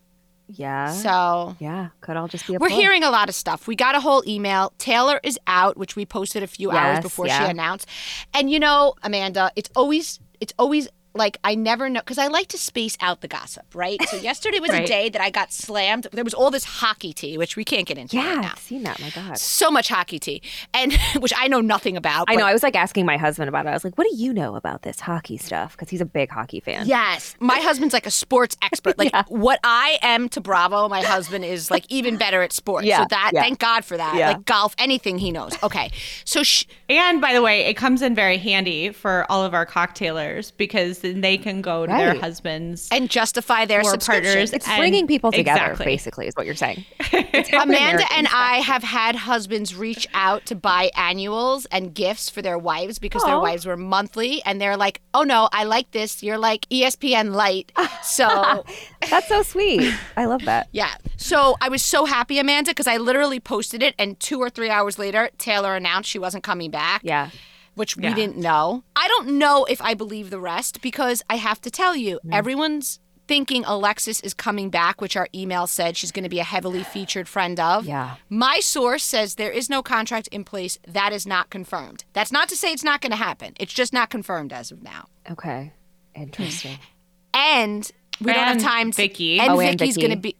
Yeah. 0.49 0.91
So 0.91 1.55
yeah, 1.59 1.89
could 1.99 2.15
all 2.15 2.27
just 2.27 2.45
be 2.45 2.53
a 2.53 2.59
we're 2.59 2.69
pull. 2.69 2.77
hearing 2.77 3.03
a 3.03 3.09
lot 3.09 3.27
of 3.27 3.33
stuff. 3.33 3.67
We 3.67 3.75
got 3.75 3.95
a 3.95 3.99
whole 3.99 4.23
email. 4.27 4.71
Taylor 4.77 5.19
is 5.23 5.39
out, 5.47 5.75
which 5.75 5.95
we 5.95 6.05
posted 6.05 6.43
a 6.43 6.47
few 6.47 6.69
hours 6.69 6.99
before 6.99 7.25
yeah. 7.25 7.43
she 7.43 7.49
announced. 7.49 7.89
And 8.35 8.51
you 8.51 8.59
know, 8.59 8.93
Amanda, 9.01 9.51
it's 9.55 9.71
always 9.75 10.19
it's 10.39 10.53
always 10.59 10.87
like 11.17 11.37
I 11.43 11.55
never 11.55 11.89
know 11.89 11.99
because 12.01 12.17
I 12.17 12.27
like 12.27 12.47
to 12.49 12.57
space 12.57 12.97
out 13.01 13.21
the 13.21 13.27
gossip, 13.27 13.65
right? 13.75 14.01
So 14.09 14.17
yesterday 14.21 14.59
was 14.59 14.71
a 14.71 14.85
day 14.85 15.09
that 15.09 15.21
I 15.21 15.29
got 15.29 15.51
slammed. 15.51 16.07
There 16.11 16.23
was 16.23 16.33
all 16.33 16.51
this 16.51 16.63
hockey 16.63 17.13
tea, 17.13 17.37
which 17.37 17.55
we 17.55 17.63
can't 17.63 17.85
get 17.87 17.97
into 17.97 18.17
right 18.17 18.25
Yeah, 18.25 18.35
now. 18.41 18.51
I've 18.53 18.59
seen 18.59 18.83
that. 18.83 18.99
My 18.99 19.09
God. 19.09 19.37
So 19.37 19.69
much 19.71 19.89
hockey 19.89 20.19
tea, 20.19 20.41
and 20.73 20.93
which 21.19 21.33
I 21.35 21.47
know 21.47 21.61
nothing 21.61 21.97
about. 21.97 22.25
I 22.29 22.35
know. 22.35 22.45
I 22.45 22.53
was 22.53 22.63
like 22.63 22.75
asking 22.75 23.05
my 23.05 23.17
husband 23.17 23.49
about 23.49 23.65
it. 23.65 23.69
I 23.69 23.73
was 23.73 23.83
like, 23.83 23.97
"What 23.97 24.07
do 24.09 24.15
you 24.15 24.33
know 24.33 24.55
about 24.55 24.83
this 24.83 24.99
hockey 24.99 25.37
stuff?" 25.37 25.73
Because 25.73 25.89
he's 25.89 26.01
a 26.01 26.05
big 26.05 26.29
hockey 26.29 26.59
fan. 26.59 26.87
Yes, 26.87 27.35
my 27.39 27.57
husband's 27.57 27.93
like 27.93 28.05
a 28.05 28.11
sports 28.11 28.55
expert. 28.61 28.95
Like 28.97 29.13
what 29.29 29.59
I 29.63 29.99
am 30.01 30.27
to 30.29 30.41
Bravo, 30.41 30.89
my 30.89 31.01
husband 31.03 31.45
is 31.45 31.69
like 31.69 31.85
even 31.89 32.17
better 32.17 32.41
at 32.41 32.51
sports. 32.51 32.85
Yeah, 32.87 32.99
so 33.01 33.05
that 33.09 33.31
yeah. 33.33 33.41
thank 33.41 33.59
God 33.59 33.85
for 33.85 33.95
that. 33.97 34.15
Yeah. 34.15 34.29
Like 34.29 34.45
golf, 34.45 34.75
anything 34.79 35.17
he 35.17 35.31
knows. 35.31 35.51
Okay, 35.61 35.91
so 36.25 36.41
sh- 36.43 36.65
And 36.89 37.21
by 37.21 37.33
the 37.33 37.41
way, 37.41 37.65
it 37.65 37.75
comes 37.75 38.01
in 38.01 38.15
very 38.15 38.37
handy 38.37 38.89
for 38.91 39.25
all 39.29 39.43
of 39.43 39.53
our 39.53 39.65
cocktailers 39.65 40.51
because 40.51 40.99
then 41.13 41.21
they 41.21 41.37
can 41.37 41.61
go 41.61 41.85
to 41.85 41.91
their 41.91 42.15
husbands. 42.15 42.87
and 42.91 43.09
justify 43.09 43.65
their 43.65 43.81
More 43.81 43.91
subscription. 43.91 44.23
partners. 44.25 44.53
It's 44.53 44.67
And- 44.67 44.77
bringing 44.79 45.07
people 45.07 45.31
together, 45.31 45.61
Exactly. 45.71 45.85
basically, 45.85 46.27
is 46.27 46.35
what 46.35 46.45
you're 46.45 46.55
saying. 46.55 46.85
Amanda 47.53 48.05
and 48.13 48.27
I 48.33 48.57
have 48.57 48.83
had 48.83 49.15
husbands 49.15 49.75
reach 49.75 50.07
out 50.13 50.45
to 50.47 50.55
buy 50.55 50.91
annuals 50.95 51.65
and 51.67 51.93
gifts 51.93 52.29
for 52.29 52.41
their 52.41 52.57
wives 52.57 52.99
because 52.99 53.23
their 53.23 53.39
wives 53.39 53.65
were 53.65 53.77
monthly, 53.77 54.41
and 54.45 54.59
they're 54.61 54.77
like, 54.77 55.01
"Oh 55.13 55.23
no, 55.23 55.49
I 55.51 55.63
like 55.63 55.91
this. 55.91 56.23
You're 56.23 56.37
like 56.37 56.67
ESPN 56.69 57.33
Light." 57.33 57.71
So 58.03 58.63
That's 59.09 59.27
so 59.27 59.41
sweet. 59.43 59.93
I 60.15 60.25
love 60.25 60.43
that. 60.45 60.67
yeah, 60.71 60.95
so 61.17 61.55
I 61.61 61.69
was 61.69 61.81
so 61.83 62.05
happy, 62.05 62.39
Amanda, 62.39 62.71
because 62.71 62.87
I 62.87 62.97
literally 62.97 63.39
posted 63.39 63.83
it, 63.83 63.95
and 63.99 64.19
two 64.19 64.39
or 64.39 64.49
three 64.49 64.69
hours 64.69 64.97
later, 64.97 65.29
Taylor 65.37 65.75
announced 65.75 66.09
she 66.09 66.19
wasn't 66.19 66.43
coming 66.43 66.71
back. 66.71 67.01
Yeah. 67.03 67.29
Which 67.77 67.95
we 67.95 68.13
didn't 68.13 68.37
know. 68.37 68.83
I 68.95 69.07
don't 69.07 69.37
know 69.37 69.65
if 69.65 69.81
I 69.81 69.93
believe 69.93 70.29
the 70.29 70.39
rest 70.39 70.81
because 70.81 71.21
I 71.29 71.35
have 71.35 71.61
to 71.61 71.71
tell 71.71 71.95
you, 71.95 72.19
everyone's 72.31 72.99
thinking 73.27 73.63
Alexis 73.65 74.21
is 74.21 74.33
coming 74.33 74.69
back, 74.69 75.01
which 75.01 75.15
our 75.17 75.27
email 75.35 75.67
said 75.67 75.97
she's 75.97 76.11
going 76.13 76.23
to 76.23 76.29
be 76.29 76.39
a 76.39 76.43
heavily 76.45 76.81
featured 76.83 77.27
friend 77.27 77.59
of. 77.59 77.85
Yeah. 77.85 78.15
My 78.29 78.59
source 78.61 79.03
says 79.03 79.35
there 79.35 79.51
is 79.51 79.69
no 79.69 79.83
contract 79.83 80.27
in 80.29 80.43
place. 80.45 80.79
That 80.87 81.11
is 81.13 81.27
not 81.27 81.49
confirmed. 81.49 82.05
That's 82.13 82.31
not 82.31 82.47
to 82.49 82.55
say 82.55 82.71
it's 82.71 82.85
not 82.85 83.01
going 83.01 83.11
to 83.11 83.17
happen. 83.17 83.53
It's 83.59 83.73
just 83.73 83.91
not 83.93 84.09
confirmed 84.09 84.53
as 84.53 84.71
of 84.71 84.81
now. 84.81 85.05
Okay. 85.29 85.71
Interesting. 86.15 86.77
And 87.33 87.91
we 88.19 88.33
don't 88.33 88.43
have 88.43 88.61
time. 88.61 88.89
To, 88.91 88.95
Vicki. 88.97 89.39
And 89.39 89.51
Oh, 89.51 89.57
Vicki's 89.57 89.95
Vicki. 89.95 90.01
going 90.07 90.15
to 90.17 90.21
be. 90.21 90.35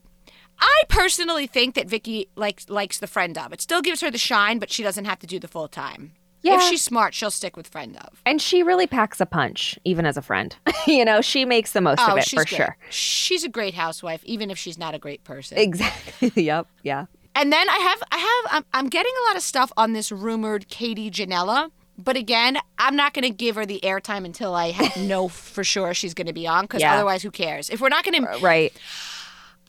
I 0.59 0.81
personally 0.89 1.45
think 1.45 1.75
that 1.75 1.87
Vicki 1.87 2.27
likes 2.35 2.67
likes 2.69 2.97
the 2.97 3.05
friend 3.05 3.37
of. 3.37 3.53
It 3.53 3.61
still 3.61 3.83
gives 3.83 4.01
her 4.01 4.09
the 4.09 4.17
shine, 4.17 4.57
but 4.57 4.71
she 4.71 4.81
doesn't 4.81 5.05
have 5.05 5.19
to 5.19 5.27
do 5.27 5.37
the 5.39 5.47
full 5.47 5.67
time. 5.67 6.13
If 6.43 6.61
she's 6.63 6.81
smart, 6.81 7.13
she'll 7.13 7.31
stick 7.31 7.57
with 7.57 7.67
friend 7.67 7.97
of. 7.97 8.21
and 8.25 8.41
she 8.41 8.63
really 8.63 8.87
packs 8.87 9.19
a 9.19 9.25
punch, 9.25 9.77
even 9.83 10.05
as 10.05 10.15
a 10.17 10.21
friend. 10.21 10.55
you 10.87 11.03
know, 11.03 11.19
she 11.21 11.43
makes 11.45 11.73
the 11.73 11.81
most 11.81 11.99
of 12.01 12.09
oh, 12.13 12.15
it 12.15 12.25
Oh, 12.27 12.29
for 12.29 12.35
great. 12.45 12.47
sure. 12.49 12.77
She's 12.89 13.43
a 13.43 13.49
great 13.49 13.73
housewife, 13.73 14.23
even 14.23 14.49
if 14.49 14.57
she's 14.57 14.77
not 14.77 14.93
a 14.95 14.99
great 14.99 15.23
person. 15.23 15.57
Exactly. 15.57 16.31
yep. 16.43 16.67
Yeah. 16.83 17.05
and 17.35 17.51
then 17.51 17.67
I 17.69 17.77
have, 17.79 18.03
I 18.11 18.17
have, 18.17 18.53
I'm, 18.57 18.65
I'm 18.73 18.87
getting 18.89 19.11
a 19.23 19.27
lot 19.27 19.35
of 19.35 19.41
stuff 19.41 19.71
on 19.75 19.93
this 19.93 20.11
rumored 20.11 20.69
Katie 20.69 21.11
Ginella. 21.11 21.71
But 21.99 22.15
again, 22.15 22.59
I'm 22.77 22.95
not 22.95 23.13
going 23.15 23.23
to 23.23 23.31
give 23.31 23.55
her 23.55 23.65
the 23.65 23.79
airtime 23.83 24.23
until 24.23 24.53
I 24.53 24.73
know 24.97 25.27
for 25.27 25.63
sure 25.63 25.93
she's 25.95 26.13
going 26.13 26.27
to 26.27 26.33
be 26.33 26.45
on, 26.47 26.65
because 26.65 26.81
Yeah. 26.81 26.93
otherwise, 26.93 27.23
who 27.23 27.31
cares? 27.31 27.69
If 27.71 27.81
we're 27.81 27.89
not 27.89 28.05
going 28.05 28.23
to, 28.23 28.39
Right. 28.39 28.71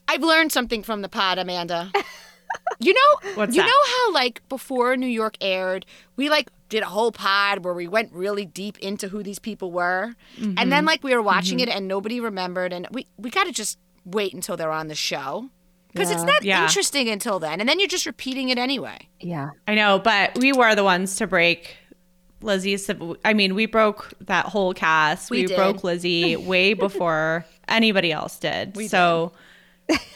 I've 0.07 0.21
learned 0.21 0.51
something 0.51 0.83
from 0.83 1.01
the 1.01 1.09
pod, 1.09 1.39
Amanda. 1.39 1.91
You 2.79 2.93
know, 2.93 3.31
What's 3.35 3.55
you 3.55 3.61
that? 3.61 3.67
know 3.67 3.93
how 3.97 4.13
like 4.13 4.41
before 4.47 4.95
New 4.95 5.07
York 5.07 5.35
aired, 5.41 5.85
we 6.15 6.29
like 6.29 6.49
did 6.69 6.81
a 6.83 6.85
whole 6.87 7.11
pod 7.11 7.65
where 7.65 7.73
we 7.73 7.87
went 7.87 8.11
really 8.13 8.45
deep 8.45 8.77
into 8.79 9.09
who 9.09 9.21
these 9.23 9.39
people 9.39 9.71
were, 9.71 10.13
and 10.37 10.55
Mm-hmm. 10.57 10.69
then 10.69 10.85
like 10.85 11.03
we 11.03 11.13
were 11.13 11.21
watching 11.21 11.59
it 11.59 11.67
and 11.67 11.87
nobody 11.87 12.19
remembered, 12.21 12.71
and 12.71 12.87
we 12.91 13.05
we 13.17 13.29
got 13.29 13.45
to 13.47 13.51
just 13.51 13.77
wait 14.05 14.33
until 14.33 14.55
they're 14.55 14.71
on 14.71 14.87
the 14.87 14.95
show 14.95 15.49
because 15.91 16.09
it's 16.09 16.23
not 16.23 16.43
Yeah. 16.43 16.63
interesting 16.63 17.09
until 17.09 17.39
then, 17.39 17.59
and 17.59 17.67
then 17.67 17.79
you're 17.79 17.89
just 17.89 18.05
repeating 18.05 18.47
it 18.49 18.57
anyway. 18.57 18.97
Yeah. 19.19 19.49
I 19.67 19.75
know, 19.75 19.99
but 19.99 20.37
we 20.37 20.53
were 20.53 20.73
the 20.75 20.83
ones 20.85 21.17
to 21.17 21.27
break 21.27 21.75
Lizzie's. 22.41 22.89
I 23.25 23.33
mean, 23.33 23.55
we 23.55 23.65
broke 23.65 24.13
that 24.21 24.45
whole 24.45 24.73
cast. 24.73 25.29
We 25.29 25.41
We, 25.41 25.47
did. 25.47 25.57
broke 25.57 25.83
Lizzie 25.83 26.35
way 26.53 26.73
before 26.73 27.45
anybody 27.67 28.13
else 28.13 28.39
did. 28.39 28.77
so, 28.89 29.33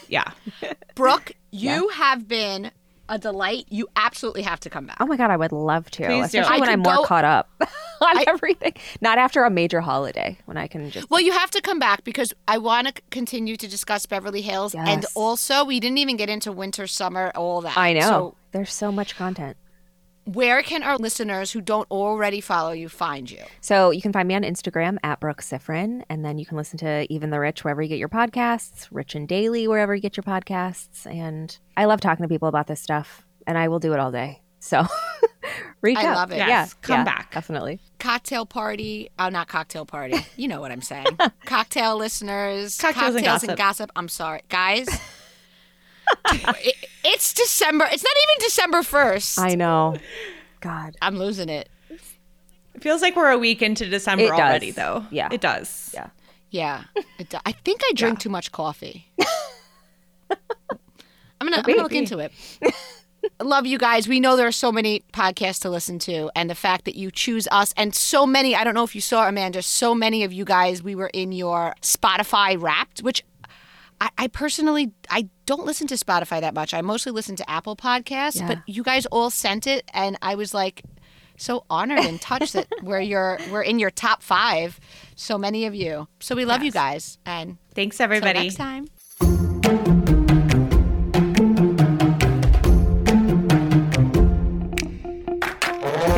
yeah. 0.08 0.24
Brooke, 0.94 1.32
you 1.54 1.88
have 1.90 2.26
been 2.28 2.70
a 3.08 3.18
delight. 3.18 3.66
You 3.68 3.86
absolutely 3.96 4.42
have 4.42 4.60
to 4.60 4.70
come 4.70 4.86
back. 4.86 4.96
Oh 5.00 5.06
my 5.06 5.16
God, 5.16 5.30
I 5.30 5.36
would 5.36 5.52
love 5.52 5.90
to. 5.92 6.06
Please. 6.06 6.24
Especially 6.26 6.56
I 6.56 6.58
when 6.60 6.68
I'm 6.70 6.80
more 6.80 6.96
go- 6.96 7.04
caught 7.04 7.24
up 7.24 7.50
on 7.60 7.68
I- 8.18 8.24
everything. 8.26 8.72
Not 9.02 9.18
after 9.18 9.44
a 9.44 9.50
major 9.50 9.80
holiday 9.82 10.38
when 10.46 10.56
I 10.56 10.66
can 10.66 10.90
just. 10.90 11.10
Well, 11.10 11.20
you 11.20 11.32
have 11.32 11.50
to 11.50 11.60
come 11.60 11.78
back 11.78 12.02
because 12.04 12.32
I 12.48 12.56
want 12.58 12.88
to 12.94 13.02
continue 13.10 13.56
to 13.58 13.68
discuss 13.68 14.06
Beverly 14.06 14.40
Hills, 14.40 14.74
and 14.74 15.04
also 15.14 15.64
we 15.64 15.80
didn't 15.80 15.98
even 15.98 16.16
get 16.16 16.30
into 16.30 16.50
winter, 16.50 16.86
summer, 16.86 17.30
all 17.34 17.60
that. 17.60 17.76
I 17.76 17.92
know. 17.92 18.00
So 18.00 18.34
There's 18.52 18.72
so 18.72 18.90
much 18.90 19.16
content. 19.16 19.56
Where 20.26 20.62
can 20.62 20.82
our 20.82 20.96
listeners 20.96 21.52
who 21.52 21.60
don't 21.60 21.90
already 21.90 22.40
follow 22.40 22.72
you 22.72 22.88
find 22.88 23.30
you? 23.30 23.42
So 23.60 23.90
you 23.90 24.00
can 24.00 24.12
find 24.12 24.26
me 24.26 24.34
on 24.34 24.42
Instagram 24.42 24.96
at 25.04 25.20
Brooke 25.20 25.42
Siffrinn, 25.42 26.02
and 26.08 26.24
then 26.24 26.38
you 26.38 26.46
can 26.46 26.56
listen 26.56 26.78
to 26.78 27.06
Even 27.12 27.28
the 27.30 27.38
Rich 27.38 27.62
wherever 27.62 27.82
you 27.82 27.88
get 27.88 27.98
your 27.98 28.08
podcasts, 28.08 28.88
Rich 28.90 29.14
and 29.14 29.28
Daily 29.28 29.68
wherever 29.68 29.94
you 29.94 30.00
get 30.00 30.16
your 30.16 30.24
podcasts. 30.24 31.04
And 31.06 31.56
I 31.76 31.84
love 31.84 32.00
talking 32.00 32.22
to 32.24 32.28
people 32.28 32.48
about 32.48 32.66
this 32.68 32.80
stuff, 32.80 33.26
and 33.46 33.58
I 33.58 33.68
will 33.68 33.80
do 33.80 33.92
it 33.92 33.98
all 34.00 34.10
day. 34.10 34.40
So 34.60 34.86
reach 35.82 35.98
I 35.98 36.06
out. 36.06 36.16
love 36.16 36.32
it. 36.32 36.38
Yeah, 36.38 36.48
Yes, 36.48 36.72
come 36.74 37.00
yeah, 37.00 37.04
back. 37.04 37.34
Definitely. 37.34 37.80
Cocktail 37.98 38.46
party. 38.46 39.10
Oh, 39.18 39.28
not 39.28 39.46
cocktail 39.48 39.84
party. 39.84 40.16
You 40.36 40.48
know 40.48 40.62
what 40.62 40.72
I'm 40.72 40.80
saying. 40.80 41.06
Cocktail 41.44 41.98
listeners. 41.98 42.78
Cocktails 42.78 43.08
and 43.14 43.16
and 43.18 43.24
gossip. 43.26 43.56
gossip. 43.58 43.90
I'm 43.94 44.08
sorry. 44.08 44.40
Guys. 44.48 44.88
It- 46.32 46.88
it's 47.04 47.32
December. 47.34 47.86
It's 47.90 48.02
not 48.02 48.12
even 48.22 48.46
December 48.46 48.78
1st. 48.82 49.38
I 49.38 49.54
know. 49.54 49.96
God. 50.60 50.96
I'm 51.02 51.18
losing 51.18 51.48
it. 51.48 51.68
It 51.90 52.82
feels 52.82 53.02
like 53.02 53.14
we're 53.14 53.30
a 53.30 53.38
week 53.38 53.62
into 53.62 53.88
December 53.88 54.24
It 54.24 54.28
does. 54.28 54.40
already, 54.40 54.70
though. 54.70 55.04
Yeah. 55.10 55.28
It 55.30 55.40
does. 55.40 55.90
Yeah. 55.94 56.08
Yeah. 56.50 56.84
It 57.18 57.28
do- 57.28 57.38
I 57.44 57.52
think 57.52 57.82
I 57.84 57.92
drink 57.94 58.18
too 58.20 58.28
much 58.30 58.50
coffee. 58.52 59.06
I'm 61.40 61.50
gonna, 61.50 61.62
look 61.82 61.92
into 61.92 62.18
it. 62.20 62.32
Love 63.42 63.66
you 63.66 63.76
guys. 63.78 64.08
We 64.08 64.18
know 64.20 64.36
there 64.36 64.46
are 64.46 64.52
so 64.52 64.72
many 64.72 65.02
podcasts 65.12 65.60
to 65.62 65.70
listen 65.70 65.98
to, 66.00 66.30
and 66.34 66.48
the 66.48 66.54
fact 66.54 66.84
that 66.86 66.94
you 66.94 67.10
choose 67.10 67.46
us, 67.50 67.74
and 67.76 67.94
so 67.94 68.26
many. 68.26 68.54
I 68.56 68.64
don't 68.64 68.74
know 68.74 68.84
if 68.84 68.94
you 68.94 69.00
saw 69.00 69.28
Amanda. 69.28 69.62
So 69.62 69.94
many 69.94 70.24
of 70.24 70.32
you 70.32 70.44
guys. 70.44 70.82
We 70.82 70.94
were 70.94 71.10
in 71.12 71.32
your 71.32 71.74
Spotify 71.82 72.60
Wrapped, 72.60 73.00
which 73.02 73.22
I, 74.00 74.10
I 74.18 74.26
personally 74.28 74.92
I 75.10 75.28
don't 75.46 75.66
listen 75.66 75.86
to 75.88 75.94
Spotify 75.94 76.40
that 76.40 76.54
much. 76.54 76.74
I 76.74 76.80
mostly 76.80 77.12
listen 77.12 77.36
to 77.36 77.50
Apple 77.50 77.76
Podcasts, 77.76 78.36
Yeah. 78.40 78.48
but 78.48 78.58
you 78.66 78.82
guys 78.82 79.06
all 79.06 79.30
sent 79.30 79.66
it, 79.66 79.88
and 79.94 80.16
I 80.22 80.34
was 80.34 80.52
like 80.54 80.82
so 81.36 81.64
honored 81.68 81.98
and 81.98 82.20
touched 82.20 82.52
that 82.52 82.68
we're 82.82 83.00
your 83.00 83.38
we're 83.50 83.62
in 83.62 83.78
your 83.78 83.90
top 83.90 84.22
five. 84.22 84.78
So 85.16 85.36
many 85.38 85.66
of 85.66 85.74
you. 85.74 86.08
So 86.20 86.34
we 86.34 86.44
love 86.44 86.62
you 86.62 86.72
guys, 86.72 87.18
and 87.26 87.58
Thanks, 87.74 88.00
everybody. 88.00 88.40
next 88.40 88.56
time. 88.56 88.88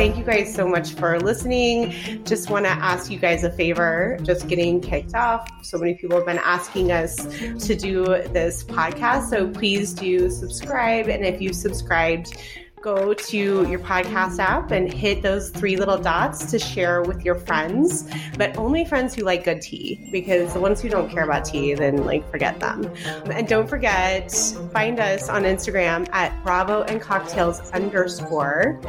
Thank 0.07 0.19
you 0.19 0.23
guys 0.23 0.55
so 0.55 0.65
much 0.65 0.93
for 0.93 1.19
listening. 1.19 1.93
Just 2.23 2.49
want 2.49 2.63
to 2.63 2.71
ask 2.71 3.11
you 3.11 3.19
guys 3.19 3.43
a 3.43 3.51
favor. 3.51 4.17
Just 4.23 4.47
getting 4.47 4.79
kicked 4.79 5.13
off. 5.13 5.49
So 5.65 5.77
many 5.77 5.95
people 5.95 6.15
have 6.15 6.25
been 6.25 6.37
asking 6.37 6.93
us 6.93 7.17
to 7.65 7.75
do 7.75 8.05
this 8.05 8.63
podcast. 8.63 9.29
So 9.29 9.49
please 9.49 9.93
do 9.93 10.29
subscribe. 10.29 11.09
And 11.09 11.25
if 11.25 11.41
you've 11.41 11.57
subscribed, 11.57 12.37
go 12.79 13.13
to 13.13 13.37
your 13.37 13.79
podcast 13.79 14.39
app 14.39 14.71
and 14.71 14.93
hit 14.93 15.21
those 15.23 15.49
three 15.49 15.75
little 15.75 15.97
dots 15.97 16.49
to 16.51 16.57
share 16.57 17.01
with 17.01 17.25
your 17.25 17.35
friends, 17.35 18.09
but 18.37 18.55
only 18.55 18.85
friends 18.85 19.13
who 19.13 19.23
like 19.23 19.43
good 19.43 19.61
tea 19.61 20.07
because 20.13 20.53
the 20.53 20.59
ones 20.61 20.79
who 20.79 20.87
don't 20.87 21.09
care 21.09 21.25
about 21.25 21.43
tea, 21.43 21.73
then 21.73 22.05
like 22.05 22.31
forget 22.31 22.61
them. 22.61 22.89
And 23.29 23.45
don't 23.45 23.67
forget, 23.67 24.31
find 24.71 25.01
us 25.01 25.27
on 25.27 25.43
Instagram 25.43 26.07
at 26.13 26.41
Bravo 26.45 26.83
and 26.83 27.01
Cocktails 27.01 27.59
underscore 27.71 28.79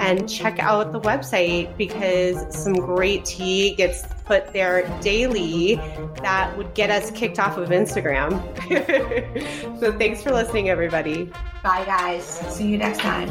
and 0.00 0.28
check 0.28 0.58
out 0.58 0.92
the 0.92 1.00
website 1.00 1.76
because 1.76 2.54
some 2.54 2.74
great 2.74 3.24
tea 3.24 3.74
gets 3.74 4.04
put 4.24 4.52
there 4.52 4.86
daily 5.00 5.76
that 6.22 6.56
would 6.56 6.72
get 6.74 6.90
us 6.90 7.10
kicked 7.12 7.38
off 7.38 7.56
of 7.56 7.70
Instagram. 7.70 8.38
so 9.80 9.96
thanks 9.96 10.22
for 10.22 10.32
listening, 10.32 10.68
everybody. 10.68 11.30
Bye, 11.62 11.84
guys. 11.84 12.24
See 12.24 12.66
you 12.66 12.78
next 12.78 13.00
time. 13.00 13.28